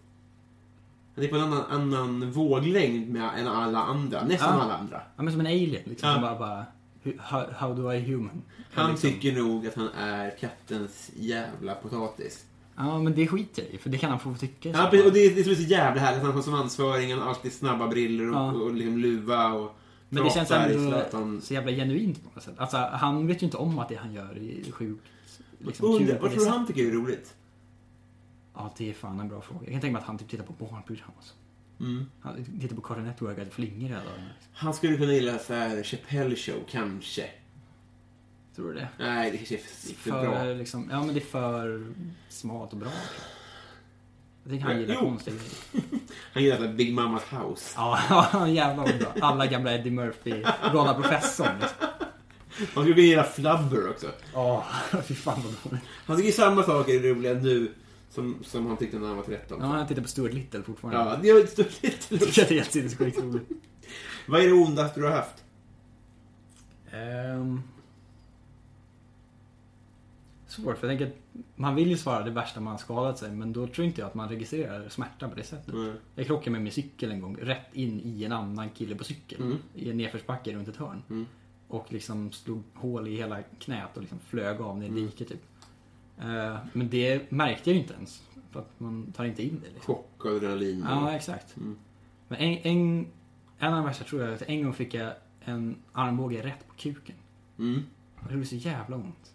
Han 1.16 1.24
är 1.24 1.28
på 1.28 1.36
en 1.36 1.42
annan, 1.42 1.64
annan 1.70 2.32
våglängd 2.32 3.10
med, 3.10 3.30
än 3.40 3.48
alla 3.48 3.80
andra. 3.84 4.24
Nästan 4.26 4.58
Ja. 4.58 4.64
alla 4.64 4.74
andra. 4.78 5.02
Ja, 5.16 5.24
men 5.24 5.32
som 5.34 5.40
en 5.40 5.48
alien 5.48 5.82
liksom. 5.86 6.10
Ja. 6.10 6.20
Bara, 6.22 6.40
bara 6.40 6.66
"Hu- 7.04 7.20
how, 7.20 7.46
how 7.52 7.74
do 7.74 7.94
I 7.94 8.00
human? 8.00 8.42
Han 8.74 8.92
liksom. 8.92 9.10
tycker 9.12 9.36
nog 9.36 9.68
att 9.68 9.76
han 9.76 9.90
är 9.90 10.38
kattens 10.40 11.12
jävla 11.16 11.76
potatis. 11.76 12.46
Ja, 12.78 13.00
men 13.00 13.16
det 13.16 13.28
skiter 13.28 13.64
jag 13.64 13.72
i. 13.72 13.78
För 13.78 13.90
det 13.90 13.98
kan 13.98 14.10
han 14.10 14.20
få 14.20 14.36
tycka. 14.36 14.74
så 14.74 14.80
Ja, 14.80 14.86
och 15.06 15.12
det, 15.14 15.20
är- 15.26 15.36
det 15.36 15.42
är 15.52 15.56
så 15.56 15.62
jävla 15.62 16.02
härligt. 16.02 16.24
Han 16.24 16.32
har 16.32 16.42
har 17.20 17.30
alltid 17.30 17.54
snabba 17.54 17.88
brillor 17.88 18.30
och, 18.30 18.36
Ja. 18.36 18.52
och, 18.52 18.74
liksom 18.74 18.98
luva 18.98 19.54
och 19.54 19.76
Men 20.10 20.24
det 20.24 20.30
känns 20.30 20.52
ändå 20.52 21.42
så 21.42 21.54
jävla 21.54 21.72
genuint 21.72 22.24
på 22.24 22.30
något 22.34 22.44
sätt. 22.44 22.54
Alltså, 22.58 22.78
han 22.78 23.28
vet 23.28 23.42
ju 23.42 23.46
inte 23.46 23.58
om 23.58 23.80
att 23.80 23.90
det 23.90 23.96
han 23.96 24.14
gör 24.14 24.38
är 24.38 24.72
sjukt 24.72 25.04
liksom, 25.60 25.86
Undrar- 25.86 26.00
kul 26.08 26.18
Vad 26.22 26.32
tror 26.32 26.46
du 26.46 26.50
han 26.52 26.68
tycker 26.68 26.86
är 26.88 26.92
roligt? 26.92 27.34
Ja, 28.54 28.74
det 28.78 28.90
är 28.90 28.94
fan 28.94 29.20
en 29.20 29.28
bra 29.30 29.42
fråga. 29.42 29.60
Jag 29.64 29.72
kan 29.72 29.82
tänka 29.82 29.94
mig 29.94 30.00
att 30.02 30.08
han 30.08 30.18
typ 30.18 30.30
tittar 30.30 30.44
på 30.46 30.54
barnprogram. 30.66 31.12
Alltså. 31.18 31.34
Mm. 31.80 32.06
Han 32.22 32.46
tittar 32.62 32.76
på 32.76 32.82
Cartoon 32.82 33.06
Network 33.06 33.48
och 33.48 33.54
flingor 33.54 33.88
hela 33.88 34.00
dagen. 34.04 34.22
Han 34.54 34.74
skulle 34.74 34.98
kunna 34.98 35.14
gilla 35.14 35.40
så 35.40 35.54
här 35.54 35.84
Chappelle 35.84 36.36
show, 36.36 36.56
kanske. 36.72 37.24
Tror 38.58 38.74
du 38.74 38.74
det? 38.74 38.88
Nej, 39.00 39.32
det 39.32 39.38
kanske 39.38 39.56
är 39.56 39.60
för, 39.96 40.12
bra. 40.12 40.44
liksom, 40.44 40.88
ja 40.92 41.04
men 41.04 41.14
det 41.16 41.20
är 41.20 41.26
för 41.26 41.86
smart 42.30 42.74
och 42.74 42.78
bra. 42.80 42.90
jag. 44.44 44.52
Tycker 44.54 44.66
han 44.66 44.74
Ja, 44.74 44.80
gillar 44.80 44.94
jo. 44.96 45.00
konstiga 45.00 45.36
grejer. 45.36 46.00
Han 46.34 46.44
gillar 46.44 46.74
Big 46.74 46.94
Mamas 46.94 47.24
house. 47.24 47.74
Ja, 47.78 48.48
jävlar 48.48 48.86
vad 48.86 49.00
bra. 49.00 49.14
Alla 49.22 49.46
gamla 49.48 49.74
Eddie 49.74 49.92
Murphy, 49.92 50.44
galna 50.74 50.94
professorn. 50.94 51.48
Liksom. 51.62 51.88
Han 52.76 52.84
skulle 52.84 53.02
gilla 53.02 53.24
Flubber 53.24 53.90
också. 53.90 54.08
Åh, 54.34 54.64
fy 55.04 55.16
fan 55.16 55.42
vad 55.44 55.54
dåligt. 55.64 55.86
Han 56.06 56.18
tycker 56.18 56.32
samma 56.32 56.64
saker 56.64 56.94
är 56.94 57.14
roliga 57.14 57.34
nu 57.34 57.72
som, 58.10 58.38
som 58.44 58.68
han 58.68 58.78
tyckte 58.78 59.00
när 59.00 59.08
han 59.08 59.18
var 59.18 59.24
13. 59.24 59.60
Ja, 59.62 59.78
jag 59.80 59.88
tittar 59.88 60.02
på 60.02 60.08
Stuart 60.08 60.34
Little 60.34 60.64
fortfarande. 60.64 61.28
Ja, 61.28 61.36
det 61.42 61.48
stort 61.48 61.68
Jag 61.82 62.00
tycker 62.00 62.28
att 62.44 62.50
det 62.50 62.52
är 62.52 62.58
helt 62.58 62.72
sinnessjukt 62.72 63.18
roligt. 63.18 63.50
Vad 64.28 64.42
är 64.42 64.46
det 64.48 64.54
ondaste 64.54 65.00
du 65.00 65.06
har 65.06 65.14
haft? 65.16 65.44
Ehm. 66.92 67.62
Svårt, 70.64 70.78
för 70.78 70.88
jag 70.90 70.98
tänker 71.00 71.18
man 71.56 71.76
vill 71.76 71.90
ju 71.90 71.98
svara 71.98 72.24
det 72.24 72.32
värsta 72.32 72.60
man 72.60 72.78
skadat 72.78 73.18
sig, 73.18 73.32
men 73.32 73.54
då 73.54 73.68
tror 73.68 73.88
inte 73.88 74.02
jag 74.02 74.08
att 74.08 74.16
man 74.16 74.30
registrerar 74.30 74.90
smärta 74.90 75.30
på 75.30 75.36
det 75.36 75.44
sättet. 75.44 75.74
Mm. 75.74 75.94
Jag 76.16 76.26
krockade 76.26 76.52
med 76.52 76.62
min 76.62 76.72
cykel 76.72 77.12
en 77.12 77.22
gång, 77.22 77.36
rätt 77.42 77.68
in 77.76 78.02
i 78.04 78.24
en 78.24 78.32
annan 78.32 78.70
kille 78.70 78.96
på 78.96 79.04
cykel. 79.04 79.42
Mm. 79.42 79.58
I 79.74 79.90
en 79.90 79.98
nedförsbacke 79.98 80.54
runt 80.56 80.68
ett 80.68 80.76
hörn. 80.78 81.26
Och 81.68 81.94
liksom 81.94 82.32
slog 82.32 82.64
hål 82.74 83.08
i 83.08 83.16
hela 83.16 83.42
knät 83.60 83.90
och 83.98 84.02
liksom 84.02 84.20
flög 84.20 84.62
av 84.62 84.78
ner 84.78 84.86
i 84.86 84.90
Mm. 84.90 85.06
diket 85.06 85.28
typ. 85.28 85.44
Eh, 86.20 86.58
men 86.74 86.90
det 86.90 87.32
märkte 87.32 87.70
jag 87.70 87.76
ju 87.76 87.82
inte 87.82 87.94
ens. 87.94 88.24
För 88.52 88.60
att 88.60 88.80
man 88.80 89.12
tar 89.12 89.26
inte 89.26 89.44
in 89.44 89.60
det 89.64 89.74
liksom. 89.74 89.96
Chock 89.96 90.26
och 90.26 90.32
adrenalin. 90.32 90.86
Ja, 90.90 91.12
exakt. 91.16 91.58
Mm. 91.58 91.78
Men 92.28 92.40
en, 92.40 92.58
en, 92.58 93.08
en 93.60 93.74
av 93.74 93.78
de 93.80 93.86
värsta 93.86 94.04
tror 94.04 94.22
jag 94.24 94.34
att 94.34 94.42
en 94.42 94.64
gång 94.64 94.74
fick 94.74 94.94
jag 94.94 95.12
en 95.42 95.76
armbåge 95.94 96.44
rätt 96.46 96.68
på 96.68 96.74
kuken. 96.76 97.16
Mm. 97.60 97.82
Det 98.28 98.34
gjorde 98.34 98.46
så 98.46 98.56
jävla 98.56 98.96
ont. 98.96 99.34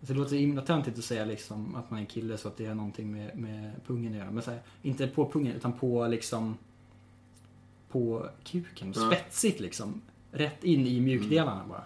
Alltså, 0.00 0.12
det 0.14 0.18
låter 0.18 0.28
så 0.30 0.36
himla 0.36 0.62
töntigt 0.62 0.98
att 0.98 1.04
säga 1.04 1.24
liksom 1.24 1.74
att 1.74 1.90
man 1.90 2.00
är 2.00 2.04
kille 2.04 2.38
så 2.38 2.48
att 2.48 2.56
det 2.56 2.66
har 2.66 2.74
någonting 2.74 3.12
med, 3.12 3.38
med 3.38 3.72
pungen 3.86 4.12
att 4.12 4.18
göra. 4.18 4.30
Men 4.30 4.42
så 4.42 4.50
här, 4.50 4.60
inte 4.82 5.06
på 5.06 5.30
pungen 5.30 5.56
utan 5.56 5.72
på 5.72 6.06
liksom 6.06 6.56
på 7.88 8.28
kuken. 8.44 8.92
Ja. 8.96 9.10
Spetsigt 9.10 9.60
liksom. 9.60 10.00
Rätt 10.32 10.64
in 10.64 10.86
i 10.86 11.00
mjukdelarna 11.00 11.66
bara. 11.68 11.84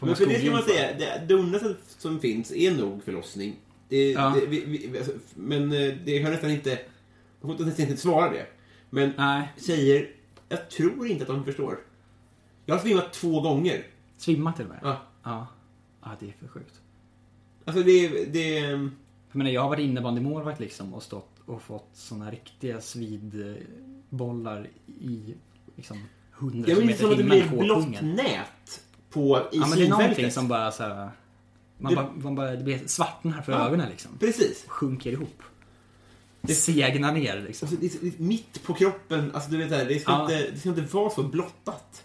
På 0.00 0.06
Men 0.06 0.16
för 0.16 0.26
det 0.26 0.40
ska 0.40 0.50
man 0.50 0.62
säga, 0.62 0.98
det, 0.98 1.24
det 1.28 1.34
ondaste 1.34 1.74
som 1.98 2.20
finns 2.20 2.52
är 2.52 2.74
nog 2.76 3.04
förlossning. 3.04 3.56
Det, 3.88 4.12
Ja. 4.12 4.36
det, 4.40 4.46
vi, 4.46 4.64
vi, 4.64 4.98
alltså, 4.98 5.12
men 5.34 5.62
eh, 5.72 5.94
det 6.04 6.22
har 6.22 6.30
nästan 6.30 6.50
inte... 6.50 6.78
Man 7.40 7.56
får 7.56 7.64
nästan 7.64 7.86
inte 7.86 8.00
svara 8.00 8.30
det. 8.30 8.46
Men 8.90 9.12
Nej, 9.16 9.52
tjejer, 9.66 10.10
jag 10.48 10.70
tror 10.70 11.06
inte 11.06 11.22
att 11.22 11.28
de 11.28 11.44
förstår. 11.44 11.78
Jag 12.66 12.74
har 12.74 12.82
svimmat 12.82 13.12
två 13.12 13.40
gånger. 13.40 13.86
svimma 14.16 14.52
till 14.52 14.64
och 14.64 14.70
med. 14.70 14.78
Ja. 14.82 15.02
Ja. 15.22 15.46
Ja, 16.02 16.10
det 16.20 16.26
är 16.28 16.32
för 16.40 16.48
sjukt. 16.48 16.80
Alltså 17.72 17.82
det, 17.82 18.24
det... 18.24 18.58
Jag 19.34 19.38
menar, 19.38 19.50
jag 19.50 19.62
har 19.62 19.68
varit 19.68 19.80
innebandymålvakt 19.84 20.60
liksom 20.60 20.94
och 20.94 21.02
stått 21.02 21.28
och 21.46 21.62
fått 21.62 21.88
såna 21.94 22.30
riktiga 22.30 22.80
svidbollar 22.80 24.68
i 25.00 25.34
liksom 25.76 25.98
hundra 26.32 26.68
Jag 26.70 26.78
minns 26.86 26.98
kilometer 26.98 27.02
som 27.02 27.10
att 27.10 27.16
det 27.16 27.22
timmen 27.22 27.48
blir 27.48 27.58
på 27.58 27.64
blått 27.64 27.84
pungen. 27.84 28.10
nät 28.14 28.80
på, 29.10 29.38
i 29.52 29.56
Ja 29.56 29.66
men 29.66 29.78
det 29.78 29.84
är 29.84 29.88
någonting 29.88 30.30
som 30.30 30.48
bara 30.48 30.72
så 30.72 30.82
här, 30.82 31.10
man, 31.78 31.90
Det- 31.92 31.96
bara, 31.96 32.10
man 32.16 32.34
bara, 32.34 32.50
det 32.56 32.64
blir 32.64 32.78
svartnar 32.86 33.42
för 33.42 33.52
Ja. 33.52 33.66
ögonen 33.66 33.90
liksom. 33.90 34.10
Precis. 34.20 34.64
Sjunker 34.66 35.12
ihop. 35.12 35.42
Det 36.40 36.54
segnar 36.54 37.12
ner 37.12 37.40
liksom. 37.46 37.68
Alltså, 37.68 37.80
det 37.80 38.02
det 38.10 38.18
mitt 38.18 38.62
på 38.62 38.74
kroppen. 38.74 39.30
Alltså, 39.34 39.50
du 39.50 39.56
vet, 39.56 39.70
det, 39.70 39.76
här, 39.76 39.84
det, 39.84 39.98
ska 40.00 40.12
Ja. 40.12 40.22
inte, 40.22 40.50
det 40.50 40.58
ska 40.58 40.68
inte 40.68 40.80
vara 40.82 41.10
så 41.10 41.22
blottat. 41.22 42.04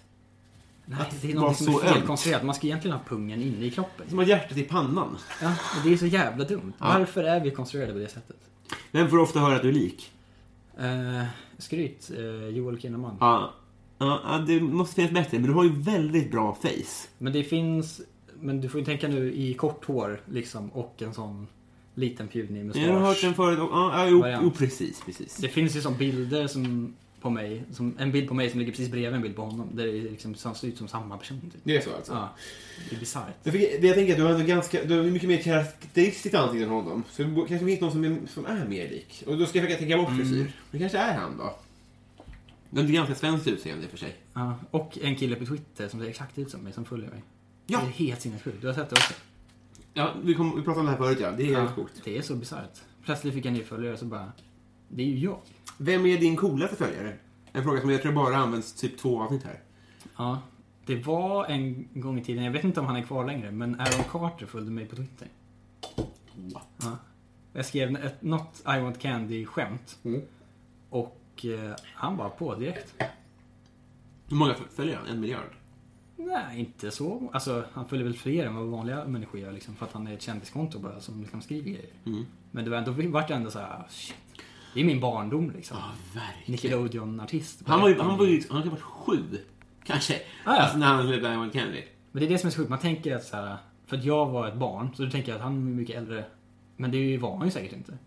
Nej, 0.89 0.99
det 1.21 1.31
är 1.31 1.35
något 1.35 1.57
som 1.57 1.75
är 1.75 1.79
felkonstruerat. 1.79 2.43
Man 2.43 2.55
ska 2.55 2.67
egentligen 2.67 2.97
ha 2.97 3.03
pungen 3.07 3.41
inne 3.41 3.65
i 3.65 3.71
kroppen. 3.71 4.09
Som 4.09 4.17
har 4.17 4.25
hjärtat 4.25 4.57
i 4.57 4.63
pannan. 4.63 5.17
Ja, 5.41 5.49
och 5.49 5.87
det 5.87 5.93
är 5.93 5.97
så 5.97 6.05
jävla 6.05 6.45
dumt. 6.45 6.73
Varför 6.77 7.23
är 7.23 7.39
vi 7.39 7.51
konstruerade 7.51 7.93
på 7.93 7.99
det 7.99 8.07
sättet? 8.07 8.37
Vem 8.91 9.09
får 9.09 9.17
ofta 9.19 9.39
höra 9.39 9.55
att 9.55 9.61
du 9.61 9.69
är 9.69 9.73
lik? 9.73 10.11
Uh, 10.79 11.23
skryt, 11.57 12.11
uh, 12.17 12.49
Joel 12.49 12.79
Kinnaman. 12.79 13.17
Ja. 13.19 13.53
Ja, 13.97 14.21
ja, 14.23 14.37
det 14.37 14.61
måste 14.61 14.95
finnas 14.95 15.11
bättre, 15.11 15.39
men 15.39 15.47
du 15.47 15.53
har 15.53 15.63
ju 15.63 15.81
väldigt 15.81 16.31
bra 16.31 16.55
face. 16.61 17.07
Men 17.17 17.33
det 17.33 17.43
finns, 17.43 18.01
men 18.39 18.61
du 18.61 18.69
får 18.69 18.79
ju 18.79 18.85
tänka 18.85 19.07
nu 19.07 19.33
i 19.33 19.53
kort 19.53 19.85
hår 19.85 20.21
liksom 20.25 20.69
och 20.69 21.01
en 21.01 21.13
sån 21.13 21.47
liten 21.93 22.27
pjunig 22.27 22.65
mustasch. 22.65 22.83
Jag 22.83 22.93
har 22.93 22.99
hört 22.99 23.21
den 23.21 23.33
förut. 23.33 23.59
Ja, 23.59 23.67
ja, 23.71 24.07
jo, 24.09 24.39
jo, 24.43 24.51
precis, 24.51 25.01
precis. 25.05 25.37
Det 25.37 25.47
finns 25.47 25.75
ju 25.75 25.81
som 25.81 25.97
bilder 25.97 26.47
som 26.47 26.93
på 27.21 27.29
mig, 27.29 27.63
som, 27.71 27.95
en 27.99 28.11
bild 28.11 28.27
på 28.27 28.33
mig 28.33 28.49
som 28.49 28.59
ligger 28.59 28.71
precis 28.71 28.89
bredvid 28.91 29.13
en 29.15 29.21
bild 29.21 29.35
på 29.35 29.41
honom. 29.45 29.69
Där 29.73 29.85
det 29.87 29.91
liksom 29.93 30.35
som 30.35 30.55
ser 30.55 30.67
ut 30.67 30.77
som 30.77 30.87
samma 30.87 31.17
person. 31.17 31.41
Typ. 31.41 31.61
Det 31.63 31.77
är 31.77 31.81
så 31.81 31.95
alltså? 31.95 32.13
Ja, 32.13 32.35
det 32.89 32.95
är 32.95 32.99
bisarrt. 32.99 33.33
Jag, 33.43 33.53
fick, 33.53 33.81
det 33.81 33.87
jag 33.87 33.95
tänker 33.95 34.13
att 34.13 34.17
du 34.19 34.23
har 34.23 34.31
ändå 34.31 34.45
ganska, 34.45 34.83
du 34.85 34.97
har 34.97 35.03
mycket 35.03 35.29
mer 35.29 35.37
karaktäristiskt 35.41 36.35
ansikte 36.35 36.63
än 36.63 36.69
honom. 36.69 37.03
Så 37.11 37.25
bo- 37.25 37.45
kanske 37.47 37.65
finns 37.65 37.81
någon 37.81 37.91
som 37.91 38.03
är, 38.03 38.17
som 38.27 38.45
är 38.45 38.65
mer 38.67 38.89
lik. 38.89 39.23
Och 39.27 39.37
då 39.37 39.45
ska 39.45 39.57
jag 39.57 39.65
försöka 39.65 39.79
tänka 39.79 39.97
bort 39.97 40.15
frisyr. 40.15 40.51
Det 40.71 40.79
kanske 40.79 40.97
är 40.97 41.17
han 41.17 41.37
då. 41.37 41.55
Det 42.69 42.81
är 42.81 42.85
ganska 42.85 43.15
svenskt 43.15 43.47
utseende 43.47 43.83
i 43.83 43.87
och 43.87 43.91
för 43.91 43.97
sig. 43.97 44.15
Ja, 44.33 44.55
och 44.71 44.97
en 45.01 45.15
kille 45.15 45.35
på 45.35 45.45
Twitter 45.45 45.87
som 45.87 45.99
ser 45.99 46.07
exakt 46.07 46.37
ut 46.37 46.49
som 46.51 46.61
mig, 46.61 46.73
som 46.73 46.85
följer 46.85 47.09
mig. 47.09 47.23
Ja. 47.67 47.79
Det 47.79 47.85
är 48.03 48.07
helt 48.07 48.21
sinnessjukt. 48.21 48.61
Du 48.61 48.67
har 48.67 48.73
sett 48.73 48.89
det 48.89 48.95
också? 48.95 49.13
Ja, 49.93 50.13
vi, 50.23 50.33
kom, 50.33 50.55
vi 50.55 50.61
pratade 50.61 50.79
om 50.79 50.85
det 50.85 50.91
här 50.91 50.97
förut 50.97 51.17
ja. 51.21 51.31
Det 51.31 51.43
är 51.51 51.55
helt 51.55 51.71
sjukt. 51.75 52.01
det 52.03 52.17
är 52.17 52.21
så 52.21 52.35
bisarrt. 52.35 52.79
Plötsligt 53.05 53.33
fick 53.33 53.45
jag 53.45 53.51
en 53.51 53.57
ny 53.57 53.63
följare 53.63 53.97
så 53.97 54.05
bara, 54.05 54.31
det 54.89 55.01
är 55.03 55.07
ju 55.07 55.17
jag. 55.19 55.39
Vem 55.77 56.05
är 56.05 56.17
din 56.17 56.35
coolaste 56.35 56.75
följare? 56.75 57.17
En 57.51 57.63
fråga 57.63 57.81
som 57.81 57.89
jag 57.89 58.01
tror 58.01 58.13
bara 58.13 58.37
används 58.37 58.73
typ 58.73 58.97
två 58.97 59.21
avsnitt 59.21 59.43
här. 59.43 59.59
Ja, 60.17 60.41
det 60.85 60.95
var 60.95 61.45
en 61.45 61.87
gång 61.93 62.19
i 62.19 62.23
tiden, 62.23 62.43
jag 62.43 62.51
vet 62.51 62.63
inte 62.63 62.79
om 62.79 62.85
han 62.85 62.95
är 62.95 63.03
kvar 63.03 63.25
längre, 63.25 63.51
men 63.51 63.79
Aaron 63.79 64.05
Carter 64.11 64.45
följde 64.45 64.71
mig 64.71 64.85
på 64.85 64.95
Twitter. 64.95 65.27
What? 66.35 66.67
Ja. 66.77 66.97
Jag 67.53 67.65
skrev 67.65 67.95
ett, 67.95 68.21
något 68.21 68.63
I 68.65 68.79
want 68.79 68.99
candy-skämt. 68.99 69.97
Mm. 70.03 70.21
Och 70.89 71.45
eh, 71.45 71.75
han 71.83 72.17
var 72.17 72.29
på 72.29 72.55
direkt. 72.55 72.93
Hur 74.27 74.37
många 74.37 74.55
följer 74.75 74.97
han? 74.97 75.07
En 75.07 75.19
miljard? 75.19 75.55
Nej, 76.15 76.59
inte 76.59 76.91
så. 76.91 77.29
Alltså, 77.33 77.65
han 77.73 77.87
följer 77.87 78.05
väl 78.05 78.17
fler 78.17 78.45
än 78.45 78.55
vad 78.55 78.67
vanliga 78.67 79.05
människor 79.05 79.39
gör 79.39 79.51
liksom, 79.51 79.75
för 79.75 79.85
att 79.85 79.93
han 79.93 80.07
är 80.07 80.13
ett 80.13 80.21
kändiskonto 80.21 80.79
bara 80.79 80.99
som 80.99 81.21
liksom 81.21 81.41
skriver 81.41 81.71
grejer. 81.71 81.89
Mm. 82.05 82.25
Men 82.51 82.63
det 82.63 82.69
var 82.69 82.77
ändå, 82.77 82.91
vart 83.09 83.29
ändå 83.29 83.51
så 83.51 83.59
här, 83.59 83.67
ah, 83.67 83.85
shit. 83.89 84.15
Det 84.77 84.81
är 84.81 84.85
min 84.85 84.99
barndom 84.99 85.51
liksom. 85.51 85.77
Ja, 85.77 85.91
verkligen. 86.13 86.51
Nickelodeon-artist. 86.51 87.63
Han 87.67 87.81
var 87.81 87.89
ju, 87.89 87.99
han 87.99 88.17
var 88.17 88.25
ju, 88.25 88.41
han 88.49 88.69
varit 88.69 88.81
sju. 88.81 89.23
Kanske. 89.83 90.13
Ah, 90.15 90.55
ja. 90.55 90.61
Alltså 90.61 90.77
när 90.77 90.85
han 90.87 91.07
blev 91.07 91.21
Diamond 91.21 91.53
Kennedy. 91.53 91.83
Men 92.11 92.19
det 92.21 92.27
är 92.27 92.29
det 92.29 92.37
som 92.37 92.47
är 92.47 92.51
så 92.51 92.57
sjukt. 92.57 92.69
Man 92.69 92.79
tänker 92.79 93.15
att 93.15 93.23
så 93.23 93.35
här, 93.35 93.57
för 93.85 93.97
att 93.97 94.03
jag 94.03 94.25
var 94.25 94.47
ett 94.47 94.55
barn, 94.55 94.89
så 94.95 95.03
då 95.03 95.09
tänker 95.11 95.35
att 95.35 95.41
han 95.41 95.53
är 95.55 95.59
mycket 95.59 95.95
äldre. 95.95 96.25
Men 96.75 96.91
det 96.91 97.17
var 97.17 97.37
han 97.37 97.47
ju 97.47 97.51
säkert 97.51 97.73
inte. 97.73 97.97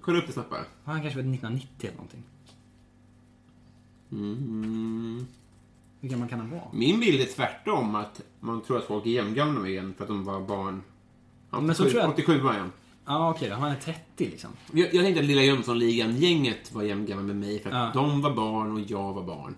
Kolla 0.00 0.18
upp 0.18 0.26
det 0.26 0.32
snabbt 0.32 0.50
bara. 0.50 0.64
Han 0.84 1.00
kanske 1.02 1.22
var 1.22 1.34
1990 1.34 1.68
eller 1.80 1.92
någonting. 1.92 2.22
Mm. 4.12 5.26
Hur 6.00 6.08
gammal 6.08 6.28
kan 6.28 6.38
han 6.40 6.50
vara? 6.50 6.62
Min 6.72 7.00
bild 7.00 7.20
är 7.20 7.24
tvärtom, 7.26 7.94
att 7.94 8.22
man 8.40 8.60
tror 8.62 8.78
att 8.78 8.84
folk 8.84 9.06
är 9.06 9.10
jämngamla 9.10 9.60
med 9.60 9.70
en 9.78 9.94
för 9.94 10.04
att 10.04 10.08
de 10.08 10.24
var 10.24 10.40
barn. 10.40 10.82
Ja, 11.50 11.60
Men 11.60 11.74
så 11.74 11.82
87, 11.84 11.90
tror 11.90 12.02
jag- 12.02 12.10
87 12.10 12.40
var 12.40 12.52
han. 12.52 12.72
Ja, 13.08 13.30
okej 13.30 13.48
då. 13.48 13.54
Han 13.54 13.70
är 13.70 13.76
30 13.76 14.00
liksom. 14.18 14.50
Jag, 14.72 14.94
jag 14.94 15.04
tänkte 15.04 15.20
att 15.20 15.26
Lilla 15.26 15.42
Jönssonligan-gänget 15.42 16.72
var 16.72 16.82
jämngamla 16.82 17.22
med 17.24 17.36
mig 17.36 17.58
för 17.62 17.70
att 17.70 17.94
Ja. 17.94 18.00
de 18.02 18.20
var 18.22 18.34
barn 18.34 18.72
och 18.72 18.80
jag 18.80 19.12
var 19.12 19.22
barn. 19.22 19.54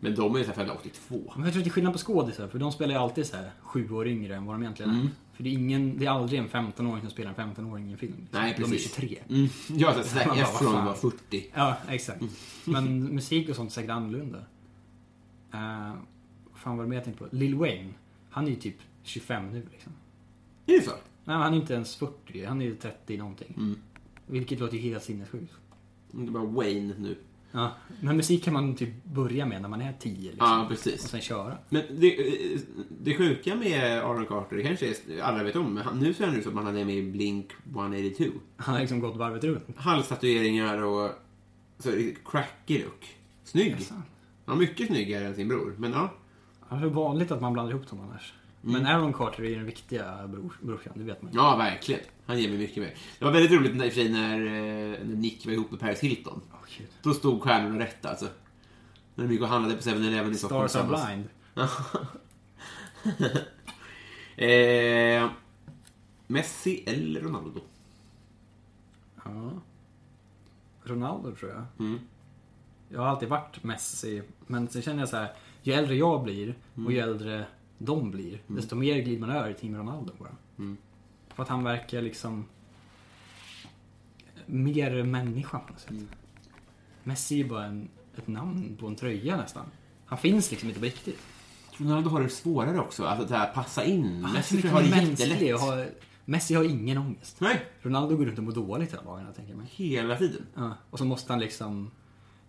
Men 0.00 0.14
de 0.14 0.34
är 0.34 0.38
ju 0.38 0.44
födda 0.44 0.72
82. 0.72 1.32
Men 1.36 1.44
jag 1.44 1.52
tror 1.52 1.60
att 1.60 1.64
det 1.64 1.68
är 1.68 1.72
skillnad 1.72 1.92
på 1.92 1.98
skådisar, 1.98 2.48
för 2.48 2.58
de 2.58 2.72
spelar 2.72 2.94
ju 2.94 3.00
alltid 3.00 3.26
så 3.26 3.36
här 3.36 3.50
sju 3.62 3.90
år 3.92 4.08
yngre 4.08 4.36
än 4.36 4.44
vad 4.46 4.54
de 4.54 4.62
egentligen 4.62 4.90
Mm. 4.90 5.06
är. 5.06 5.10
För 5.36 5.42
det 5.42 5.50
är, 5.50 5.52
ingen, 5.52 5.98
det 5.98 6.06
är 6.06 6.10
aldrig 6.10 6.40
en 6.40 6.48
15-åring 6.48 7.00
som 7.00 7.10
spelar 7.10 7.34
en 7.38 7.54
15-åring 7.54 7.88
i 7.88 7.92
en 7.92 7.98
film. 7.98 8.14
liksom. 8.20 8.40
Nej, 8.40 8.54
De 8.56 8.62
är 8.64 8.68
precis. 8.68 8.94
23. 8.94 9.18
Mm. 9.28 9.48
Ja, 9.68 9.94
så 9.94 10.02
Zac 10.08 10.26
vad 10.26 10.38
Efron 10.38 10.84
var 10.86 10.94
40. 10.94 11.46
Ja, 11.54 11.76
exakt. 11.88 12.22
Men 12.64 13.04
musik 13.14 13.48
och 13.48 13.56
sånt 13.56 13.70
är 13.70 13.74
säkert 13.74 13.90
annorlunda. 13.90 14.38
Uh, 15.54 15.94
vad 16.50 16.60
fan 16.60 16.76
var 16.76 16.84
det 16.84 16.88
mer 16.90 16.96
jag 16.96 17.04
tänkte 17.04 17.24
på? 17.24 17.36
Lil 17.36 17.54
Wayne. 17.54 17.88
Han 18.30 18.44
är 18.46 18.50
ju 18.50 18.56
typ 18.56 18.76
25 19.02 19.50
nu 19.52 19.66
liksom. 19.72 19.92
Är 20.66 20.72
det 20.72 20.82
så? 20.84 20.90
Nej, 21.30 21.38
han 21.38 21.52
är 21.52 21.56
inte 21.56 21.74
ens 21.74 21.96
40. 21.96 22.44
Han 22.44 22.60
är 22.60 22.64
ju 22.64 22.74
30 22.74 23.16
någonting. 23.16 23.54
Mm. 23.56 23.76
Vilket 24.26 24.60
låter 24.60 24.76
ju 24.76 24.82
helt 24.82 25.04
sinnessjukt. 25.04 25.52
Det 26.10 26.26
är 26.26 26.30
bara 26.30 26.44
Wayne 26.44 26.94
nu. 26.98 27.16
Ja, 27.52 27.72
men 28.00 28.16
musik 28.16 28.44
kan 28.44 28.54
man 28.54 28.76
typ 28.76 29.04
börja 29.04 29.46
med 29.46 29.62
när 29.62 29.68
man 29.68 29.80
är 29.80 29.92
10 30.00 30.14
liksom. 30.14 30.48
Ja, 30.48 30.66
precis. 30.68 31.04
Och 31.04 31.10
sen 31.10 31.20
köra. 31.20 31.58
Men 31.68 31.82
det, 32.00 32.16
det 32.88 33.14
sjuka 33.14 33.54
med 33.54 34.02
Aaron 34.02 34.26
Carter, 34.26 34.56
det 34.56 34.62
kanske 34.62 34.86
är, 34.88 35.22
alla 35.22 35.42
vet 35.42 35.56
om, 35.56 35.74
men 35.74 35.82
han, 35.82 35.98
nu 35.98 36.14
ser 36.14 36.26
han 36.26 36.36
ut 36.36 36.44
som 36.44 36.58
att 36.58 36.64
han 36.64 36.76
är 36.76 36.84
med 36.84 36.94
i 36.94 37.10
Blink 37.10 37.52
182. 37.74 38.24
Han 38.56 38.74
har 38.74 38.80
liksom 38.80 39.00
gått 39.00 39.16
varvet 39.16 39.44
runt. 39.44 39.76
Halstatueringar 39.76 40.82
och 40.82 41.10
så, 41.78 41.90
cracky 42.24 42.82
look. 42.82 43.16
Snygg. 43.44 43.72
Jaså? 43.72 43.94
Han 44.46 44.56
är 44.56 44.60
mycket 44.60 44.86
snyggare 44.86 45.26
än 45.26 45.34
sin 45.34 45.48
bror, 45.48 45.74
men 45.78 45.92
ja. 45.92 46.12
Ja, 46.68 46.76
Det 46.76 46.86
är 46.86 46.90
vanligt 46.90 47.30
att 47.30 47.40
man 47.40 47.52
blandar 47.52 47.74
ihop 47.74 47.90
dem 47.90 48.00
annars. 48.00 48.34
Men 48.60 48.86
Aaron 48.86 49.12
Carter 49.12 49.42
är 49.42 49.48
ju 49.48 49.54
den 49.54 49.66
viktiga 49.66 50.26
bror, 50.26 50.52
brorsan, 50.60 50.92
det 50.96 51.04
vet 51.04 51.22
man 51.22 51.32
ju. 51.32 51.38
Ja, 51.38 51.56
verkligen. 51.56 52.00
Han 52.26 52.38
ger 52.38 52.48
mig 52.48 52.58
mycket 52.58 52.76
mer. 52.76 52.94
Det 53.18 53.24
var 53.24 53.32
väldigt 53.32 53.52
roligt 53.52 53.76
när, 53.76 53.84
i 53.84 53.88
och 53.88 53.92
för 53.92 54.00
sig 54.00 54.12
när, 54.12 54.40
eh, 54.40 54.98
när 55.04 55.16
Nick 55.16 55.46
var 55.46 55.52
ihop 55.52 55.70
med 55.70 55.80
Paris 55.80 56.00
Hilton. 56.00 56.40
Gud. 56.78 56.88
Då 57.02 57.14
stod 57.14 57.42
stjärnorna 57.42 57.78
rätt 57.78 58.06
alltså. 58.06 58.26
När 59.14 59.24
de 59.24 59.32
gick 59.32 59.42
och 59.42 59.48
handlade 59.48 59.76
på 59.76 59.82
7-Eleven 59.82 60.32
i 60.32 60.34
Stockholm 60.34 60.68
Stars 60.68 60.82
are 60.82 61.06
blind. 61.06 61.28
Eh, 64.36 65.30
Messi 66.26 66.82
eller 66.86 67.20
Ronaldo? 67.20 67.60
Ja. 69.24 69.50
Ronaldo 70.84 71.34
tror 71.36 71.50
jag. 71.50 71.64
Mm. 71.78 72.00
Jag 72.88 73.00
har 73.00 73.06
alltid 73.06 73.28
varit 73.28 73.64
Messi, 73.64 74.22
men 74.46 74.68
sen 74.68 74.82
känner 74.82 74.98
jag 75.00 75.08
så 75.08 75.16
här, 75.16 75.32
ju 75.62 75.72
äldre 75.72 75.94
jag 75.94 76.22
blir 76.22 76.54
och 76.86 76.92
ju 76.92 76.98
äldre 76.98 77.46
de 77.82 78.10
blir, 78.10 78.42
desto 78.46 78.76
mer 78.76 78.98
glider 78.98 79.20
man 79.20 79.30
över 79.30 79.50
i 79.50 79.54
Team 79.54 79.76
Ronaldo 79.76 80.12
bara. 80.18 80.36
Mm. 80.58 80.76
För 81.34 81.42
att 81.42 81.48
han 81.48 81.64
verkar 81.64 82.02
liksom 82.02 82.44
mer 84.46 85.02
människa 85.02 85.58
på 85.58 85.72
något 85.72 85.80
sätt. 85.80 85.92
Messi 87.04 87.40
är 87.40 87.44
bara 87.44 87.64
en, 87.64 87.88
ett 88.16 88.26
namn 88.26 88.76
på 88.80 88.86
en 88.86 88.96
tröja 88.96 89.36
nästan. 89.36 89.64
Han 90.06 90.18
finns 90.18 90.50
liksom 90.50 90.68
inte 90.68 90.80
på 90.80 90.86
riktigt. 90.86 91.18
Ronaldo 91.76 92.10
har 92.10 92.22
det 92.22 92.28
svårare 92.28 92.78
också, 92.80 93.04
att 93.04 93.28
det 93.28 93.36
här 93.36 93.52
passa 93.52 93.84
in. 93.84 94.22
Så 94.22 94.32
Messi 94.32 94.68
har 94.68 94.82
det 94.82 94.88
jättelätt. 94.88 95.60
har, 95.60 95.88
Messi 96.24 96.54
har 96.54 96.64
ingen 96.64 96.98
ångest. 96.98 97.40
Nej, 97.40 97.66
Ronaldo 97.82 98.16
går 98.16 98.24
runt 98.24 98.38
och 98.38 98.44
mår 98.44 98.52
dåligt 98.52 98.92
hela 98.92 99.02
dagarna, 99.02 99.32
tänker 99.32 99.52
jag 99.52 99.58
mig. 99.58 99.68
hela 99.70 100.16
tiden. 100.16 100.46
Ja. 100.54 100.74
Och 100.90 100.98
så 100.98 101.04
måste 101.04 101.32
han 101.32 101.40
liksom... 101.40 101.90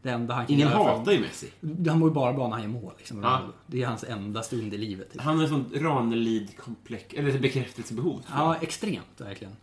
Det 0.01 0.09
enda 0.09 0.33
han 0.33 0.45
kan 0.45 0.55
Ingen 0.55 0.67
göra 0.69 0.77
hatar 0.83 1.11
ju 1.11 1.19
Messi. 1.19 1.51
Han 1.89 1.99
mår 1.99 2.09
ju 2.09 2.13
bara 2.13 2.33
bra 2.33 2.47
när 2.47 2.53
han 2.53 2.61
gör 2.61 2.69
mål. 2.81 2.93
Liksom, 2.97 3.23
Ja. 3.23 3.41
Det 3.67 3.83
är 3.83 3.87
hans 3.87 4.03
enda 4.03 4.43
stund 4.43 4.73
i 4.73 4.77
livet. 4.77 5.11
Typ. 5.11 5.21
Han 5.21 5.37
har 5.37 5.43
ett 5.43 5.49
sånt 5.49 5.73
Ranelid-komplex, 5.73 7.13
eller 7.13 7.39
bekräftelsebehov. 7.39 8.21
Ja, 8.35 8.55
extremt 8.61 9.05
verkligen. 9.21 9.53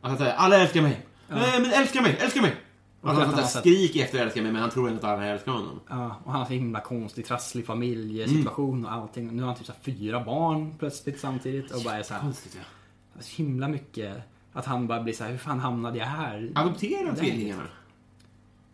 Alltså, 0.00 0.24
att 0.24 0.36
alla 0.36 0.56
älskar 0.56 0.82
mig. 0.82 1.06
Nej, 1.28 1.60
men 1.60 1.70
älska 1.72 2.02
mig, 2.02 2.16
älska 2.20 2.42
mig! 2.42 2.54
Och 3.00 3.08
han 3.08 3.16
att 3.16 3.22
där 3.22 3.34
han 3.34 3.42
har 3.44 3.50
sett- 3.50 3.60
skrik 3.60 3.96
efter 3.96 4.18
älska 4.18 4.42
mig, 4.42 4.52
men 4.52 4.60
han 4.60 4.70
tror 4.70 4.90
inte 4.90 5.06
att 5.06 5.12
alla 5.12 5.26
älskar 5.26 5.52
honom. 5.52 5.80
Ja, 5.88 6.16
och 6.24 6.30
han 6.32 6.40
har 6.40 6.46
så 6.46 6.52
himla 6.52 6.80
konstig, 6.80 7.26
trasslig 7.26 7.66
familjesituation 7.66 8.86
och 8.86 8.92
allting. 8.92 9.36
Nu 9.36 9.42
har 9.42 9.46
han 9.48 9.56
typ 9.56 9.66
så 9.66 9.72
fyra 9.82 10.24
barn 10.24 10.74
plötsligt 10.78 11.20
samtidigt 11.20 11.70
och 11.70 11.82
bara 11.84 11.94
är 11.94 12.02
så 12.02 12.14
här, 12.14 12.20
Konstigt, 12.20 12.56
ja. 12.58 13.22
så 13.22 13.36
himla 13.36 13.68
mycket. 13.68 14.16
Att 14.52 14.64
han 14.66 14.86
bara 14.86 15.02
blir 15.02 15.14
så 15.14 15.24
här, 15.24 15.30
hur 15.30 15.38
fan 15.38 15.60
hamnade 15.60 15.98
jag 15.98 16.06
här? 16.06 16.52
Adopterar 16.54 17.06
han 17.06 17.14
Där. 17.14 17.22
tvillingarna? 17.22 17.62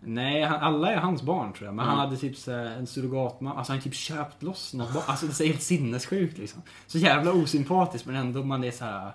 Nej, 0.00 0.42
han, 0.42 0.60
alla 0.60 0.92
är 0.92 0.96
hans 0.96 1.22
barn 1.22 1.52
tror 1.52 1.66
jag. 1.66 1.74
Men 1.74 1.84
Mm. 1.84 1.96
han 1.98 2.08
hade 2.08 2.20
typ 2.20 2.48
en 2.48 2.86
surrogatmamma. 2.86 3.58
Alltså 3.58 3.72
han 3.72 3.82
typ 3.82 3.94
köpt 3.94 4.42
loss 4.42 4.74
något 4.74 4.92
barn. 4.94 5.02
Alltså 5.06 5.26
det 5.26 5.40
är 5.40 5.46
helt 5.48 5.62
sinnessjukt 5.62 6.38
liksom. 6.38 6.62
Så 6.86 6.98
jävla 6.98 7.32
osympatiskt 7.32 8.06
men 8.06 8.14
ändå 8.16 8.44
man 8.44 8.64
är 8.64 8.70
så 8.70 8.84
här. 8.84 9.12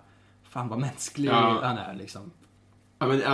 Fan 0.49 0.67
vad 0.67 0.79
mänsklig 0.79 1.29
Ja. 1.29 1.59
han 1.63 1.77
är 1.77 1.93
liksom. 1.93 2.31
Ja, 2.99 3.07
men, 3.07 3.17
det, 3.17 3.27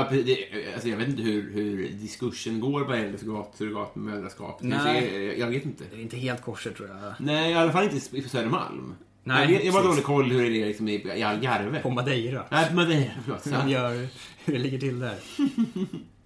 alltså, 0.74 0.88
jag 0.89 0.97
vet 0.97 1.08
inte 1.08 1.22
hur, 1.22 1.54
hur 1.54 1.89
diskursen 1.89 2.60
går 2.60 2.86
vad 2.86 3.00
gäller 3.00 3.18
surrogat, 3.18 3.56
surrogatmödraskap. 3.58 4.58
Nej. 4.62 5.16
är- 5.16 5.39
Jag 5.39 5.47
vet 5.47 5.66
inte. 5.66 5.84
Det 5.91 5.95
är 5.95 6.02
inte 6.02 6.18
helt 6.18 6.41
korset 6.41 6.76
tror 6.76 6.89
jag. 6.89 7.14
Nej, 7.20 7.52
i 7.52 7.54
alla 7.56 7.72
fall 7.72 7.84
inte 7.84 8.22
på 8.24 8.30
Södermalm. 8.30 8.95
Nej, 9.24 9.41
jag, 9.41 9.47
vet, 9.47 9.66
jag 9.66 9.74
har 9.74 9.82
bara 9.82 9.89
dålig 9.91 10.04
koll 10.04 10.32
hur 10.32 10.50
det 10.50 10.62
är 10.62 10.66
liksom 10.66 10.88
i, 10.89 11.24
Algarve. 11.24 11.80
På 11.82 11.89
Madeira. 11.89 12.43
Nej, 12.52 12.70
på 12.70 12.76
Madeira. 12.76 13.12
Förlåt. 13.24 13.47
Hur 13.47 13.52
de 13.52 13.70
gör, 13.70 14.08
hur 14.45 14.54
det 14.54 14.60
ligger 14.60 14.80
till 14.80 15.00
där. 15.00 15.16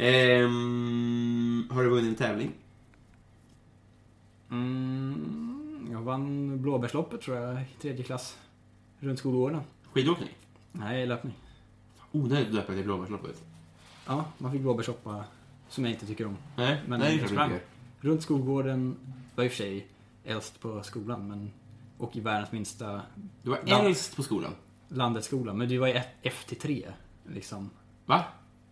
Ehm, 0.00 1.68
har 1.70 1.82
du 1.82 1.88
vunnit 1.90 2.08
en 2.08 2.14
tävling? 2.14 2.52
Mm, 4.50 5.88
jag 5.92 6.00
vann 6.02 6.62
Blåbärsloppet 6.62 7.20
tror 7.20 7.36
jag 7.36 7.60
i 7.62 7.64
tredje 7.80 8.04
klass. 8.04 8.38
Runt 9.00 9.18
skolgården. 9.18 9.60
Skidåkning? 9.92 10.28
Nej, 10.72 11.06
löpning. 11.06 11.34
Onödigt 12.12 12.48
att 12.48 12.54
döpa 12.54 12.72
till 12.72 12.84
Blåbärsloppet. 12.84 13.42
Ja, 14.06 14.24
man 14.38 14.52
fick 14.52 14.60
blåbärssoppa 14.60 15.24
som 15.68 15.84
jag 15.84 15.92
inte 15.92 16.06
tycker 16.06 16.26
om. 16.26 16.36
Nej, 16.56 16.82
Men 16.88 17.00
nej, 17.00 17.16
jag 17.18 17.28
sprang. 17.28 17.52
Runt 18.00 18.22
skolgården 18.22 18.96
var 19.34 19.44
i 19.44 19.46
och 19.46 19.50
för 19.52 19.56
sig 19.58 19.86
äldst 20.24 20.60
på 20.60 20.82
skolan, 20.82 21.28
men 21.28 21.50
och 21.98 22.16
i 22.16 22.20
världens 22.20 22.52
minsta 22.52 23.00
Du 23.42 23.50
var 23.50 23.58
äldst 23.66 24.16
på 24.16 24.22
skolan. 24.22 24.52
landets 24.88 25.26
skola. 25.26 25.54
Men 25.54 25.68
du 25.68 25.78
var 25.78 25.88
i 25.88 25.92
ett- 25.92 26.08
F 26.22 26.44
till 26.48 26.56
3 26.58 26.86
liksom. 27.28 27.70
Va? 28.06 28.24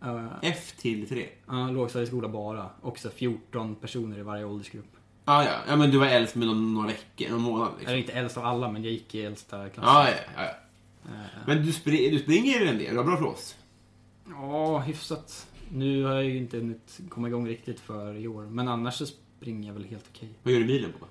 Uh, 0.05 0.27
F 0.43 0.73
till 0.77 1.09
3? 1.09 1.29
ja, 1.47 1.71
lågstadieskola 1.71 2.29
bara. 2.29 2.71
Och 2.81 2.99
så 2.99 3.11
14 3.11 3.75
personer 3.75 4.19
i 4.19 4.23
varje 4.23 4.45
åldersgrupp. 4.45 4.97
Ah, 5.25 5.45
ja, 5.45 5.51
ja. 5.69 5.77
men 5.77 5.91
du 5.91 5.99
var 5.99 6.07
äldst 6.07 6.35
med 6.37 6.47
någon, 6.47 6.75
några 6.75 6.87
veckor, 6.87 7.31
någon 7.31 7.43
månad 7.43 7.67
Jag 7.69 7.75
är 7.75 7.79
liksom. 7.79 7.97
inte 7.97 8.13
äldst 8.13 8.37
av 8.39 8.45
alla, 8.45 8.71
men 8.73 8.85
jag 8.85 8.93
gick 8.93 9.15
i 9.15 9.23
äldsta 9.25 9.69
klassen. 9.69 9.91
Ah, 9.97 10.09
ja, 10.09 10.15
ja, 10.37 10.43
ja. 11.05 11.11
Men 11.47 11.67
du, 11.67 11.73
spri, 11.73 12.11
du 12.11 12.19
springer 12.19 12.67
en 12.67 12.79
del, 12.79 12.91
du 12.91 12.97
har 12.97 13.05
bra 13.05 13.17
flås. 13.17 13.57
Ja, 14.29 14.79
hyfsat. 14.79 15.47
Nu 15.73 16.05
har 16.05 16.15
jag 16.15 16.25
ju 16.25 16.37
inte 16.37 16.57
hunnit 16.57 17.01
komma 17.09 17.29
igång 17.29 17.49
riktigt 17.49 17.81
för 17.81 18.15
i 18.15 18.29
år. 18.29 18.43
Men 18.43 18.69
annars 18.69 18.95
så 18.95 19.07
springer 19.07 19.69
jag 19.69 19.75
väl 19.75 19.85
helt 19.85 20.05
okej. 20.15 20.29
Vad 20.43 20.53
gör 20.53 20.61
du 20.61 20.67
milen 20.67 20.93
på? 21.01 21.07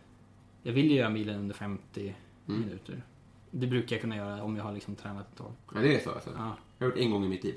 Jag 0.63 0.73
vill 0.73 0.91
ju 0.91 0.97
göra 0.97 1.09
milen 1.09 1.39
under 1.39 1.55
50 1.55 2.15
Mm. 2.49 2.61
minuter. 2.61 3.03
Det 3.51 3.67
brukar 3.67 3.95
jag 3.95 4.01
kunna 4.01 4.15
göra 4.15 4.43
om 4.43 4.55
jag 4.55 4.63
har 4.63 4.73
liksom 4.73 4.95
tränat 4.95 5.31
ett 5.31 5.37
tag. 5.37 5.51
Ja, 5.75 5.79
det 5.81 5.95
är 5.95 5.99
så 6.03 6.11
alltså. 6.11 6.29
Ja, 6.37 6.57
Jag 6.77 6.85
har 6.87 6.91
gjort 6.91 6.99
en 6.99 7.11
gång 7.11 7.25
i 7.25 7.27
mitt 7.29 7.43
liv. 7.43 7.55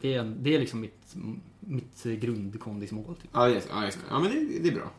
Det, 0.00 0.14
är, 0.14 0.24
det 0.24 0.54
är 0.54 0.58
liksom 0.60 0.80
mitt, 0.80 1.14
mitt 1.60 2.02
grundkondismål. 2.04 3.16
Typ. 3.16 3.30
Ja, 3.32 3.50
yes, 3.50 3.66
ja, 3.70 3.84
yes. 3.84 3.98
ja 4.10 4.18
men 4.18 4.30
det, 4.30 4.58
det 4.58 4.68
är 4.68 4.74
bra. 4.74 4.90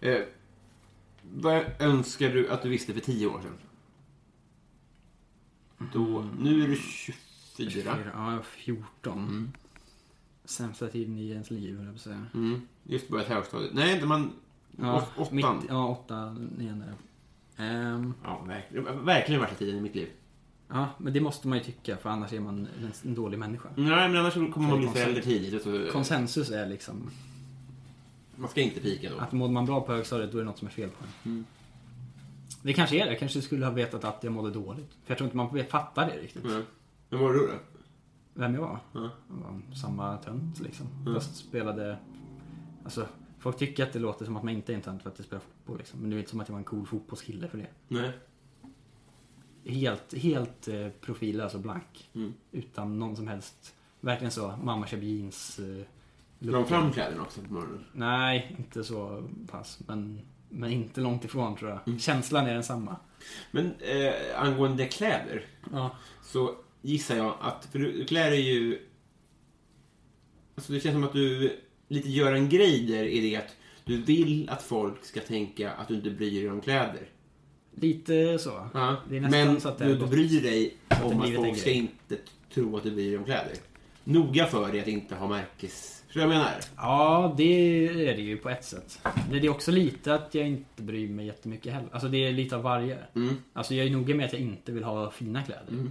Eh, 0.00 0.22
vad 1.34 1.64
önskar 1.78 2.28
du 2.30 2.48
att 2.48 2.62
du 2.62 2.68
visste 2.68 2.92
för 2.94 3.00
tio 3.00 3.26
år 3.26 3.40
sedan? 3.40 3.58
Då, 5.92 6.26
nu 6.40 6.64
är 6.64 6.68
du 6.68 6.76
24. 6.76 7.98
Ja, 8.14 8.38
14. 8.42 9.18
Mm. 9.18 9.52
Sämsta 10.44 10.88
tiden 10.88 11.18
i 11.18 11.30
ens 11.30 11.50
liv, 11.50 11.76
höll 11.76 11.84
jag 11.86 11.94
på 11.94 11.96
att 11.96 12.02
säga. 12.02 12.26
Mm. 12.34 12.60
Just 12.84 13.08
börjat 13.08 13.28
högstadiet. 13.28 13.74
Nej, 13.74 13.94
inte 13.94 14.06
man... 14.06 14.32
Ja, 14.78 14.96
åt- 15.16 15.18
åttan. 15.32 15.56
mitt, 15.56 15.66
ja, 15.68 15.88
åtta, 15.88 16.36
nian 16.58 16.78
där. 16.78 16.94
Ehm, 17.64 18.14
Ja, 18.24 18.44
verkligen, 18.48 19.04
verkligen 19.04 19.40
värsta 19.40 19.56
tiden 19.56 19.76
i 19.76 19.80
mitt 19.80 19.94
liv. 19.94 20.08
Ja, 20.72 20.88
men 20.98 21.12
det 21.12 21.20
måste 21.20 21.48
man 21.48 21.58
ju 21.58 21.64
tycka, 21.64 21.96
för 21.96 22.10
annars 22.10 22.32
är 22.32 22.40
man 22.40 22.58
en, 22.58 22.92
en 23.04 23.14
dålig 23.14 23.38
människa. 23.38 23.68
Nej, 23.76 24.08
men 24.08 24.16
annars 24.16 24.34
kommer 24.34 24.68
man 24.68 24.78
bli 24.78 24.86
Konsens- 24.86 24.92
förälder 24.92 25.22
tidigt. 25.22 25.62
Så, 25.62 25.86
Konsensus 25.92 26.50
är 26.50 26.66
liksom 26.66 27.10
man 28.36 28.50
ska 28.50 28.60
inte 28.60 28.80
pika 28.80 29.10
då. 29.10 29.18
att 29.18 29.32
mådde 29.32 29.52
man 29.52 29.66
bra 29.66 29.80
på 29.80 29.92
högstadiet, 29.92 30.32
då 30.32 30.38
är 30.38 30.42
det 30.42 30.46
något 30.46 30.58
som 30.58 30.68
är 30.68 30.72
fel 30.72 30.90
på 30.90 31.04
en. 31.04 31.32
Mm. 31.32 31.44
Det 32.62 32.72
kanske 32.72 32.96
är 32.96 33.04
det. 33.04 33.10
Jag 33.10 33.18
kanske 33.18 33.42
skulle 33.42 33.64
ha 33.66 33.72
vetat 33.72 34.04
att 34.04 34.24
jag 34.24 34.32
mådde 34.32 34.50
dåligt. 34.50 34.90
För 35.04 35.10
jag 35.10 35.18
tror 35.18 35.26
inte 35.26 35.36
man 35.36 35.64
fattar 35.64 36.06
det 36.06 36.16
riktigt. 36.22 36.44
Mm. 36.44 36.62
Vad 37.10 37.20
var 37.20 37.32
du 37.32 37.38
då? 37.38 37.52
Vem 38.34 38.54
jag 38.54 38.60
var? 38.60 38.78
Ja. 38.92 39.10
Jag 39.28 39.36
var 39.36 39.74
samma 39.74 40.16
tönt 40.16 40.60
liksom. 40.60 40.86
Fast 41.14 41.36
spelade... 41.36 41.98
Alltså, 42.84 43.06
folk 43.38 43.56
tycker 43.58 43.82
att 43.82 43.92
det 43.92 43.98
låter 43.98 44.24
som 44.24 44.36
att 44.36 44.42
man 44.42 44.54
inte 44.54 44.72
är 44.72 44.74
en 44.76 44.82
tönt 44.82 45.02
för 45.02 45.10
att 45.10 45.18
jag 45.18 45.26
spelar 45.26 45.40
fotboll 45.42 45.78
liksom. 45.78 46.00
Men 46.00 46.10
det 46.10 46.16
är 46.16 46.18
inte 46.18 46.30
som 46.30 46.40
att 46.40 46.48
jag 46.48 46.52
var 46.52 46.58
en 46.58 46.64
cool 46.64 46.86
fotbollskille 46.86 47.48
för 47.48 47.58
det. 47.58 47.66
Nej. 47.88 48.10
Helt, 49.64 50.14
helt 50.14 50.68
eh, 50.68 50.88
profillös 51.00 51.54
och 51.54 51.60
blank. 51.60 52.10
Mm. 52.14 52.34
Utan 52.52 52.98
någon 52.98 53.16
som 53.16 53.28
helst... 53.28 53.74
Verkligen 54.00 54.30
så, 54.30 54.54
mamma 54.62 54.86
köper 54.86 55.04
jeans. 55.06 55.58
Eh, 55.58 55.84
de 56.38 56.66
fram 56.66 56.92
kläderna 56.92 57.22
också 57.22 57.40
på 57.40 57.52
morgonen? 57.52 57.84
Nej, 57.92 58.56
inte 58.58 58.84
så 58.84 59.28
pass. 59.50 59.78
Men, 59.86 60.20
men 60.48 60.70
inte 60.72 61.00
långt 61.00 61.24
ifrån 61.24 61.56
tror 61.56 61.70
jag. 61.70 61.80
Mm. 61.86 61.98
Känslan 61.98 62.46
är 62.46 62.54
densamma. 62.54 62.96
Men 63.50 63.74
eh, 63.80 64.12
angående 64.36 64.86
kläder 64.86 65.46
Ja. 65.72 65.96
så 66.22 66.54
gissar 66.82 67.16
jag 67.16 67.36
att, 67.40 67.68
för 67.72 67.78
du, 67.78 67.92
du 67.92 68.04
klär 68.04 68.30
dig 68.30 68.40
ju... 68.40 68.86
Alltså 70.54 70.72
det 70.72 70.80
känns 70.80 70.94
som 70.94 71.04
att 71.04 71.12
du 71.12 71.56
lite 71.88 72.08
gör 72.08 72.32
en 72.32 72.48
grej 72.48 72.86
där 72.86 73.04
i 73.04 73.20
det 73.20 73.36
att 73.36 73.56
du 73.84 74.02
vill 74.02 74.50
att 74.50 74.62
folk 74.62 75.04
ska 75.04 75.20
tänka 75.20 75.72
att 75.72 75.88
du 75.88 75.94
inte 75.94 76.10
bryr 76.10 76.40
dig 76.40 76.50
om 76.50 76.60
kläder. 76.60 77.08
Lite 77.80 78.38
så. 78.38 78.68
Ja. 78.74 78.96
Men 79.08 79.60
så 79.60 79.74
du, 79.78 79.94
du 79.96 80.06
bryr 80.06 80.42
dig 80.42 80.76
om 81.04 81.20
att 81.20 81.34
folk 81.34 81.56
ska 81.56 81.70
inte 81.70 82.16
tro 82.54 82.76
att 82.76 82.82
du 82.82 82.90
bryr 82.90 83.08
dig 83.08 83.18
om 83.18 83.24
kläder. 83.24 83.52
Noga 84.04 84.46
för 84.46 84.72
dig 84.72 84.80
att 84.80 84.88
inte 84.88 85.14
ha 85.14 85.28
märkes... 85.28 85.96
Förstår 86.06 86.20
du 86.20 86.26
vad 86.26 86.36
jag 86.36 86.42
menar? 86.42 86.60
Ja, 86.76 87.34
det 87.36 87.88
är 87.88 88.16
det 88.16 88.22
ju 88.22 88.36
på 88.36 88.50
ett 88.50 88.64
sätt. 88.64 88.98
Det 89.30 89.36
är 89.36 89.48
också 89.48 89.70
lite 89.70 90.14
att 90.14 90.34
jag 90.34 90.46
inte 90.46 90.82
bryr 90.82 91.08
mig 91.08 91.26
jättemycket 91.26 91.72
heller. 91.72 91.88
Alltså 91.92 92.08
det 92.08 92.18
är 92.18 92.32
lite 92.32 92.56
av 92.56 92.62
varje. 92.62 92.98
Mm. 93.14 93.36
Alltså 93.52 93.74
jag 93.74 93.86
är 93.86 93.90
noga 93.90 94.14
med 94.14 94.26
att 94.26 94.32
jag 94.32 94.42
inte 94.42 94.72
vill 94.72 94.84
ha 94.84 95.10
fina 95.10 95.42
kläder. 95.42 95.90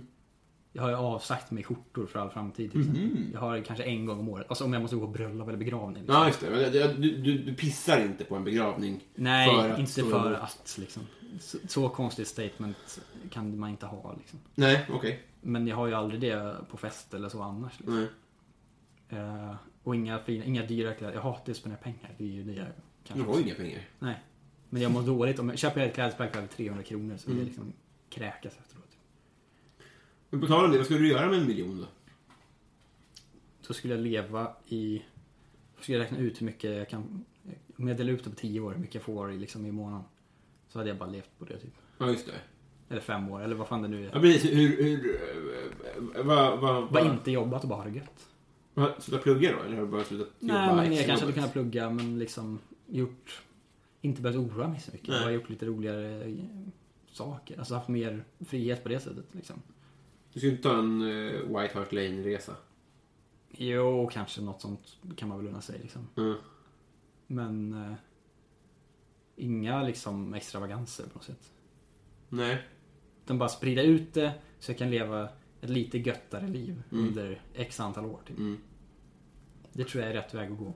Jag 0.73 0.83
har 0.83 0.89
ju 0.89 0.95
avsagt 0.95 1.51
mig 1.51 1.63
skjortor 1.63 2.05
för 2.05 2.19
all 2.19 2.29
framtid. 2.29 2.71
till 2.71 2.81
exempel. 2.81 3.29
Jag 3.33 3.39
har 3.39 3.61
kanske 3.61 3.83
en 3.83 4.05
gång 4.05 4.19
om 4.19 4.29
året. 4.29 4.45
Alltså 4.49 4.63
om 4.63 4.73
jag 4.73 4.81
måste 4.81 4.95
gå 4.95 5.05
på 5.05 5.11
bröllop 5.11 5.47
eller 5.47 5.57
begravning. 5.57 6.01
Liksom. 6.03 6.15
Ja, 6.15 6.27
just 6.27 6.41
det. 6.41 6.49
Men 6.49 7.01
Du, 7.01 7.11
du, 7.17 7.37
du 7.37 7.53
pissar 7.53 8.01
inte 8.01 8.23
på 8.23 8.35
en 8.35 8.43
begravning 8.43 8.99
Nej, 9.15 9.55
för 9.55 9.79
inte 9.79 10.03
för 10.03 10.33
att 10.33 10.75
liksom. 10.79 11.03
Så, 11.39 11.57
så 11.67 11.89
konstigt 11.89 12.27
statement 12.27 13.01
kan 13.30 13.59
man 13.59 13.69
inte 13.69 13.86
ha 13.86 14.15
liksom. 14.17 14.39
Nej, 14.55 14.86
okej. 14.91 15.23
Men 15.41 15.67
jag 15.67 15.75
har 15.75 15.88
ju 15.88 15.93
aldrig 15.93 16.21
det 16.21 16.55
på 16.69 16.77
fest 16.77 17.13
eller 17.13 17.30
så 17.30 17.41
annars. 17.41 17.80
Liksom. 17.80 17.95
Nej. 19.09 19.19
Eh, 19.19 19.55
och 19.84 19.95
inga, 19.95 20.19
fina, 20.19 20.45
inga 20.45 20.65
dyra 20.65 20.93
kläder. 20.93 21.13
Jag 21.13 21.21
hatar 21.21 21.51
att 21.51 21.57
spendera 21.57 21.80
pengar. 21.82 22.15
Det 22.17 22.23
är 22.23 22.27
ju 22.27 22.43
det 22.43 22.53
jag 22.53 22.65
Du 22.67 22.71
kanske 23.03 23.27
har 23.27 23.38
ju 23.38 23.43
inga 23.43 23.55
pengar. 23.55 23.82
Nej. 23.99 24.23
Men 24.69 24.82
jag 24.82 24.91
mår 24.91 25.01
dåligt. 25.01 25.39
Om 25.39 25.49
jag 25.49 25.57
köper 25.59 25.82
ett 25.82 25.93
klädesplagg 25.93 26.32
för 26.32 26.38
över 26.38 26.47
300 26.47 26.84
kronor 26.84 27.17
så 27.17 27.27
vill 27.27 27.36
Mm. 27.38 27.39
jag 27.39 27.47
liksom 27.47 27.73
kräkas 28.09 28.57
efteråt. 28.57 28.97
Men 30.30 30.41
på 30.41 30.47
tal 30.47 30.65
om 30.65 30.71
det, 30.71 30.77
vad 30.77 30.86
ska 30.86 30.95
du 30.95 31.07
göra 31.07 31.30
med 31.30 31.39
en 31.39 31.47
miljon 31.47 31.77
då? 31.77 31.86
Så 33.61 33.73
skulle 33.73 33.93
jag 33.95 34.03
leva 34.03 34.53
i... 34.67 35.01
Så 35.77 35.84
skulle 35.84 35.97
jag 35.97 36.03
räkna 36.05 36.17
ut 36.17 36.41
hur 36.41 36.45
mycket 36.45 36.77
jag 36.77 36.89
kan... 36.89 37.25
Om 37.77 37.88
jag 37.88 37.97
delar 37.97 38.13
ut 38.13 38.23
det 38.23 38.30
på 38.30 38.36
10 38.36 38.59
år, 38.59 38.71
hur 38.73 38.80
mycket 38.80 38.95
jag 38.95 39.03
får 39.03 39.32
liksom, 39.32 39.65
i 39.65 39.71
månaden. 39.71 40.03
Så 40.70 40.80
hade 40.80 40.89
jag 40.89 40.97
bara 40.97 41.09
levt 41.09 41.39
på 41.39 41.45
det 41.45 41.57
typ. 41.57 41.74
Ja, 41.97 42.09
just 42.09 42.26
det. 42.26 42.41
Eller 42.89 43.01
fem 43.01 43.30
år, 43.30 43.41
eller 43.41 43.55
vad 43.55 43.67
fan 43.67 43.82
det 43.82 43.88
nu 43.88 44.05
är. 44.05 44.11
Ja, 44.13 44.20
precis. 44.20 44.51
Hur... 44.51 44.84
hur 44.84 45.15
eh, 45.15 46.26
vad... 46.26 46.59
vad, 46.59 46.91
Bara 46.91 47.03
vad 47.03 47.13
inte 47.13 47.32
jobbat 47.32 47.63
och 47.63 47.70
bara 47.70 47.82
ha 47.82 47.89
det 47.89 47.97
gött. 47.97 48.30
Sluta 48.99 49.24
plugga 49.24 49.51
då? 49.51 49.63
Eller 49.63 49.76
har 49.76 49.82
du 49.82 49.91
bara 49.91 50.03
slutat 50.03 50.28
jobba 50.39 50.76
Nej, 50.76 50.89
men 50.89 50.97
jag 50.97 51.05
kanske 51.05 51.26
hade 51.26 51.34
kunnat 51.34 51.53
plugga 51.53 51.89
men 51.89 52.20
liksom 52.20 52.59
gjort... 52.88 53.41
Inte 54.01 54.22
behövt 54.22 54.38
oroa 54.38 54.67
mig 54.67 54.80
så 54.80 54.91
mycket. 54.91 55.07
Nej. 55.07 55.22
Bara 55.22 55.32
gjort 55.32 55.49
lite 55.49 55.65
roligare 55.65 56.24
eh, 56.24 56.36
saker. 57.11 57.59
Alltså 57.59 57.76
haft 57.76 57.88
mer 57.88 58.24
frihet 58.39 58.84
på 58.84 58.89
det 58.89 58.99
sättet 58.99 59.26
liksom. 59.32 59.61
Du 60.34 60.39
skulle 60.39 60.51
inte 60.51 60.63
ta 60.63 60.80
en 60.80 61.01
uh, 61.01 61.59
White 61.59 61.78
Hart 61.78 61.91
Lane-resa? 61.91 62.55
Jo, 63.51 64.09
kanske 64.13 64.41
något 64.41 64.61
sånt 64.61 64.97
kan 65.15 65.30
man 65.30 65.38
väl 65.38 65.47
unna 65.47 65.61
sig 65.61 65.80
liksom. 65.82 66.07
Mm. 66.17 66.36
Men 67.28 67.74
eh, 67.74 67.93
inga 69.39 69.83
liksom 69.83 70.33
extravaganser 70.33 71.03
på 71.03 71.09
något 71.13 71.23
sätt. 71.23 71.51
Nej. 72.29 72.63
Utan 73.25 73.37
bara 73.37 73.49
sprida 73.49 73.81
ut 73.81 74.13
det 74.13 74.31
så 74.59 74.71
jag 74.71 74.77
kan 74.77 74.89
leva 74.89 75.29
ett 75.61 75.69
lite 75.69 75.97
göttare 75.97 76.47
liv 76.47 76.83
Mm. 76.91 77.07
under 77.07 77.41
x 77.53 77.79
antal 77.79 78.05
år. 78.05 78.19
Typ. 78.27 78.37
Mm. 78.37 78.57
Det 79.73 79.83
tror 79.83 80.03
jag 80.03 80.11
är 80.11 80.15
rätt 80.15 80.33
väg 80.33 80.51
att 80.51 80.57
gå. 80.57 80.73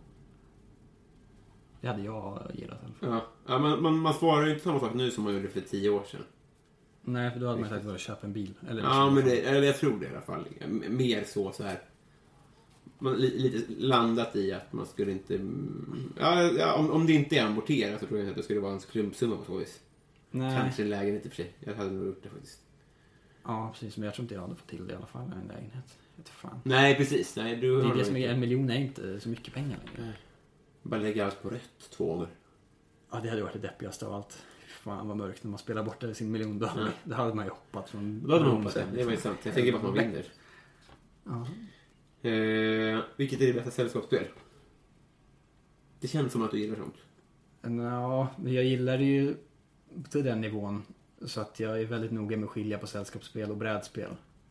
Det 1.82 1.88
hade 1.88 2.01
jag 2.01 2.51
gillat 2.53 2.80
i 2.84 2.86
alla 2.86 2.93
fall. 2.93 3.09
Ja, 3.09 3.26
ja 3.53 3.59
man, 3.59 3.82
man, 3.82 3.99
man 3.99 4.14
svarar 4.14 4.45
ju 4.45 4.51
inte 4.51 4.64
samma 4.64 4.80
sak 4.80 4.93
nu 4.93 5.11
som 5.11 5.24
man 5.24 5.34
gjorde 5.34 5.47
för 5.47 5.61
tio 5.61 5.89
år 5.89 6.03
sedan. 6.03 6.22
Nej, 7.01 7.32
för 7.32 7.39
då 7.39 7.47
hade 7.47 7.59
man 7.61 7.70
sagt 7.70 7.86
att 7.86 7.99
köpa 7.99 8.28
en 8.28 8.34
bil. 8.34 8.53
Eller 8.70 8.84
Ja, 8.84 9.09
men 9.09 9.26
det, 9.26 9.41
eller 9.41 9.68
jag 9.68 9.78
tror 9.78 9.99
det 9.99 10.05
i 10.05 10.09
alla 10.09 10.22
fall. 10.22 10.45
Mer 10.89 11.24
så, 11.24 11.51
så 11.51 11.64
här. 11.64 11.82
Man, 13.04 13.16
li, 13.16 13.39
lite 13.39 13.74
landat 13.78 14.36
i 14.36 14.54
att 14.54 14.74
man 14.74 14.86
skulle 14.86 15.12
inte... 15.12 15.39
Ja, 16.20 16.43
ja, 16.43 16.74
om, 16.74 16.91
om 16.91 17.06
det 17.06 17.14
inte 17.14 17.38
är 17.38 17.45
amorterat 17.45 17.99
så 17.99 18.06
tror 18.06 18.20
jag 18.20 18.26
inte 18.26 18.32
att 18.32 18.38
det 18.38 18.43
skulle 18.43 18.60
vara 18.60 18.74
en 18.74 18.80
klumpsumma 18.80 19.38
på 19.38 19.45
så 19.45 19.58
vis. 19.58 19.82
Nej. 20.32 20.58
Kanske 20.62 20.84
en 20.84 20.89
lägenhet 20.89 21.26
i 21.26 21.28
och 21.28 21.32
för 21.32 21.43
sig. 21.43 21.54
Jag 21.60 21.74
hade 21.74 21.91
nog 21.91 22.08
gjort 22.08 22.24
det 22.24 22.30
faktiskt. 22.30 22.60
Ja, 23.43 23.70
precis. 23.74 23.97
Men 23.97 24.06
jag 24.06 24.14
tror 24.14 24.24
inte 24.24 24.34
jag 24.34 24.41
hade 24.41 24.56
fått 24.56 24.68
till 24.68 24.88
det 24.88 24.93
i 24.93 24.95
alla 24.95 25.06
fall. 25.06 25.32
En 25.41 25.47
lägenhet. 25.47 25.97
Fan. 26.26 26.60
Nej, 26.64 26.95
precis. 26.95 27.36
Nej, 27.36 27.56
du 27.56 27.82
Det 27.82 27.89
är 27.89 27.95
det 27.95 28.06
som 28.06 28.16
är, 28.16 28.30
en 28.30 28.39
miljon 28.39 28.70
är 28.70 28.80
inte 28.80 29.20
så 29.20 29.30
mycket 29.30 29.54
pengar 29.54 29.80
längre. 29.97 30.14
Bara 30.82 30.99
lägga 30.99 31.26
allt 31.26 31.41
på 31.41 31.49
rätt 31.49 31.89
två 31.89 32.06
gånger. 32.06 32.28
Ja, 33.12 33.20
det 33.20 33.30
hade 33.30 33.43
varit 33.43 33.54
det 33.54 33.60
deppigaste 33.60 34.06
av 34.06 34.14
allt. 34.14 34.43
Fan 34.68 35.08
vad 35.08 35.18
mörkt 35.18 35.43
när 35.43 35.51
man 35.51 35.60
spelar 35.60 35.84
bort 35.84 36.04
sin 36.14 36.32
miljon. 36.32 36.60
Då 37.04 37.16
hade 37.16 37.34
man 37.34 37.45
ju 37.45 37.51
hoppat 37.51 37.89
från... 37.89 38.28
Då 38.28 38.34
hade 38.34 38.45
man 38.45 38.58
hoppat 38.58 38.74
det. 38.74 38.86
Det 38.95 39.04
var 39.04 39.12
ju 39.12 39.18
sant. 39.18 39.39
Jag 39.43 39.54
tänker 39.54 39.72
bara 39.72 39.78
att 39.78 39.84
man 39.84 39.93
vinner. 39.93 40.26
Ja. 41.24 41.47
Eh, 42.24 42.99
vilket 43.15 43.41
är 43.41 43.47
det 43.47 43.53
bästa 43.53 43.71
sällskapsspel? 43.71 44.24
Det 45.99 46.07
känns 46.07 46.32
som 46.32 46.41
att 46.41 46.51
du 46.51 46.59
gillar 46.59 46.76
sånt. 46.76 46.95
Ja, 47.82 48.28
jag 48.45 48.63
gillar 48.63 48.97
det 48.97 49.03
ju 49.03 49.36
till 50.09 50.24
den 50.24 50.41
nivån. 50.41 50.84
Så 51.26 51.41
att 51.41 51.59
jag 51.59 51.82
är 51.82 51.86
väldigt 51.86 52.11
noga 52.11 52.38
med 52.38 52.45
att 52.45 52.51
skilja 52.51 52.78
på 52.78 52.88
sällskapsspel 52.88 53.51
och 53.51 53.57
brädspel. 53.57 54.09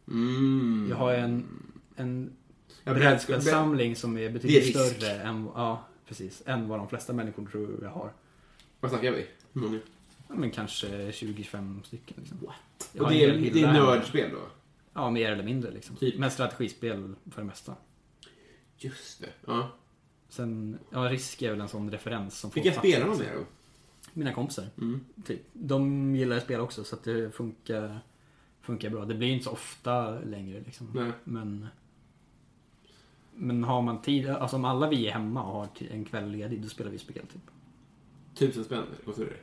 Mm. 0.08 0.86
Jag 0.90 0.96
har 0.96 1.14
en, 1.14 1.44
en 1.96 2.32
Ja, 2.84 2.94
brädspelssamling 2.94 3.96
som 3.96 4.16
är 4.16 4.20
är 4.22 4.30
betydligt 4.30 4.76
risk. 4.76 4.96
större 4.96 5.12
än, 5.22 5.48
ja, 5.54 5.84
precis, 6.08 6.42
än 6.46 6.68
vad 6.68 6.78
de 6.78 6.88
flesta 6.88 7.12
människor 7.12 7.46
tror 7.46 7.78
jag 7.82 7.90
har. 7.90 8.12
Vad 8.80 8.90
snackar 8.90 9.12
vi? 9.12 9.26
Hur 9.52 9.60
många? 9.60 9.78
Ja, 10.28 10.34
men 10.34 10.50
kanske 10.50 10.86
20-25 11.10 11.82
stycken. 11.82 12.16
Liksom. 12.20 12.38
Jag 12.92 13.04
Och 13.04 13.10
det 13.10 13.24
är, 13.24 13.38
det 13.52 13.62
är 13.62 13.72
nördspel 13.72 14.30
då? 14.30 14.40
Ja, 14.94 15.10
mer 15.10 15.32
eller 15.32 15.44
mindre 15.44 15.70
liksom. 15.70 15.96
Typ. 15.96 16.18
Men 16.18 16.30
strategispel 16.30 17.14
för 17.30 17.40
det 17.40 17.46
mesta. 17.46 17.76
Just 18.78 19.20
det. 19.20 19.28
Ja. 19.46 19.70
Sen, 20.28 20.78
ja, 20.90 20.98
Risk 20.98 21.42
är 21.42 21.50
väl 21.50 21.60
en 21.60 21.68
sån 21.68 21.90
referens 21.90 22.38
som 22.38 22.50
Vilka 22.50 22.72
spelar 22.72 23.06
de 23.06 23.10
liksom. 23.10 23.26
med 23.26 23.36
då? 23.36 23.44
Mina 24.12 24.32
kompisar. 24.32 24.66
Mm. 24.78 25.00
Typ. 25.24 25.40
De 25.52 26.14
gillar 26.16 26.40
spel 26.40 26.60
också 26.60 26.84
så 26.84 26.96
att 26.96 27.04
det 27.04 27.30
funkar, 27.30 28.00
funkar 28.60 28.90
bra. 28.90 29.04
Det 29.04 29.14
blir 29.14 29.28
inte 29.28 29.44
så 29.44 29.50
ofta 29.50 30.20
längre 30.20 30.60
liksom. 30.60 30.90
Nej. 30.94 31.12
Men, 31.24 31.66
men 33.34 33.64
har 33.64 33.82
man 33.82 34.02
tid, 34.02 34.28
alltså 34.28 34.56
om 34.56 34.64
alla 34.64 34.88
vi 34.88 35.06
är 35.06 35.12
hemma 35.12 35.42
och 35.44 35.52
har 35.52 35.68
en 35.90 36.04
kväll 36.04 36.30
ledig, 36.30 36.62
då 36.62 36.68
spelar 36.68 36.90
vi 36.90 36.98
spel 36.98 37.26
typ. 37.32 37.42
Tusen 38.34 38.64
spänn, 38.64 38.84
vad 39.04 39.14
tror 39.14 39.24
du? 39.26 39.36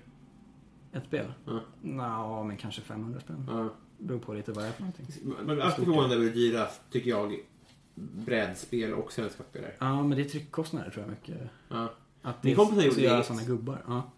Ett 0.97 1.05
spel? 1.05 1.33
Ja. 1.45 1.61
Nå, 1.81 2.43
men 2.43 2.57
kanske 2.57 2.81
500 2.81 3.19
spänn. 3.19 3.45
Ja. 3.47 3.69
Beror 3.99 4.19
på 4.19 4.33
lite 4.33 4.51
vad 4.51 4.63
det 4.63 4.67
är 4.67 4.71
för 4.71 4.81
någonting. 4.81 5.33
Men 5.45 5.61
alltid 5.61 5.85
förvånad 5.85 6.11
över 6.11 6.23
hur 6.23 6.33
dyra, 6.33 6.67
tycker 6.91 7.09
jag, 7.09 7.39
brädspel 7.95 8.93
och 8.93 9.11
sällskapsspel 9.13 9.63
är. 9.63 9.75
Ja, 9.79 10.03
men 10.03 10.17
det 10.17 10.23
är 10.23 10.29
tryckkostnader 10.29 10.89
tror 10.89 11.03
jag 11.03 11.09
mycket. 11.09 11.49
Ja. 11.69 11.93
Att 12.21 12.43
Min 12.43 12.55
kompis 12.55 12.77
har 12.77 12.83
gjort 12.83 12.97
göra 12.97 13.23
sådana 13.23 13.43
gubbar. 13.43 13.83
Ja. 13.87 14.11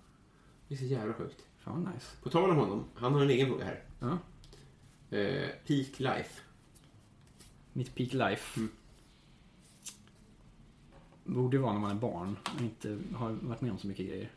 Det 0.67 0.73
är 0.73 0.77
så 0.77 0.85
jävla 0.85 1.13
sjukt. 1.13 1.45
Fan 1.59 1.83
vad 1.83 1.93
nice. 1.93 2.07
På 2.23 2.29
tal 2.29 2.49
om 2.49 2.55
honom, 2.55 2.85
han 2.95 3.13
har 3.13 3.21
en 3.21 3.29
egen 3.29 3.47
fråga 3.47 3.65
här. 3.65 3.83
Ja. 3.99 4.17
Eh, 5.17 5.49
peak 5.67 5.99
life. 5.99 6.41
Mitt 7.73 7.95
peak 7.95 8.13
life. 8.13 8.59
Mm. 8.59 8.71
Borde 11.23 11.57
vara 11.57 11.73
när 11.73 11.79
man 11.79 11.91
är 11.91 11.95
barn 11.95 12.37
och 12.55 12.61
inte 12.61 12.99
har 13.13 13.31
varit 13.31 13.61
med 13.61 13.71
om 13.71 13.77
så 13.77 13.87
mycket 13.87 14.07
grejer. 14.07 14.31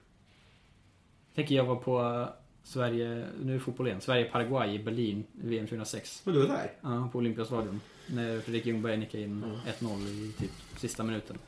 Tänker 1.34 1.54
jag 1.54 1.64
var 1.64 1.76
på 1.76 2.28
Sverige, 2.64 3.26
nu 3.42 3.54
är 3.54 3.58
fotboll 3.58 3.86
igen, 3.86 4.00
Sverige-Paraguay 4.00 4.74
i 4.74 4.78
Berlin, 4.78 5.24
VM 5.32 5.66
2006. 5.66 6.22
Men 6.24 6.34
du 6.34 6.40
var 6.40 6.48
där? 6.48 6.72
Ja, 6.80 7.08
på 7.12 7.18
Olympiastadion. 7.18 7.80
När 8.06 8.40
Fredrik 8.40 8.66
Ljungberg 8.66 8.96
nickade 8.96 9.22
in 9.24 9.44
1-0 9.80 10.06
i 10.08 10.32
typ 10.38 10.50
sista 10.76 11.02
minuten. 11.02 11.38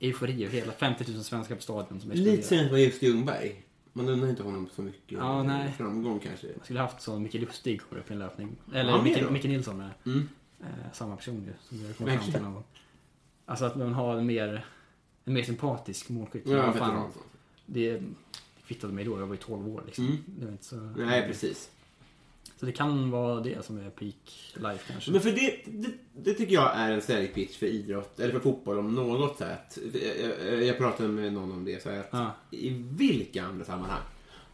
Eufori 0.00 0.46
och 0.46 0.50
hela 0.50 0.72
50 0.72 1.12
000 1.12 1.24
svenskar 1.24 1.54
på 1.56 1.62
stadion 1.62 2.00
som 2.00 2.10
Lite 2.10 2.42
sent 2.42 2.70
var 2.70 2.78
just 2.78 3.02
Ljungberg. 3.02 3.62
Man 3.92 4.08
undrar 4.08 4.28
inte 4.30 4.42
honom 4.42 4.68
så 4.74 4.82
mycket 4.82 5.18
Ja, 5.18 5.42
nej. 5.42 5.72
framgång 5.72 6.18
kanske. 6.18 6.46
Jag 6.46 6.64
skulle 6.64 6.80
haft 6.80 7.00
så 7.02 7.18
Micke 7.18 7.34
Lustig 7.34 7.80
kommer 7.82 8.00
upp 8.02 8.10
i 8.10 8.12
en 8.12 8.18
löpning. 8.18 8.56
Ja, 8.72 8.78
Eller 8.78 9.02
med 9.02 9.32
Micke, 9.32 9.44
Nilsson 9.44 9.76
med. 9.78 9.90
Mm. 10.06 10.28
Eh, 10.60 10.66
samma 10.92 11.16
person 11.16 11.44
ju, 11.44 11.52
som 11.68 11.86
har 11.86 11.92
kommit 11.92 12.14
fram 12.20 12.32
till 12.32 12.42
någon 12.42 12.54
gång. 12.54 12.64
Alltså 13.46 13.64
att 13.64 13.76
man 13.76 13.92
har 13.94 14.16
en 14.16 14.26
mer, 14.26 14.64
en 15.24 15.34
mer 15.34 15.42
sympatisk 15.42 16.08
målskytt. 16.08 16.48
Ja, 16.48 17.10
det, 17.66 18.02
det 18.72 18.74
kvittade 18.74 18.92
mig 18.92 19.04
då, 19.04 19.20
jag 19.20 19.26
var 19.26 19.34
ju 19.34 19.40
12 19.40 19.68
år 19.68 19.82
liksom. 19.86 20.06
Mm. 20.06 20.18
Det 20.26 20.44
var 20.44 20.52
inte 20.52 20.64
så... 20.64 20.76
Nej, 20.76 21.26
precis. 21.26 21.70
Så 22.60 22.66
det 22.66 22.72
kan 22.72 23.10
vara 23.10 23.40
det 23.40 23.64
som 23.64 23.78
är 23.78 23.90
peak 23.90 24.52
life 24.54 24.92
kanske. 24.92 25.10
Men 25.10 25.20
för 25.20 25.30
det, 25.30 25.56
det, 25.66 25.90
det 26.16 26.34
tycker 26.34 26.54
jag 26.54 26.76
är 26.76 26.92
en 26.92 27.02
säljpitch 27.02 27.56
för 27.58 27.66
idrott, 27.66 28.20
eller 28.20 28.32
för 28.32 28.40
fotboll 28.40 28.78
om 28.78 28.94
något 28.94 29.38
sätt. 29.38 29.78
Jag, 30.50 30.64
jag 30.64 30.78
pratade 30.78 31.08
med 31.08 31.32
någon 31.32 31.52
om 31.52 31.64
det, 31.64 31.82
så 31.82 31.88
att 31.88 32.08
Ja. 32.10 32.34
i 32.50 32.70
vilka 32.70 33.42
andra 33.44 33.64
sammanhang 33.64 34.00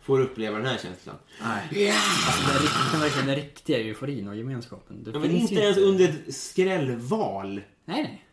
får 0.03 0.21
uppleva 0.21 0.57
den 0.57 0.67
här 0.67 0.79
känslan? 0.79 1.17
Nej. 1.43 1.91
Alltså, 1.91 2.93
den, 2.93 3.01
verkligen, 3.01 3.27
den 3.27 3.37
riktiga 3.37 3.79
euforin 3.79 4.29
och 4.29 4.37
gemenskapen. 4.37 5.05
Det 5.05 5.11
Ja, 5.11 5.19
men 5.19 5.31
inte 5.31 5.55
ens 5.55 5.79
under 5.79 6.05
ett 6.09 6.35
skrällval. 6.35 7.55
Nej, 7.55 8.03
nej. 8.03 8.25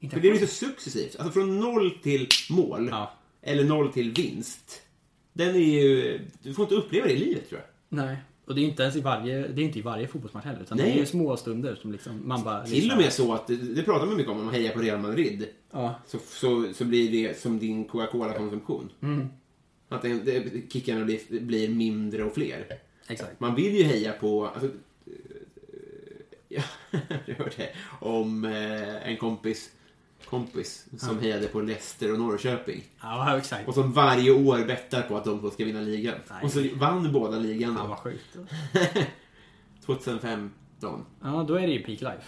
Inte 0.00 0.16
För 0.16 0.22
det 0.22 0.30
blir 0.30 0.40
så 0.40 0.54
successivt. 0.54 1.16
Alltså 1.16 1.32
från 1.32 1.60
noll 1.60 1.90
till 2.02 2.28
mål, 2.50 2.88
Ja. 2.90 3.12
eller 3.42 3.64
noll 3.64 3.92
till 3.92 4.12
vinst. 4.12 4.82
Den 5.34 5.54
är 5.54 5.58
ju... 5.58 6.20
Du 6.42 6.54
får 6.54 6.62
inte 6.62 6.74
uppleva 6.74 7.06
det 7.06 7.12
i 7.12 7.18
livet 7.18 7.48
tror 7.48 7.60
jag. 7.60 7.98
Nej. 7.98 8.16
Och 8.46 8.54
det 8.54 8.60
är 8.60 8.64
inte 8.64 8.82
ens 8.82 8.96
i 8.96 9.00
varje, 9.00 9.48
det 9.48 9.62
är 9.62 9.64
inte 9.64 9.78
i 9.78 9.82
varje 9.82 10.08
fotbollsmatch 10.08 10.44
heller. 10.44 10.60
Utan 10.60 10.78
Nej. 10.78 10.92
det 10.94 11.00
är 11.00 11.04
små 11.04 11.36
stunder 11.36 11.74
som 11.74 11.92
liksom, 11.92 12.28
man 12.28 12.44
bara... 12.44 12.66
Till 12.66 12.90
och 12.90 12.96
med 12.96 13.12
så 13.12 13.34
att, 13.34 13.46
det, 13.46 13.56
det 13.56 13.82
pratar 13.82 14.06
man 14.06 14.16
mycket 14.16 14.32
om, 14.32 14.38
om 14.38 14.44
man 14.44 14.54
hejar 14.54 14.72
på 14.72 14.78
Real 14.78 15.00
Madrid. 15.00 15.48
Ja. 15.70 15.94
Så, 16.06 16.18
så, 16.18 16.72
så 16.74 16.84
blir 16.84 17.12
det 17.12 17.40
som 17.40 17.58
din 17.58 17.84
Coca-Cola-konsumtion. 17.84 18.90
Mm. 19.00 19.28
Att 19.88 20.02
det, 20.02 20.14
det, 20.14 20.72
kickarna 20.72 21.04
blir, 21.04 21.40
blir 21.40 21.68
mindre 21.68 22.24
och 22.24 22.34
fler. 22.34 22.66
Exakt. 23.08 23.40
Man 23.40 23.54
vill 23.54 23.76
ju 23.76 23.82
heja 23.82 24.12
på... 24.12 24.46
Alltså, 24.46 24.70
eh, 26.48 26.62
jag 27.26 27.34
hörde 27.34 27.68
om 28.00 28.44
eh, 28.44 29.08
en 29.08 29.16
kompis, 29.16 29.70
kompis 30.24 30.86
som 30.98 31.18
hejade 31.18 31.46
på 31.46 31.60
Leicester 31.60 32.12
och 32.12 32.18
Norrköping. 32.18 32.82
Ja, 33.02 33.38
exakt. 33.38 33.68
Och 33.68 33.74
som 33.74 33.92
varje 33.92 34.30
år 34.30 34.64
bettar 34.66 35.02
på 35.02 35.16
att 35.16 35.24
de 35.24 35.40
två 35.40 35.50
ska 35.50 35.64
vinna 35.64 35.80
ligan. 35.80 36.14
Nej. 36.30 36.38
Och 36.44 36.50
så 36.50 36.64
vann 36.74 37.12
båda 37.12 37.38
ligan 37.38 37.74
då. 37.74 37.86
vad 37.86 37.98
sjukt. 37.98 38.36
2015. 39.86 41.04
Ja, 41.22 41.44
då 41.48 41.54
är 41.54 41.66
det 41.66 41.72
ju 41.72 41.78
peak 41.82 42.00
life. 42.00 42.26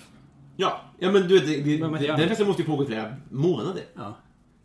Ja, 0.56 0.80
ja 0.98 1.12
men 1.12 1.28
du 1.28 1.38
vet, 1.38 1.46
det, 1.46 1.60
det, 1.60 1.78
Men- 1.80 1.90
men 1.90 2.00
det 2.00 2.06
gör 2.06 2.16
den 2.16 2.28
festen 2.28 2.46
måste 2.46 2.62
ju 2.62 2.68
pågå 2.68 2.82
i 2.82 2.86
flera 2.86 3.16
månader. 3.30 3.84
Ja. 3.94 4.14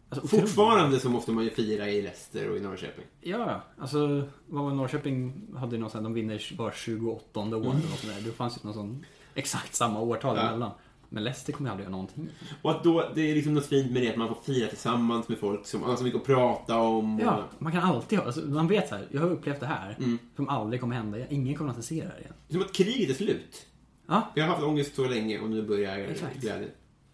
Alltså. 0.09 0.27
Fortfarande 0.27 0.99
så 0.99 1.09
måste 1.09 1.32
man 1.32 1.43
ju 1.43 1.49
fira 1.49 1.89
i 1.89 2.01
Leicester 2.01 2.49
och 2.49 2.57
i 2.57 2.59
Norrköping. 2.59 3.05
Ja, 3.21 3.61
alltså 3.77 4.23
vad 4.47 4.63
var 4.63 4.71
Norrköping 4.71 5.47
hade 5.57 5.77
någon 5.77 5.89
sån 5.89 6.03
de 6.03 6.13
vinner 6.13 6.55
var 6.57 6.71
28 6.71 7.39
år 7.39 7.45
eller 7.45 7.57
något 7.59 7.73
sånt 7.99 8.13
där. 8.15 8.21
Det 8.21 8.32
fanns 8.32 8.57
ju 8.57 8.59
någon 8.63 8.73
sån 8.73 9.05
exakt 9.36 9.75
samma 9.75 9.99
årtal 9.99 10.38
Ja. 10.38 10.41
emellan. 10.47 10.71
Men 11.14 11.24
Leicester 11.24 11.53
kommer 11.53 11.70
aldrig 11.70 11.84
göra 11.84 11.91
någonting. 11.91 12.30
Och 12.62 12.72
att 12.72 12.84
då, 12.84 13.12
det 13.16 13.22
är 13.32 13.36
liksom 13.36 13.53
något 13.53 13.66
fint 13.66 13.91
med 13.91 14.01
det 14.01 14.09
att 14.09 14.18
man 14.18 14.28
får 14.28 14.41
fira 14.43 14.68
tillsammans 14.68 15.28
med 15.30 15.38
folk 15.38 15.66
som 15.66 15.82
man 15.82 15.89
har 15.89 15.97
så 15.97 16.03
mycket 16.03 16.20
att 16.22 16.26
prata 16.26 16.78
om. 16.80 17.16
Och, 17.16 17.22
Ja, 17.22 17.43
man 17.59 17.72
kan 17.72 17.84
alltid 17.84 18.20
ha, 18.20 18.26
alltså, 18.26 18.41
man 18.41 18.68
vet 18.68 18.89
så 18.89 18.95
här, 18.95 19.07
jag 19.12 19.22
har 19.22 19.30
upplevt 19.30 19.59
det 19.59 19.66
här 19.66 19.95
Mm. 19.99 20.18
som 20.36 20.49
aldrig 20.49 20.82
kommer 20.82 20.95
hända 20.95 21.18
igen. 21.18 21.30
Ingen 21.32 21.55
kommer 21.55 21.72
att 21.72 21.86
se 21.86 21.95
det 22.03 22.07
här 22.09 22.20
igen. 22.20 22.34
Som 22.49 22.62
att 22.62 22.72
kriget 22.74 23.09
är 23.09 23.14
slut. 23.14 23.66
Ja, 24.07 24.32
Jag 24.36 24.43
har 24.43 24.49
haft 24.53 24.64
ångest 24.64 24.95
så 24.95 25.07
länge 25.07 25.39
och 25.39 25.49
nu 25.49 25.62
börjar 25.62 25.97
Exakt. 25.97 26.38
glädjen. 26.41 26.70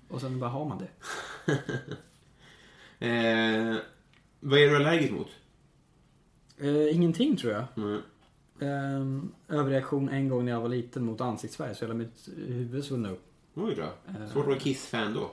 och 0.10 0.22
sen 0.22 0.40
bara 0.40 0.50
har 0.50 0.66
man 0.66 0.78
det. 0.78 0.88
Eh, 3.00 3.76
vad 4.40 4.60
är 4.60 4.70
du 4.70 4.76
allergisk 4.76 5.12
mot? 5.14 5.28
Eh, 6.58 6.96
ingenting 6.96 7.38
tror 7.38 7.54
jag. 7.54 7.64
Mm. 7.78 8.02
Ehm, 8.60 9.32
överreaktion 9.50 10.10
en 10.10 10.30
gång 10.30 10.46
när 10.46 10.52
jag 10.52 10.62
var 10.62 10.70
liten 10.70 11.06
mot 11.06 11.22
ansiktsfärg 11.22 11.76
så 11.76 11.86
hela 11.86 11.94
mitt 11.94 12.30
huvud 12.48 12.84
svullnade 12.84 13.14
upp. 13.16 13.27
Oj 13.58 13.76
då. 13.76 13.82
Eh. 13.84 14.28
Svårt 14.32 14.42
att 14.42 14.48
vara 14.48 14.60
Kiss-fan 14.60 15.14
då. 15.14 15.32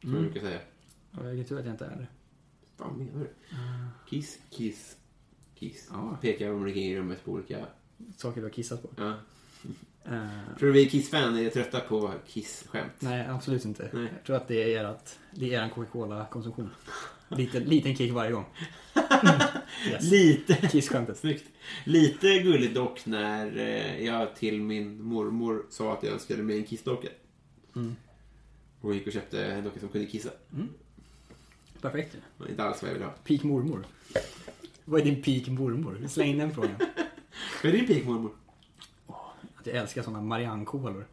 Som 0.00 0.10
Mm. 0.10 0.22
jag 0.24 0.32
brukar 0.32 0.46
säga. 0.48 0.60
Och 1.18 1.36
jag 1.36 1.48
tur 1.48 1.58
att 1.58 1.64
jag 1.64 1.74
inte 1.74 1.84
är 1.84 1.90
det. 1.96 2.06
Vad 2.76 2.96
menar 2.96 3.12
du? 3.20 3.28
Kiss, 4.10 4.38
Kiss, 4.50 4.96
Kiss. 5.54 5.88
Ja. 5.92 6.18
Pekar 6.22 6.50
omkring 6.52 6.84
i 6.84 6.96
rummet 6.98 7.24
på 7.24 7.30
olika... 7.32 7.66
Saker 8.16 8.40
du 8.40 8.46
har 8.46 8.50
kissat 8.52 8.82
på. 8.82 8.88
Ja. 8.96 9.14
Eh, 10.04 10.28
Tror 10.58 10.66
du 10.68 10.72
vi 10.72 10.90
Kiss-fan 10.90 11.36
är 11.38 11.50
trötta 11.50 11.80
på 11.80 12.12
Kiss-skämt? 12.26 12.92
nej, 12.98 13.26
absolut 13.28 13.64
inte. 13.64 13.90
Nej. 13.92 14.08
Jag 14.16 14.24
tror 14.26 14.36
att 14.36 14.48
det 14.48 14.74
är 14.74 14.84
ert, 14.84 15.10
det 15.34 15.54
är 15.54 15.64
er 15.64 15.68
Coca-Cola-konsumtion. 15.68 16.70
Liten, 17.28 17.62
liten 17.64 17.96
kick 17.96 18.12
varje 18.12 18.32
gång. 18.32 18.44
Yes. 19.90 20.02
Lite. 20.10 20.54
Kissskämtet. 20.68 21.18
Snyggt. 21.18 21.44
Lite 21.86 22.38
gulligt 22.38 22.74
dock 22.74 23.06
när 23.06 23.56
eh, 23.58 24.04
jag 24.04 24.36
till 24.36 24.60
min 24.62 25.02
mormor 25.02 25.66
sa 25.70 25.92
att 25.92 26.02
jag 26.02 26.12
önskade 26.12 26.42
mig 26.42 26.56
en 26.58 26.64
kissdocka. 26.64 27.08
Mm. 27.76 27.96
Och 28.80 28.94
gick 28.94 29.06
och 29.06 29.12
köpte 29.12 29.44
en 29.44 29.64
docka 29.64 29.80
som 29.80 29.88
kunde 29.88 30.06
kissa. 30.06 30.30
Perfekt. 31.80 32.12
Det 32.12 32.18
var 32.44 32.48
inte 32.48 32.64
alls 32.64 32.82
vad 32.82 32.88
jag 32.88 32.94
ville 32.94 33.06
ha. 33.06 33.12
Peak 33.24 33.42
mormor. 33.42 33.86
Vad 34.84 35.00
är 35.00 35.04
din 35.04 35.22
peak 35.22 35.48
mormor? 35.48 36.06
Släng 36.08 36.38
den 36.38 36.54
frågan. 36.54 36.74
Vad 37.62 37.74
är 37.74 37.76
din 37.76 37.86
pik 37.86 38.06
mormor? 38.06 38.30
Att 39.56 39.66
jag 39.66 39.76
älskar 39.76 40.02
såna 40.02 40.20
Marianne-kolor. 40.20 41.06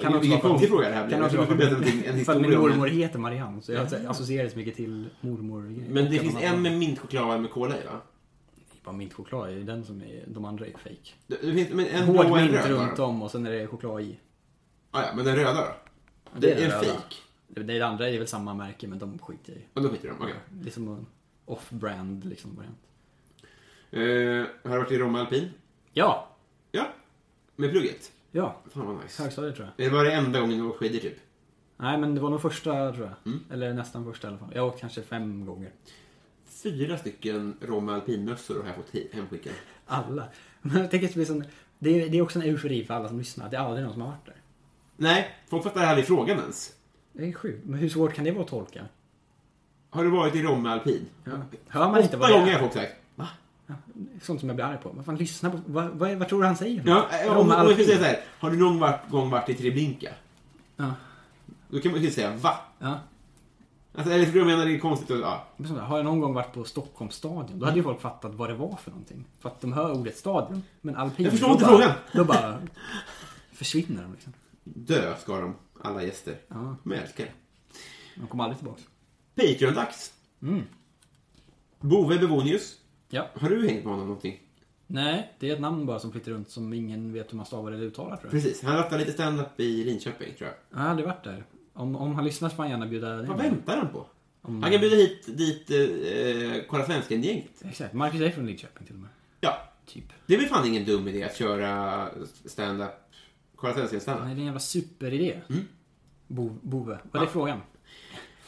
Kan 0.00 0.20
Vilken 0.20 0.40
konstig 0.40 0.68
fråga 0.68 0.88
det 0.88 0.94
här 0.94 1.06
blir. 1.06 1.16
Kan 1.16 1.24
också 1.24 1.36
vara 1.36 1.48
en 1.48 1.58
För 1.58 1.78
min 1.78 2.14
historia 2.14 2.58
om 2.58 2.68
mormor 2.68 2.86
heter 2.86 3.18
Marianne. 3.18 3.62
Så 3.62 3.72
jag 3.72 3.94
associerar 4.06 4.48
så 4.48 4.58
mycket 4.58 4.76
till 4.76 5.10
mormor. 5.20 5.62
Men 5.88 6.10
det 6.10 6.18
finns 6.18 6.36
en 6.40 6.62
med 6.62 6.78
mintchoklad 6.78 7.40
med 7.40 7.50
cola 7.50 7.80
i 7.82 7.84
va? 7.84 8.00
Bara 8.84 8.96
mintchoklad 8.96 9.50
är 9.50 9.60
den 9.60 9.84
som 9.84 10.02
är, 10.02 10.24
de 10.26 10.44
andra 10.44 10.66
är 10.66 10.70
fake. 10.70 11.12
Det, 11.26 11.36
det 11.42 11.52
finns, 11.52 11.70
men 11.70 11.86
en 11.86 12.04
Hård 12.04 12.26
och 12.26 12.40
en 12.40 12.52
mint 12.52 12.66
runt 12.66 12.98
om 12.98 13.22
och 13.22 13.30
sen 13.30 13.46
är 13.46 13.50
det 13.50 13.66
choklad 13.66 14.02
i. 14.02 14.16
Ah, 14.94 15.02
ja, 15.02 15.12
men 15.14 15.24
den 15.24 15.36
röda 15.36 15.54
då? 15.54 15.74
det 16.34 16.40
Det 16.40 16.62
är 16.62 16.64
en 16.64 16.70
fake. 16.70 17.16
Det, 17.48 17.62
det 17.62 17.80
andra 17.80 18.08
är 18.08 18.18
väl 18.18 18.28
samma 18.28 18.54
märke 18.54 18.88
men 18.88 18.98
de 18.98 19.18
skiter 19.18 19.52
jag 19.52 19.60
i. 19.60 19.64
Och 19.74 19.82
då 19.82 19.88
skiter 19.88 20.08
de, 20.08 20.16
okej. 20.20 20.34
Det 20.50 20.68
är 20.68 20.72
som 20.72 20.88
en 20.88 21.06
off-brand 21.44 22.24
liksom 22.24 22.56
variant. 22.56 22.78
Eh, 23.90 24.70
har 24.70 24.76
du 24.76 24.82
varit 24.82 24.92
i 24.92 24.98
Romme 24.98 25.18
Alpin? 25.18 25.50
Ja! 25.92 26.28
Ja. 26.72 26.86
Med 27.56 27.70
plugget? 27.70 28.12
Ja. 28.30 28.56
Fan 28.70 28.86
vad 28.86 29.02
nice. 29.02 29.22
Högstadiet 29.22 29.56
tror 29.56 29.66
jag. 29.76 29.86
Det 29.86 29.94
var 29.94 30.04
det 30.04 30.12
enda 30.12 30.40
gången 30.40 30.58
du 30.58 30.64
åkte 30.64 30.78
skidor 30.78 30.98
typ? 30.98 31.18
Nej 31.76 31.98
men 31.98 32.14
det 32.14 32.20
var 32.20 32.30
nog 32.30 32.42
första 32.42 32.92
tror 32.92 33.06
jag. 33.06 33.32
Mm. 33.32 33.44
Eller 33.50 33.74
nästan 33.74 34.04
första 34.04 34.26
i 34.26 34.30
alla 34.30 34.38
fall. 34.38 34.50
Jag 34.54 34.62
har 34.62 34.68
åkt 34.68 34.80
kanske 34.80 35.02
fem 35.02 35.46
gånger. 35.46 35.70
Fyra 36.44 36.98
stycken 36.98 37.56
Romme 37.60 37.92
Alpin-mössor 37.92 38.60
har 38.60 38.66
jag 38.66 38.76
fått 38.76 39.12
hemskickade. 39.12 39.56
Alla. 39.86 40.28
Men 40.62 40.76
jag 40.80 40.90
tänker 40.90 41.06
att 41.06 41.12
det, 41.12 41.18
blir 41.18 41.26
sån, 41.26 41.44
det, 41.78 42.02
är, 42.02 42.08
det 42.08 42.18
är 42.18 42.22
också 42.22 42.38
en 42.38 42.44
eufori 42.44 42.84
för 42.84 42.94
alla 42.94 43.08
som 43.08 43.18
lyssnar. 43.18 43.50
Det 43.50 43.56
är 43.56 43.60
aldrig 43.60 43.84
någon 43.84 43.92
som 43.92 44.02
har 44.02 44.08
varit 44.08 44.26
där. 44.26 44.36
Nej, 45.02 45.30
folk 45.48 45.62
fattar 45.64 45.84
aldrig 45.84 46.06
frågan 46.06 46.38
ens. 46.38 46.72
Det 47.12 47.28
är 47.28 47.32
sjukt. 47.32 47.64
Men 47.66 47.78
hur 47.78 47.88
svårt 47.88 48.14
kan 48.14 48.24
det 48.24 48.30
vara 48.30 48.42
att 48.44 48.48
tolka? 48.50 48.84
Har 49.90 50.04
du 50.04 50.10
varit 50.10 50.34
i 50.34 50.42
Romme 50.42 50.68
Alpin? 50.68 51.06
Ja. 51.24 51.30
Hör 51.68 51.88
man 51.90 52.02
inte 52.02 52.16
vad 52.16 52.28
det 52.28 52.32
gånger 52.34 52.46
har 52.46 52.58
är? 52.58 52.58
folk 52.60 52.72
sagt. 52.72 52.92
Va? 53.14 53.28
Sånt 54.22 54.40
som 54.40 54.48
jag 54.48 54.56
blir 54.56 54.64
arg 54.66 54.78
på. 54.82 54.88
Vad 54.88 55.04
fan, 55.04 55.16
lyssna 55.16 55.50
på. 55.50 55.58
Vad, 55.66 55.84
vad, 55.90 56.10
är- 56.10 56.16
vad 56.16 56.28
tror 56.28 56.40
du 56.40 56.46
han 56.46 56.56
säger? 56.56 56.82
Ja, 56.86 57.06
om, 57.28 57.36
om 57.38 57.48
jag 57.50 57.76
säga 57.76 57.98
så 57.98 58.04
här. 58.04 58.20
Har 58.38 58.50
du 58.50 58.56
någon 58.58 58.90
gång 59.10 59.30
varit 59.30 59.48
i 59.48 59.54
Treblinka? 59.54 60.10
Ja. 60.76 60.92
Då 61.68 61.80
kan 61.80 61.92
man 61.92 62.02
ju 62.02 62.10
säga 62.10 62.36
va? 62.36 62.60
ja. 62.78 63.00
Alltså, 63.94 64.12
eller 64.12 64.36
jag 64.36 64.46
menar 64.46 64.64
det 64.66 64.74
är 64.74 64.78
konstigt 64.78 65.10
att, 65.10 65.20
ja. 65.20 65.74
Har 65.80 65.96
jag 65.96 66.04
någon 66.04 66.20
gång 66.20 66.34
varit 66.34 66.52
på 66.52 66.64
Stockholms 66.64 67.14
stadion, 67.14 67.58
då 67.58 67.64
hade 67.66 67.76
ju 67.76 67.82
folk 67.82 68.00
fattat 68.00 68.34
vad 68.34 68.48
det 68.50 68.54
var 68.54 68.76
för 68.76 68.90
någonting. 68.90 69.24
För 69.40 69.48
att 69.48 69.60
de 69.60 69.72
hör 69.72 69.92
ordet 69.92 70.16
stadion. 70.16 70.62
Men 70.80 70.96
alpin, 70.96 71.24
Jag 71.24 71.32
förstår 71.32 71.50
inte 71.50 71.64
bara, 71.64 71.70
frågan. 71.76 71.92
Då 72.12 72.24
bara 72.24 72.58
försvinner 73.52 74.02
de 74.02 74.12
liksom. 74.12 74.32
Dö 74.64 75.16
ska 75.16 75.40
de, 75.40 75.54
alla 75.82 76.02
gäster. 76.02 76.36
Ja. 76.48 76.76
Men 76.82 76.96
jag 76.98 77.06
älskar 77.06 77.24
det. 77.24 77.32
De 78.20 78.26
kommer 78.26 78.44
aldrig 78.44 78.58
tillbaka. 78.58 78.82
Patreon-dags. 79.34 80.12
Mm. 80.42 80.62
Bove 81.80 82.18
Bevonius. 82.18 82.78
Ja. 83.08 83.28
Har 83.34 83.48
du 83.48 83.66
hängt 83.68 83.84
med 83.84 83.92
honom 83.92 84.06
någonting? 84.08 84.38
Nej, 84.86 85.32
det 85.38 85.48
är 85.50 85.54
ett 85.54 85.60
namn 85.60 85.86
bara 85.86 85.98
som 85.98 86.12
flyttar 86.12 86.32
runt 86.32 86.50
som 86.50 86.72
ingen 86.72 87.12
vet 87.12 87.32
hur 87.32 87.36
man 87.36 87.46
stavar 87.46 87.72
eller 87.72 87.84
uttalar 87.84 88.16
tror 88.16 88.24
jag. 88.24 88.42
Precis, 88.42 88.62
han 88.62 88.76
rattar 88.76 88.98
lite 88.98 89.12
stand-up 89.12 89.60
i 89.60 89.84
Linköping 89.84 90.34
tror 90.38 90.48
jag. 90.50 90.56
Jag 90.70 90.78
har 90.84 90.90
aldrig 90.90 91.08
varit 91.08 91.24
där. 91.24 91.44
Om, 91.72 91.96
om 91.96 92.14
han 92.14 92.24
lyssnar 92.24 92.48
så 92.48 92.54
får 92.56 92.62
han 92.62 92.70
gärna 92.70 92.86
bjuda 92.86 93.16
Vad 93.16 93.30
in. 93.30 93.36
väntar 93.36 93.76
han 93.76 93.88
på? 93.88 94.06
Om- 94.42 94.62
Han 94.62 94.72
kan 94.72 94.80
bjuda 94.80 94.96
hit 94.96 95.36
dit 95.36 95.70
eh, 95.70 96.62
Kolla 96.68 96.86
Svensken-gänget. 96.86 97.62
Exakt. 97.64 97.94
Marcus 97.94 98.20
är 98.20 98.30
från 98.30 98.46
Lidköping 98.46 98.86
till 98.86 98.94
och 98.94 99.00
med. 99.00 99.10
Ja, 99.40 99.58
Typ. 99.86 100.04
det 100.26 100.34
är 100.34 100.38
väl 100.38 100.46
fan 100.48 100.66
ingen 100.66 100.84
dum 100.84 101.08
idé 101.08 101.22
att 101.24 101.36
köra 101.36 102.08
stand-up, 102.44 102.90
Nej, 103.62 103.74
det 103.74 104.20
är 104.20 104.30
en 104.30 104.44
jävla 104.44 104.60
superidé. 104.60 105.40
Mm. 105.50 105.62
Bo, 106.28 106.56
bove. 106.62 106.98
Vad 107.12 107.22
är 107.22 107.26
Ja. 107.26 107.32
frågan? 107.32 107.60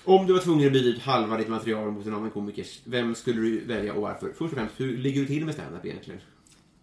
Om 0.04 0.26
du 0.26 0.32
var 0.32 0.40
tvungen 0.40 0.66
att 0.66 0.72
byta 0.72 0.88
ut 0.88 1.02
halva 1.02 1.36
ditt 1.36 1.48
material 1.48 1.90
mot 1.92 2.06
en 2.06 2.14
annan 2.14 2.30
komiker, 2.30 2.66
vem 2.84 3.14
skulle 3.14 3.40
du 3.40 3.64
välja 3.64 3.94
och 3.94 4.02
varför? 4.02 4.28
Först 4.28 4.40
och 4.40 4.50
främst, 4.50 4.80
hur 4.80 4.98
ligger 4.98 5.20
du 5.20 5.26
till 5.26 5.44
med 5.44 5.54
stand-up 5.54 5.84
egentligen? 5.84 6.20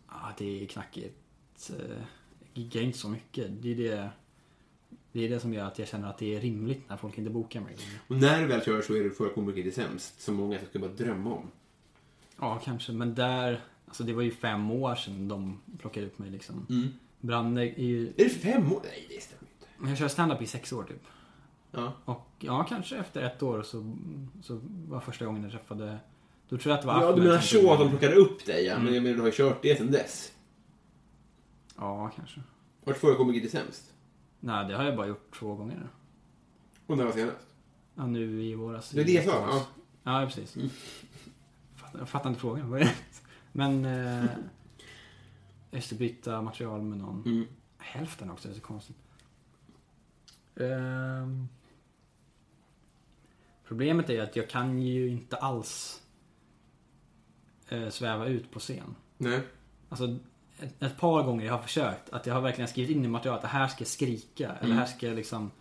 Ja, 0.07 0.33
det 0.37 0.63
är 0.63 0.67
knackigt. 0.67 1.17
Eh, 1.69 1.75
Jag 2.53 2.63
giggar 2.63 2.81
inte 2.81 2.97
så 2.97 3.09
mycket. 3.09 3.47
Det 3.61 3.71
är 3.71 3.75
det, 3.75 4.09
det 5.11 5.25
är 5.25 5.29
det 5.29 5.39
som 5.39 5.53
gör 5.53 5.65
att 5.65 5.79
jag 5.79 5.87
känner 5.87 6.09
att 6.09 6.17
det 6.17 6.35
är 6.35 6.39
rimligt 6.41 6.89
när 6.89 6.97
folk 6.97 7.17
inte 7.17 7.29
bokar 7.29 7.61
mig. 7.61 7.75
Och 8.07 8.15
när 8.17 8.41
du 8.41 8.47
väl 8.47 8.61
kör 8.61 8.81
så 8.81 8.95
är 8.95 9.03
du 9.03 9.11
för 9.11 9.29
komiker 9.29 9.63
det 9.63 9.71
sämst, 9.71 10.21
som 10.21 10.35
många 10.35 10.59
skulle 10.69 10.87
bara 10.87 10.95
drömma 10.95 11.33
om. 11.33 11.47
Ja, 12.39 12.61
kanske. 12.65 12.91
Men 12.91 13.15
där... 13.15 13.61
Alltså 13.87 14.03
det 14.03 14.13
var 14.13 14.21
ju 14.21 14.31
fem 14.31 14.71
år 14.71 14.95
sedan 14.95 15.27
de 15.27 15.61
plockade 15.79 16.05
upp 16.05 16.19
mig 16.19 16.29
liksom. 16.29 16.65
Mm. 16.69 16.87
Branne 17.21 17.61
är 17.65 17.83
ju... 17.83 18.07
Är 18.07 18.13
det 18.23 18.29
fem 18.29 18.71
år? 18.73 18.81
Nej, 18.83 19.07
det 19.09 19.21
stämmer 19.21 19.43
inte. 19.53 19.67
Men 19.77 19.89
Jag 19.89 19.97
kör 19.97 20.07
stand-up 20.07 20.41
i 20.41 20.47
sex 20.47 20.73
år 20.73 20.83
typ. 20.83 21.03
Ja. 21.71 21.93
Och 22.05 22.27
ja, 22.39 22.63
kanske 22.69 22.97
efter 22.97 23.21
ett 23.21 23.43
år 23.43 23.61
så, 23.63 23.97
så 24.43 24.59
var 24.87 24.99
första 24.99 25.25
gången 25.25 25.43
jag 25.43 25.51
träffade... 25.51 25.97
Då 26.49 26.57
tror 26.57 26.69
jag 26.71 26.75
att 26.75 26.81
det 26.81 26.87
var 26.87 27.01
Ja, 27.01 27.11
du 27.11 27.21
menar 27.21 27.39
så 27.39 27.73
att 27.73 27.79
de 27.79 27.89
plockade 27.89 28.15
upp 28.15 28.45
dig, 28.45 28.65
ja. 28.65 28.73
Mm. 28.73 28.85
Men 28.85 28.93
jag 28.93 29.03
menar, 29.03 29.15
du 29.15 29.21
har 29.21 29.27
ju 29.27 29.33
kört 29.33 29.61
det 29.61 29.77
sen 29.77 29.91
dess. 29.91 30.31
Ja, 31.77 32.11
kanske. 32.15 32.41
Vart 32.83 32.97
förekommer 32.97 33.33
Giddy 33.33 33.49
sämst? 33.49 33.93
Nej, 34.39 34.67
det 34.67 34.75
har 34.75 34.83
jag 34.83 34.95
bara 34.97 35.07
gjort 35.07 35.35
två 35.39 35.55
gånger. 35.55 35.89
Och 36.87 36.97
när 36.97 37.05
var 37.05 37.11
senast? 37.11 37.37
Ja, 37.95 38.07
nu 38.07 38.43
i 38.43 38.55
våras. 38.55 38.89
Det 38.91 39.01
är 39.01 39.05
det 39.05 39.11
jag 39.11 39.25
sa. 39.25 39.31
Ja. 39.31 39.65
Ja, 40.03 40.25
precis. 40.25 40.55
Fatt- 41.75 41.95
Jag 41.99 42.09
fattar 42.09 42.29
inte 42.29 42.41
frågan. 42.41 42.69
Vad 42.69 42.81
är 42.81 42.85
det? 42.85 42.95
Men... 43.51 43.85
Eh, 43.85 44.25
just 45.71 45.89
det, 45.89 45.95
byta 45.95 46.41
material 46.41 46.81
med 46.81 46.97
någon. 46.97 47.23
Mm. 47.25 47.47
Hälften 47.77 48.31
också, 48.31 48.47
det 48.47 48.53
är 48.53 48.55
så 48.55 48.61
konstigt. 48.61 48.97
Ehm, 50.55 51.47
problemet 53.67 54.09
är 54.09 54.21
att 54.21 54.35
jag 54.35 54.49
kan 54.49 54.81
ju 54.81 55.07
inte 55.09 55.37
alls 55.37 56.01
eh, 57.69 57.89
sväva 57.89 58.25
ut 58.27 58.51
på 58.51 58.59
scen. 58.59 58.95
Nej. 59.17 59.41
Alltså, 59.89 60.17
ett, 60.59 60.83
ett 60.83 60.97
par 60.97 61.23
gånger 61.23 61.45
jag 61.45 61.53
har 61.53 61.61
försökt 61.61 62.09
att 62.09 62.25
jag 62.25 62.33
har 62.33 62.41
verkligen 62.41 62.67
skrivit 62.67 62.95
in 62.95 63.05
i 63.05 63.07
materialet 63.07 63.43
att 63.43 63.49
här 63.51 63.67
ska 63.67 63.81
jag 63.81 63.87
skrika. 63.87 64.51
Eller 64.51 64.75
här 64.75 64.85
ska 64.85 65.07
jag 65.07 65.15
liksom 65.15 65.51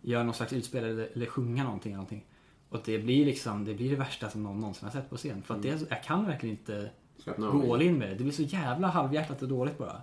göra 0.00 0.22
någon 0.22 0.34
slags 0.34 0.52
utspel 0.52 0.84
eller, 0.84 1.06
eller 1.14 1.26
sjunga 1.26 1.64
någonting. 1.64 1.92
eller 1.92 1.96
någonting. 1.96 2.24
Och 2.68 2.80
det 2.84 2.98
blir 2.98 3.24
liksom, 3.24 3.64
det 3.64 3.74
blir 3.74 3.90
det 3.90 3.96
värsta 3.96 4.30
som 4.30 4.42
någon 4.42 4.60
någonsin 4.60 4.84
har 4.84 4.92
sett 4.92 5.10
på 5.10 5.16
scen. 5.16 5.42
För 5.42 5.54
att 5.54 5.62
det, 5.62 5.70
är 5.70 5.78
så- 5.78 5.86
jag 5.90 6.02
kan 6.04 6.26
verkligen 6.26 6.56
inte. 6.58 6.90
Gå 7.36 7.74
all 7.74 7.82
in 7.82 7.98
med 7.98 8.08
det. 8.08 8.14
Det 8.14 8.22
blir 8.24 8.32
så 8.34 8.42
jävla 8.42 8.88
halvhjärtat 8.88 9.42
och 9.42 9.48
dåligt 9.48 9.78
bara. 9.78 10.02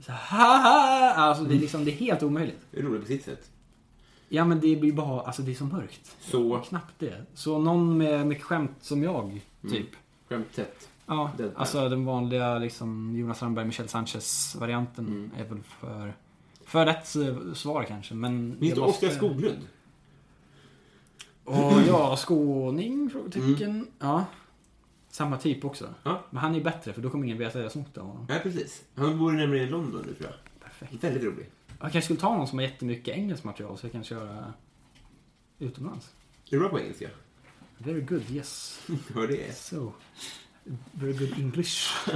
Så 0.00 0.12
ha, 0.12 0.56
ha, 0.56 1.12
alltså 1.14 1.44
det 1.44 1.54
är 1.54 1.58
liksom, 1.58 1.84
det 1.84 1.90
är 1.90 1.96
helt 1.96 2.22
omöjligt. 2.22 2.60
Det 2.70 2.78
är 2.78 2.82
roligt 2.82 3.00
på 3.02 3.06
sitt 3.06 3.24
sätt. 3.24 3.50
Ja 4.28 4.44
men 4.44 4.60
det 4.60 4.76
blir 4.76 4.92
bara, 4.92 5.20
alltså 5.20 5.42
det 5.42 5.50
är 5.50 5.54
så 5.54 5.64
mörkt. 5.64 6.16
Så. 6.20 6.58
Knappt 6.58 6.94
det. 6.98 7.22
Så 7.34 7.58
någon 7.58 7.98
med 7.98 8.26
mycket 8.26 8.44
skämt 8.44 8.70
som 8.80 9.02
jag, 9.02 9.40
typ. 9.70 9.88
Skämt 10.28 10.46
tätt. 10.54 10.88
Ja, 11.06 11.30
Deadpan. 11.38 11.60
alltså 11.60 11.88
den 11.88 12.04
vanliga 12.04 12.58
liksom 12.58 13.16
Jonas 13.16 13.36
Strandberg, 13.36 13.64
Michel 13.66 13.88
Sanchez-varianten 13.88 15.06
Mm. 15.06 15.30
är 15.38 15.44
väl 15.44 15.58
för, 15.80 16.14
för 16.66 16.86
rätt 16.86 17.06
svar 17.56 17.84
kanske. 17.84 18.14
Men 18.14 18.56
Minns 18.60 18.74
du 18.74 18.80
måste- 18.80 19.06
Oskar 19.06 19.16
Skoglund? 19.18 19.58
Och 21.44 21.72
ja, 21.88 22.16
skåning? 22.16 23.10
Frågetecken. 23.10 23.86
Ja. 23.98 24.24
Samma 25.12 25.38
typ 25.38 25.64
också. 25.64 25.84
Mm. 25.84 25.96
Ja. 26.02 26.22
Men 26.30 26.40
han 26.40 26.54
är 26.54 26.60
bättre 26.60 26.92
för 26.92 27.02
då 27.02 27.10
kommer 27.10 27.24
ingen 27.24 27.38
veta 27.38 27.58
att 27.58 27.62
jag 27.62 27.72
snott 27.72 27.98
av 27.98 28.06
honom. 28.06 28.26
Ja, 28.28 28.38
precis. 28.42 28.84
Han 28.94 29.18
bor 29.18 29.32
nämligen 29.32 29.68
i 29.68 29.70
London 29.70 30.04
nu, 30.06 30.14
tror 30.14 30.30
jag. 30.30 30.60
Perfekt. 30.60 31.04
Väldigt 31.04 31.22
rolig. 31.22 31.50
Jag 31.66 31.78
kanske 31.78 32.02
skulle 32.02 32.20
ta 32.20 32.36
någon 32.36 32.48
som 32.48 32.58
har 32.58 32.64
jättemycket 32.66 33.16
engelskt 33.16 33.44
material 33.44 33.78
så 33.78 33.86
jag 33.86 33.92
kan 33.92 34.04
köra 34.04 34.52
utomlands. 35.58 36.14
Är 36.46 36.50
du 36.50 36.58
bra 36.58 36.68
på 36.68 36.80
engelska? 36.80 37.08
Very 37.78 38.00
good, 38.00 38.30
yes. 38.30 38.80
Hör 39.14 39.28
det? 39.28 39.56
So. 39.56 39.92
Very 40.92 41.12
good 41.12 41.38
English. 41.38 42.08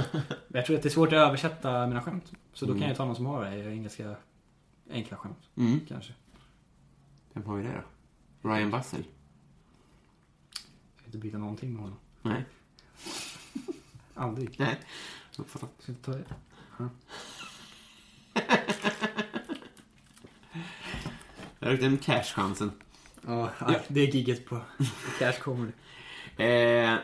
Jag 0.47 0.65
tror 0.65 0.75
att 0.75 0.83
det 0.83 0.89
är 0.89 0.91
svårt 0.91 1.07
att 1.07 1.13
översätta 1.13 1.87
mina 1.87 2.01
skämt. 2.01 2.31
Så 2.53 2.65
då 2.65 2.73
kan 2.73 2.87
jag 2.87 2.97
ta 2.97 3.05
någon 3.05 3.15
som 3.15 3.25
har 3.25 3.45
det, 3.45 3.71
engelska 3.71 4.15
enkla 4.89 5.17
skämt. 5.17 5.49
Mm. 5.55 5.79
Kanske. 5.87 6.13
Vem 7.33 7.43
har 7.43 7.55
vi 7.57 7.63
där 7.63 7.83
då? 8.41 8.49
Ryan 8.49 8.71
Bussell? 8.71 9.03
Jag 10.93 10.99
ska 10.99 11.05
inte 11.05 11.17
byta 11.17 11.37
någonting 11.37 11.73
med 11.73 11.81
honom. 11.81 11.99
Nej. 12.21 12.45
Aldrig. 14.17 14.55
Nej. 14.59 14.75
Uppfattat. 15.37 15.69
Ska 15.79 15.91
jag 15.91 16.01
ta 16.01 16.11
det? 16.11 16.25
Jag 21.59 21.67
har 21.69 21.77
den 21.77 21.97
cash-chansen. 21.97 22.71
Ja, 23.27 23.49
det 23.87 24.01
är 24.01 24.07
giget 24.07 24.45
på 24.45 24.61
Cash 25.19 25.39
Comedy. 25.41 25.71
Eh, 26.39 26.95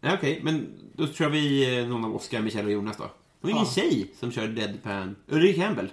ja, 0.00 0.14
Okej, 0.14 0.40
men 0.44 0.66
då 0.94 1.06
kör 1.06 1.28
vi 1.30 1.78
eh, 1.80 1.88
någon 1.88 2.04
av 2.04 2.14
Oscar, 2.16 2.40
Michel 2.40 2.64
och 2.66 2.72
Jonas 2.72 2.96
då. 2.96 3.04
Det 3.04 3.10
var 3.40 3.50
ingen 3.50 3.64
Ja. 3.64 3.70
tjej 3.70 4.12
som 4.18 4.32
kör 4.32 4.48
Deadpan. 4.48 5.16
Ulrika 5.26 5.62
Campbell. 5.62 5.90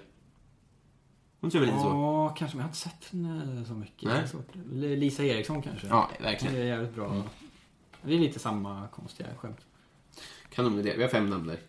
Hon 1.41 1.51
kör 1.51 1.59
väl 1.59 1.69
lite 1.69 1.81
så? 1.81 1.87
Ja, 1.87 2.29
kanske. 2.29 2.57
Men 2.57 2.61
jag 2.61 2.67
har 2.67 2.69
inte 2.69 2.79
sett 2.79 3.11
henne 3.11 3.65
så 3.65 3.73
mycket. 3.73 4.03
Nej. 4.03 4.23
Det 4.65 4.95
Lisa 4.95 5.23
Eriksson 5.23 5.61
kanske. 5.61 5.87
Ja, 5.87 6.09
Det 6.17 6.23
verkligen. 6.23 6.55
är 6.55 6.63
jävligt 6.63 6.95
bra. 6.95 7.23
Det 8.01 8.13
är 8.15 8.19
lite 8.19 8.39
samma 8.39 8.87
konstiga 8.87 9.29
skämt. 9.37 9.59
Kanonidé. 10.55 10.93
Vi 10.97 11.03
har 11.03 11.09
fem 11.09 11.29
namn 11.29 11.47
där. 11.47 11.59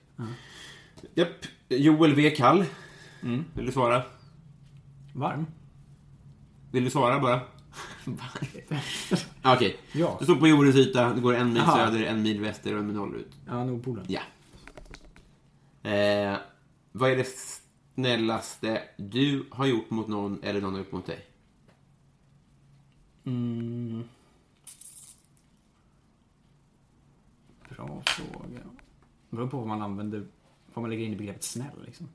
Japp. 1.15 1.47
Joel 1.69 2.15
V. 2.15 2.31
Kall. 2.31 2.65
Mm. 3.23 3.45
Vill 3.55 3.67
du 3.67 3.73
svara? 3.73 4.03
Varm? 5.15 5.47
Vill 6.73 6.85
du 6.85 6.91
svara 6.91 7.21
bara? 7.21 7.41
Okej. 9.55 9.77
Ja. 9.93 10.17
Du 10.19 10.25
står 10.25 10.37
på 10.37 10.49
jordens 10.49 10.77
yta, 10.77 11.15
det 11.15 11.21
går 11.21 11.35
en 11.35 11.53
mil 11.53 11.63
Aha. 11.63 11.77
söder, 11.77 12.05
en 12.05 12.23
mil 12.23 12.41
väster 12.41 12.73
och 12.73 12.79
en 12.81 12.87
mil 12.87 12.97
norrut. 12.97 13.33
Ja, 13.47 13.65
Nordpolen. 13.65 14.07
Ja. 14.09 14.21
Eh, 15.91 16.37
vad 16.93 17.11
är 17.11 17.17
det 17.17 17.29
snällaste 17.95 18.83
du 18.97 19.47
har 19.51 19.67
gjort 19.67 19.91
mot 19.91 20.09
någon 20.09 20.43
eller 20.43 20.61
någon 20.61 20.73
har 20.73 20.79
gjort 20.79 20.93
mot 20.93 21.07
dig? 21.07 21.27
Mm. 23.25 24.05
Bra 27.77 28.03
fråga. 28.07 28.61
Det 29.31 29.37
beror 29.37 29.49
på 29.49 29.59
vad 29.59 29.67
man 29.67 29.83
använder, 29.83 30.27
vad 30.75 30.83
man 30.83 30.91
lägger 30.91 31.05
in 31.05 31.13
i 31.13 31.17
begreppet 31.17 31.43
snäll 31.43 31.85
liksom. 31.85 32.09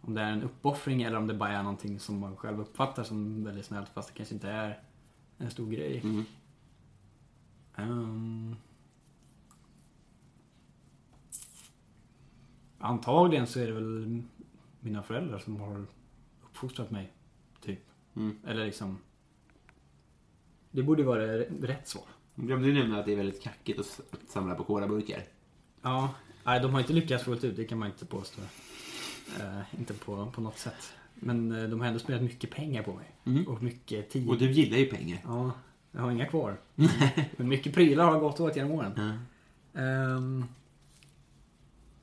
Om 0.00 0.14
det 0.14 0.20
är 0.20 0.32
en 0.32 0.42
uppoffring 0.42 1.02
eller 1.02 1.16
om 1.16 1.26
det 1.26 1.34
bara 1.34 1.50
är 1.50 1.62
någonting 1.62 2.00
som 2.00 2.18
man 2.18 2.36
själv 2.36 2.60
uppfattar 2.60 3.02
som 3.02 3.44
väldigt 3.44 3.66
snällt 3.66 3.88
fast 3.88 4.08
det 4.08 4.14
kanske 4.14 4.34
inte 4.34 4.50
är 4.50 4.82
en 5.38 5.50
stor 5.50 5.70
grej. 5.70 6.00
Mm. 6.04 6.24
Ehm. 7.76 8.56
antagligen 12.78 13.46
så 13.46 13.60
är 13.60 13.66
det 13.66 13.72
väl 13.72 14.22
mina 14.80 15.02
föräldrar 15.02 15.38
som 15.38 15.60
har 15.60 15.86
uppfostrat 16.44 16.90
mig, 16.90 17.12
typ. 17.60 17.80
Mm. 18.16 18.38
Eller 18.46 18.64
liksom... 18.66 18.98
Det 20.70 20.82
borde 20.82 21.02
vara 21.02 21.38
rätt 21.38 21.88
svar. 21.88 22.06
Glömde 22.40 22.68
du 22.68 22.74
nämna 22.74 22.98
att 22.98 23.06
det 23.06 23.12
är 23.12 23.16
väldigt 23.16 23.42
kackigt 23.42 23.80
att 23.80 24.00
samla 24.28 24.54
på 24.54 24.64
colaburkar? 24.64 25.22
Ja, 25.82 26.14
nej, 26.44 26.60
de 26.60 26.72
har 26.72 26.80
inte 26.80 26.92
lyckats 26.92 27.24
fullt 27.24 27.44
ut, 27.44 27.56
det 27.56 27.64
kan 27.64 27.78
man 27.78 27.88
inte 27.88 28.06
påstå. 28.06 28.42
Eh, 29.40 29.78
inte 29.78 29.94
på, 29.94 30.30
på 30.34 30.40
något 30.40 30.58
sätt. 30.58 30.92
Men 31.14 31.52
eh, 31.52 31.68
de 31.68 31.80
har 31.80 31.86
ändå 31.86 31.98
spelat 31.98 32.22
mycket 32.22 32.50
pengar 32.50 32.82
på 32.82 32.94
mig. 32.94 33.44
Och 33.46 33.62
mycket 33.62 34.10
tid. 34.10 34.28
Och 34.28 34.38
du 34.38 34.50
gillar 34.50 34.78
ju 34.78 34.86
pengar. 34.86 35.20
Ja, 35.24 35.52
jag 35.92 36.00
har 36.00 36.10
inga 36.10 36.26
kvar. 36.26 36.60
Men 37.36 37.48
mycket 37.48 37.74
prylar 37.74 38.04
har 38.04 38.20
gått 38.20 38.40
åt 38.40 38.56
genom 38.56 38.72
åren. 38.72 39.20
Ehm, 39.74 40.44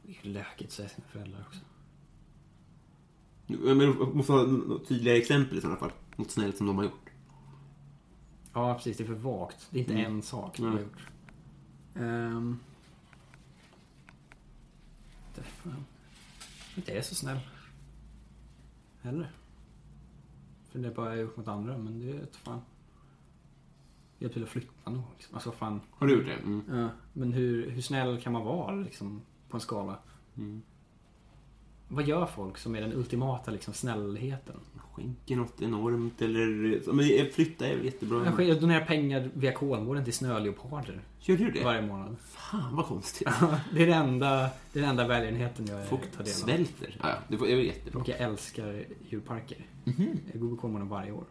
det 0.02 0.16
är 0.22 0.30
lökigt 0.30 0.70
att 0.70 0.74
säga 0.74 0.90
sina 0.90 1.08
föräldrar 1.08 1.46
också. 1.48 1.60
Men 3.48 3.80
du 3.80 3.94
måste 3.94 4.32
ha 4.32 4.42
något 4.42 4.88
tydligare 4.88 5.18
exempel 5.18 5.58
i 5.58 5.62
sådana 5.62 5.80
fall. 5.80 5.92
Något 6.16 6.32
snällt 6.32 6.58
som 6.58 6.68
de 6.68 6.78
har 6.78 6.84
gjort. 6.84 7.10
Ja, 8.56 8.74
precis. 8.74 8.98
Det 8.98 9.04
är 9.04 9.06
för 9.06 9.14
vagt. 9.14 9.68
Det 9.70 9.78
är 9.78 9.82
inte 9.82 9.94
en 9.94 10.22
sak 10.22 10.58
de 10.58 10.66
har 10.66 10.80
gjort. 10.80 11.08
Um, 11.94 12.60
det 15.36 15.42
är 15.42 15.46
fan. 15.46 15.86
Inte 16.76 16.92
är 16.92 17.02
så 17.02 17.16
snäll. 17.16 17.40
Heller. 19.02 19.32
För 20.72 20.80
det 20.80 20.88
är 20.88 20.94
bara 20.94 21.10
jag 21.10 21.18
gjort 21.18 21.38
mot 21.38 21.48
andra, 21.48 21.78
men 21.78 22.00
det 22.00 22.12
är 22.12 22.28
fan. 22.32 22.62
Hjälp 24.20 24.34
till 24.34 24.44
att 24.44 24.50
flytta 24.50 24.90
nog. 24.90 25.04
Liksom. 25.18 25.36
Alltså 25.36 25.52
fan. 25.52 25.82
Har 25.92 26.08
du 26.08 26.14
gjort 26.14 26.26
det? 26.26 26.34
Mm. 26.34 26.64
Ja, 26.70 26.90
men 27.14 27.34
hur, 27.34 27.70
hur 27.70 27.82
snäll 27.82 28.22
kan 28.22 28.34
man 28.34 28.46
vara 28.46 28.76
liksom, 28.76 29.22
på 29.50 29.58
en 29.58 29.62
skala? 29.62 29.98
Vad 31.88 32.08
gör 32.08 32.26
folk 32.26 32.58
som 32.58 32.76
är 32.76 32.82
den 32.82 32.94
ultimata 32.94 33.52
liksom, 33.52 33.74
snällheten? 33.74 34.56
Skänker 34.92 35.36
något 35.36 35.62
enormt 35.62 36.22
eller... 36.22 36.94
Men 36.94 37.32
flytta 37.32 37.68
är 37.68 37.76
väl 37.76 37.86
jättebra. 37.86 38.44
Jag 38.44 38.62
donerar 38.62 38.86
pengar 38.86 39.30
via 39.34 39.52
Kolmården 39.52 40.04
till 40.04 40.14
snöleoparder 40.14 41.02
Gör 41.20 41.38
du 41.38 41.52
det? 41.52 41.64
varje 41.64 41.82
månad. 41.82 42.16
Fan 42.24 42.76
vad 42.76 42.86
konstigt. 42.86 43.28
det 43.74 43.84
är 43.84 43.88
det 43.88 43.94
enda, 43.94 44.30
det 44.74 44.80
är 44.80 44.82
den 44.82 44.90
enda 44.90 45.08
välgörenheten 45.08 45.66
jag 45.68 45.88
Folk 45.88 46.12
tar 46.12 46.24
del 46.24 46.34
av. 46.34 46.38
svälter. 46.38 46.98
Ja, 47.02 47.14
det 47.28 47.36
är 47.52 47.58
jättebra. 47.58 48.02
Och 48.02 48.10
jag 48.10 48.18
älskar 48.20 48.86
djurparker. 49.10 49.66
Mhm. 49.84 50.20
Jag 50.32 50.42
går 50.42 50.50
på 50.50 50.56
Kolmården 50.56 50.88
varje 50.90 51.12
år. 51.12 51.26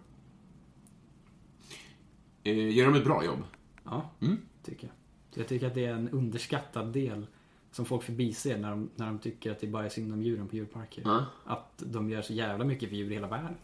Eh, 2.42 2.68
Gör 2.76 2.84
de 2.86 2.94
ett 2.94 3.04
bra 3.04 3.24
jobb? 3.24 3.42
Ja, 3.84 4.10
Mm. 4.22 4.36
tycker 4.64 4.86
jag. 4.86 4.94
Jag 5.40 5.48
tycker 5.48 5.66
att 5.66 5.74
det 5.74 5.84
är 5.84 5.92
en 5.94 6.08
underskattad 6.08 6.92
del 6.92 7.26
som 7.74 7.84
folk 7.84 8.02
förbiser 8.02 8.58
när 8.58 8.70
de, 8.70 8.90
när 8.96 9.06
de 9.06 9.18
tycker 9.18 9.50
att 9.52 9.60
det 9.60 9.66
bara 9.66 9.84
är 9.84 9.88
synd 9.88 10.12
om 10.12 10.22
djuren 10.22 10.48
på 10.48 10.56
djurparker. 10.56 11.02
Ja. 11.06 11.26
Att 11.44 11.82
de 11.86 12.10
gör 12.10 12.22
så 12.22 12.32
jävla 12.32 12.64
mycket 12.64 12.88
för 12.88 12.96
djur 12.96 13.10
i 13.10 13.14
hela 13.14 13.28
världen. 13.28 13.54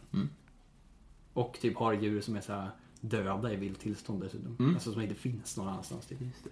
Och 1.33 1.57
typ 1.61 1.77
har 1.77 1.93
djur 1.93 2.21
som 2.21 2.35
är 2.35 2.41
så 2.41 2.53
här 2.53 2.69
döda 3.01 3.53
i 3.53 3.55
vilt 3.55 3.79
tillstånd 3.79 4.21
dessutom. 4.23 4.73
Alltså 4.73 4.91
som 4.93 5.01
inte 5.01 5.15
finns 5.15 5.57
någon 5.57 5.67
annanstans. 5.67 6.05
Typ. 6.05 6.21
Just 6.21 6.43
det. 6.43 6.49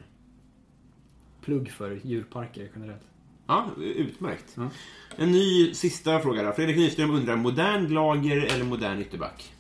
Plugg 1.41 1.70
för 1.72 1.99
djurparker 2.03 2.70
generellt. 2.76 3.01
Ja, 3.47 3.70
utmärkt. 3.78 4.53
Ja. 4.57 4.70
En 5.18 5.32
ny 5.32 5.74
sista 5.74 6.20
fråga 6.20 6.43
då. 6.43 6.51
Fredrik 6.51 6.78
Nyström 6.78 7.12
undrar, 7.12 7.36
modern 7.36 7.88
lager 7.93 8.53
eller 8.53 8.66
modern 8.66 8.99
ytterback? 9.01 9.53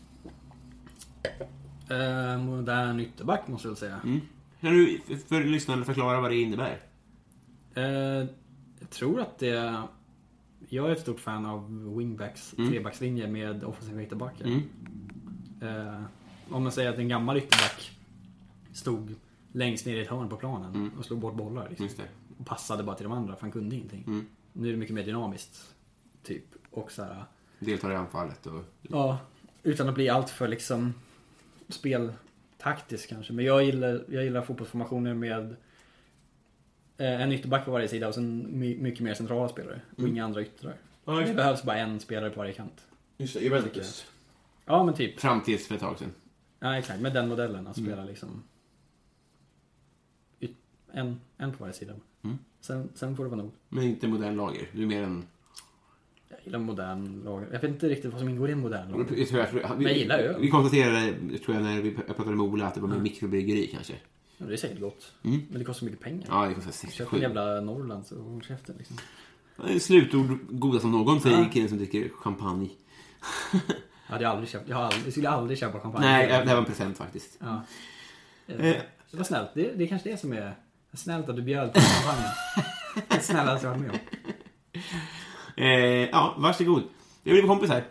Eh, 1.89 2.37
modern 2.43 2.99
ytterback 2.99 3.47
måste 3.47 3.67
jag 3.67 3.71
väl 3.71 3.77
säga. 3.77 3.99
Mm. 4.03 4.19
Kan 4.61 4.73
du 4.73 4.99
för- 5.07 5.15
för 5.15 5.43
lyssnarna 5.43 5.85
förklara 5.85 6.21
vad 6.21 6.31
det 6.31 6.35
innebär? 6.41 6.79
Eh, 7.73 7.83
jag 8.79 8.89
tror 8.89 9.21
att 9.21 9.37
det 9.37 9.83
jag 10.69 10.87
är 10.87 10.91
ett 10.91 10.99
stort 11.01 11.19
fan 11.19 11.45
av 11.45 11.95
wingbacks, 11.97 12.51
trebackslinje 12.51 13.27
med 13.27 13.63
offensiva 13.63 14.03
ytterbackar. 14.03 14.45
Mm. 14.45 14.61
Eh, 15.61 16.03
om 16.49 16.63
man 16.63 16.71
säger 16.71 16.89
att 16.89 16.97
en 16.97 17.07
gammal 17.07 17.37
ytterback 17.37 17.97
stod 18.73 19.15
längst 19.51 19.85
ner 19.85 19.95
i 19.95 20.01
ett 20.01 20.07
hörn 20.07 20.29
på 20.29 20.35
planen 20.35 20.91
och 20.97 21.05
slog 21.05 21.19
bort 21.19 21.35
bollar. 21.35 21.69
Liksom. 21.69 22.05
Och 22.39 22.45
passade 22.45 22.83
bara 22.83 22.95
till 22.95 23.03
de 23.03 23.13
andra 23.13 23.35
för 23.35 23.41
han 23.41 23.51
kunde 23.51 23.75
ingenting. 23.75 24.25
Nu 24.53 24.67
är 24.67 24.71
det 24.71 24.77
mycket 24.77 24.95
mer 24.95 25.03
dynamiskt. 25.03 25.75
Typ. 26.23 26.45
Och 26.71 26.91
så 26.91 27.03
här, 27.03 27.23
Deltar 27.59 27.91
i 27.91 27.95
anfallet 27.95 28.45
och... 28.45 28.63
Ja, 28.81 29.17
utan 29.63 29.89
att 29.89 29.95
bli 29.95 30.09
allt 30.09 30.29
för 30.29 30.47
liksom 30.47 30.93
speltaktisk 31.67 33.09
kanske. 33.09 33.33
Men 33.33 33.45
jag 33.45 33.63
gillar, 33.63 34.05
jag 34.09 34.23
gillar 34.23 34.41
fotbollsformationer 34.41 35.13
med 35.13 35.51
eh, 35.51 35.57
en 37.05 37.31
ytterback 37.31 37.65
på 37.65 37.71
varje 37.71 37.87
sida 37.87 38.07
och 38.07 38.13
sen 38.13 38.59
my, 38.59 38.77
mycket 38.77 38.99
mer 38.99 39.13
centrala 39.13 39.49
spelare. 39.49 39.81
Och 39.97 40.07
inga 40.07 40.25
andra 40.25 40.41
yttrar. 40.41 40.75
Ja, 41.05 41.13
det 41.13 41.33
behövs 41.33 41.63
bara 41.63 41.77
en 41.77 41.99
spelare 41.99 42.29
på 42.29 42.39
varje 42.39 42.53
kant. 42.53 42.85
Just 43.17 43.33
det, 43.33 43.39
Juventus. 43.39 44.05
Ja 44.65 44.83
men 44.83 44.93
typ. 44.93 45.19
Fram 45.19 45.41
tills 45.41 45.67
för 45.67 45.75
ett 45.75 45.81
tag 45.81 45.99
sedan. 45.99 46.11
Ja 46.59 46.77
exakt, 46.77 47.01
med 47.01 47.13
den 47.13 47.27
modellen. 47.29 47.67
Att 47.67 47.77
spela 47.77 48.03
liksom 48.03 48.43
yt- 50.39 50.55
en, 50.93 51.19
en 51.37 51.51
på 51.51 51.57
varje 51.59 51.73
sida. 51.73 51.93
Sen, 52.61 52.89
sen 52.95 53.15
får 53.15 53.23
det 53.23 53.29
vara 53.29 53.41
nog. 53.41 53.51
Men 53.69 53.83
inte 53.83 54.07
modern 54.07 54.35
lager. 54.35 54.67
Du 54.73 54.81
är 54.83 54.87
mer 54.87 55.03
en... 55.03 55.23
Jag 56.29 56.39
gillar 56.43 56.59
modern 56.59 57.21
lag. 57.23 57.43
Jag 57.43 57.59
vet 57.61 57.63
inte 57.63 57.89
riktigt 57.89 58.11
vad 58.11 58.19
som 58.19 58.29
ingår 58.29 58.49
i 58.49 58.51
en 58.51 58.59
modern 58.59 58.91
lag. 58.91 58.99
Jag 59.17 59.27
tror 59.27 59.41
jag, 59.41 59.47
vi, 59.53 59.61
Men 59.75 59.81
jag 59.83 59.97
gillar 59.97 60.19
öl. 60.19 60.41
Vi 60.41 60.49
konstaterade, 60.49 61.13
tror 61.45 61.55
jag, 61.57 61.63
när 61.63 61.81
vi 61.81 61.91
pratade 61.91 62.29
med 62.35 62.45
Ola 62.45 62.65
att 62.67 62.75
det 62.75 62.81
var 62.81 62.87
med 62.87 63.01
mikrobryggeri 63.01 63.67
kanske. 63.67 63.93
Ja, 64.41 64.45
det 64.45 64.53
är 64.53 64.57
säkert 64.57 64.79
gott. 64.79 65.11
Men 65.21 65.47
det 65.59 65.63
kostar 65.63 65.85
mycket 65.85 66.01
pengar. 66.01 66.27
Ja, 66.29 66.45
det 66.45 66.53
kostar 66.53 66.71
Köp 66.71 66.79
67. 66.81 67.15
en 67.17 67.21
jävla 67.21 67.61
Norrlands 67.61 68.11
och 68.11 68.23
håll 68.23 68.41
käften 68.43 68.75
liksom. 68.77 68.97
Slutord 69.79 70.39
goda 70.49 70.79
som 70.79 70.91
någon, 70.91 71.21
säger 71.21 71.49
killen 71.53 71.69
som 71.69 71.77
dricker 71.77 72.09
champagne. 72.09 72.69
Jag 74.07 74.13
hade 74.13 74.29
aldrig 74.29 74.49
köpt, 74.49 74.69
jag, 74.69 74.75
har 74.75 74.83
aldrig, 74.83 75.05
jag 75.05 75.11
skulle 75.11 75.29
aldrig 75.29 75.59
köpa 75.59 75.79
champagne. 75.79 76.05
Nej, 76.05 76.27
det 76.27 76.33
här 76.33 76.45
var 76.45 76.57
en 76.57 76.65
present 76.65 76.97
faktiskt. 76.97 77.37
Ja. 77.39 77.61
Eh, 78.47 78.55
Det 79.11 79.17
var 79.17 79.23
snällt. 79.23 79.49
Det, 79.53 79.71
det 79.77 79.83
är 79.83 79.87
kanske 79.87 80.09
det 80.09 80.17
som 80.17 80.33
är 80.33 80.55
snällt 80.93 81.29
att 81.29 81.35
du 81.35 81.41
bjöd 81.41 81.73
på 81.73 81.79
champagne. 81.79 82.27
Det 82.95 83.15
det 83.15 83.21
snällaste 83.21 83.67
jag 83.67 83.71
varit 83.71 83.81
med 83.81 83.91
om. 83.91 83.97
Eh, 85.63 86.09
ja, 86.09 86.35
varsågod. 86.37 86.83
Vi 87.23 87.31
blir 87.31 87.47
kompis 87.47 87.69
här. 87.69 87.83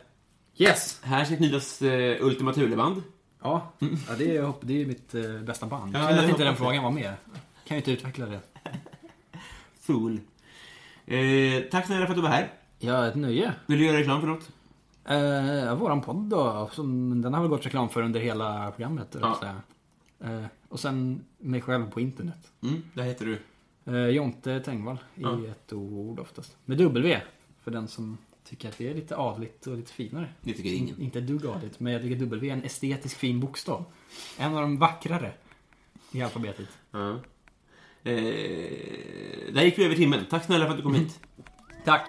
Yes! 0.56 1.00
Här 1.02 1.24
ska 1.24 1.36
knytas 1.36 1.82
eh, 1.82 2.24
Ultima 2.26 2.52
Thule-band. 2.52 3.02
Ja, 3.42 3.72
ja 3.78 4.14
det, 4.18 4.36
är, 4.36 4.52
det 4.60 4.82
är 4.82 4.86
mitt 4.86 5.14
eh, 5.14 5.38
bästa 5.42 5.66
band. 5.66 5.94
Ja, 5.96 6.10
jag 6.10 6.18
att 6.24 6.30
inte 6.30 6.44
den 6.44 6.56
frågan 6.56 6.84
var 6.84 6.90
med. 6.90 7.14
Kan 7.64 7.74
ju 7.74 7.76
inte 7.76 7.92
utveckla 7.92 8.26
det. 8.26 8.40
Fool. 9.80 10.20
Eh, 11.06 11.62
tack 11.70 11.86
snälla 11.86 12.06
för 12.06 12.12
att 12.12 12.16
du 12.16 12.22
var 12.22 12.28
här. 12.28 12.52
Ja, 12.78 13.06
ett 13.06 13.14
nöje. 13.14 13.52
Vill 13.66 13.78
du 13.78 13.86
göra 13.86 13.96
reklam 13.98 14.20
för 14.20 14.28
något? 14.28 14.50
Eh, 15.04 15.74
våran 15.74 16.00
podd 16.00 16.16
då, 16.16 16.70
som, 16.72 17.22
den 17.22 17.34
har 17.34 17.40
väl 17.40 17.50
gått 17.50 17.66
reklam 17.66 17.88
för 17.88 18.02
under 18.02 18.20
hela 18.20 18.70
programmet. 18.70 19.16
Ja. 19.20 19.40
Eh, 20.20 20.44
och 20.68 20.80
sen 20.80 21.24
mig 21.38 21.60
själv 21.60 21.90
på 21.90 22.00
internet. 22.00 22.52
Mm, 22.62 22.82
där 22.94 23.02
heter 23.02 23.26
du. 23.26 23.38
Eh, 23.92 24.08
Jonte 24.08 24.60
Tengvall 24.60 24.98
i 25.14 25.22
Ja. 25.22 25.38
ett 25.50 25.72
ord 25.72 26.20
oftast. 26.20 26.56
Med 26.64 26.78
W. 26.78 27.20
För 27.62 27.70
den 27.70 27.88
som 27.88 28.18
tycker 28.48 28.68
att 28.68 28.78
det 28.78 28.88
är 28.88 28.94
lite 28.94 29.16
adligt 29.16 29.66
och 29.66 29.76
lite 29.76 29.92
finare. 29.92 30.28
Det 30.40 30.52
tycker 30.52 30.72
ingen. 30.72 31.00
Inte 31.00 31.18
ett 31.18 31.26
dugg 31.26 31.46
adligt, 31.46 31.80
men 31.80 31.92
jag 31.92 32.02
tycker 32.02 32.16
W 32.16 32.48
är 32.48 32.52
en 32.52 32.64
estetisk 32.64 33.16
fin 33.16 33.40
bokstav. 33.40 33.84
En 34.38 34.54
av 34.54 34.60
de 34.60 34.78
vackrare 34.78 35.32
i 36.12 36.22
alfabetet. 36.22 36.68
Ja. 36.90 37.10
Eh, 38.02 38.14
där 39.52 39.62
gick 39.62 39.78
vi 39.78 39.84
över 39.84 39.94
timmen. 39.94 40.26
Tack 40.30 40.44
snälla 40.44 40.64
för 40.64 40.70
att 40.70 40.76
du 40.76 40.82
kom 40.82 40.94
hit. 40.94 41.20
Tack! 41.84 42.08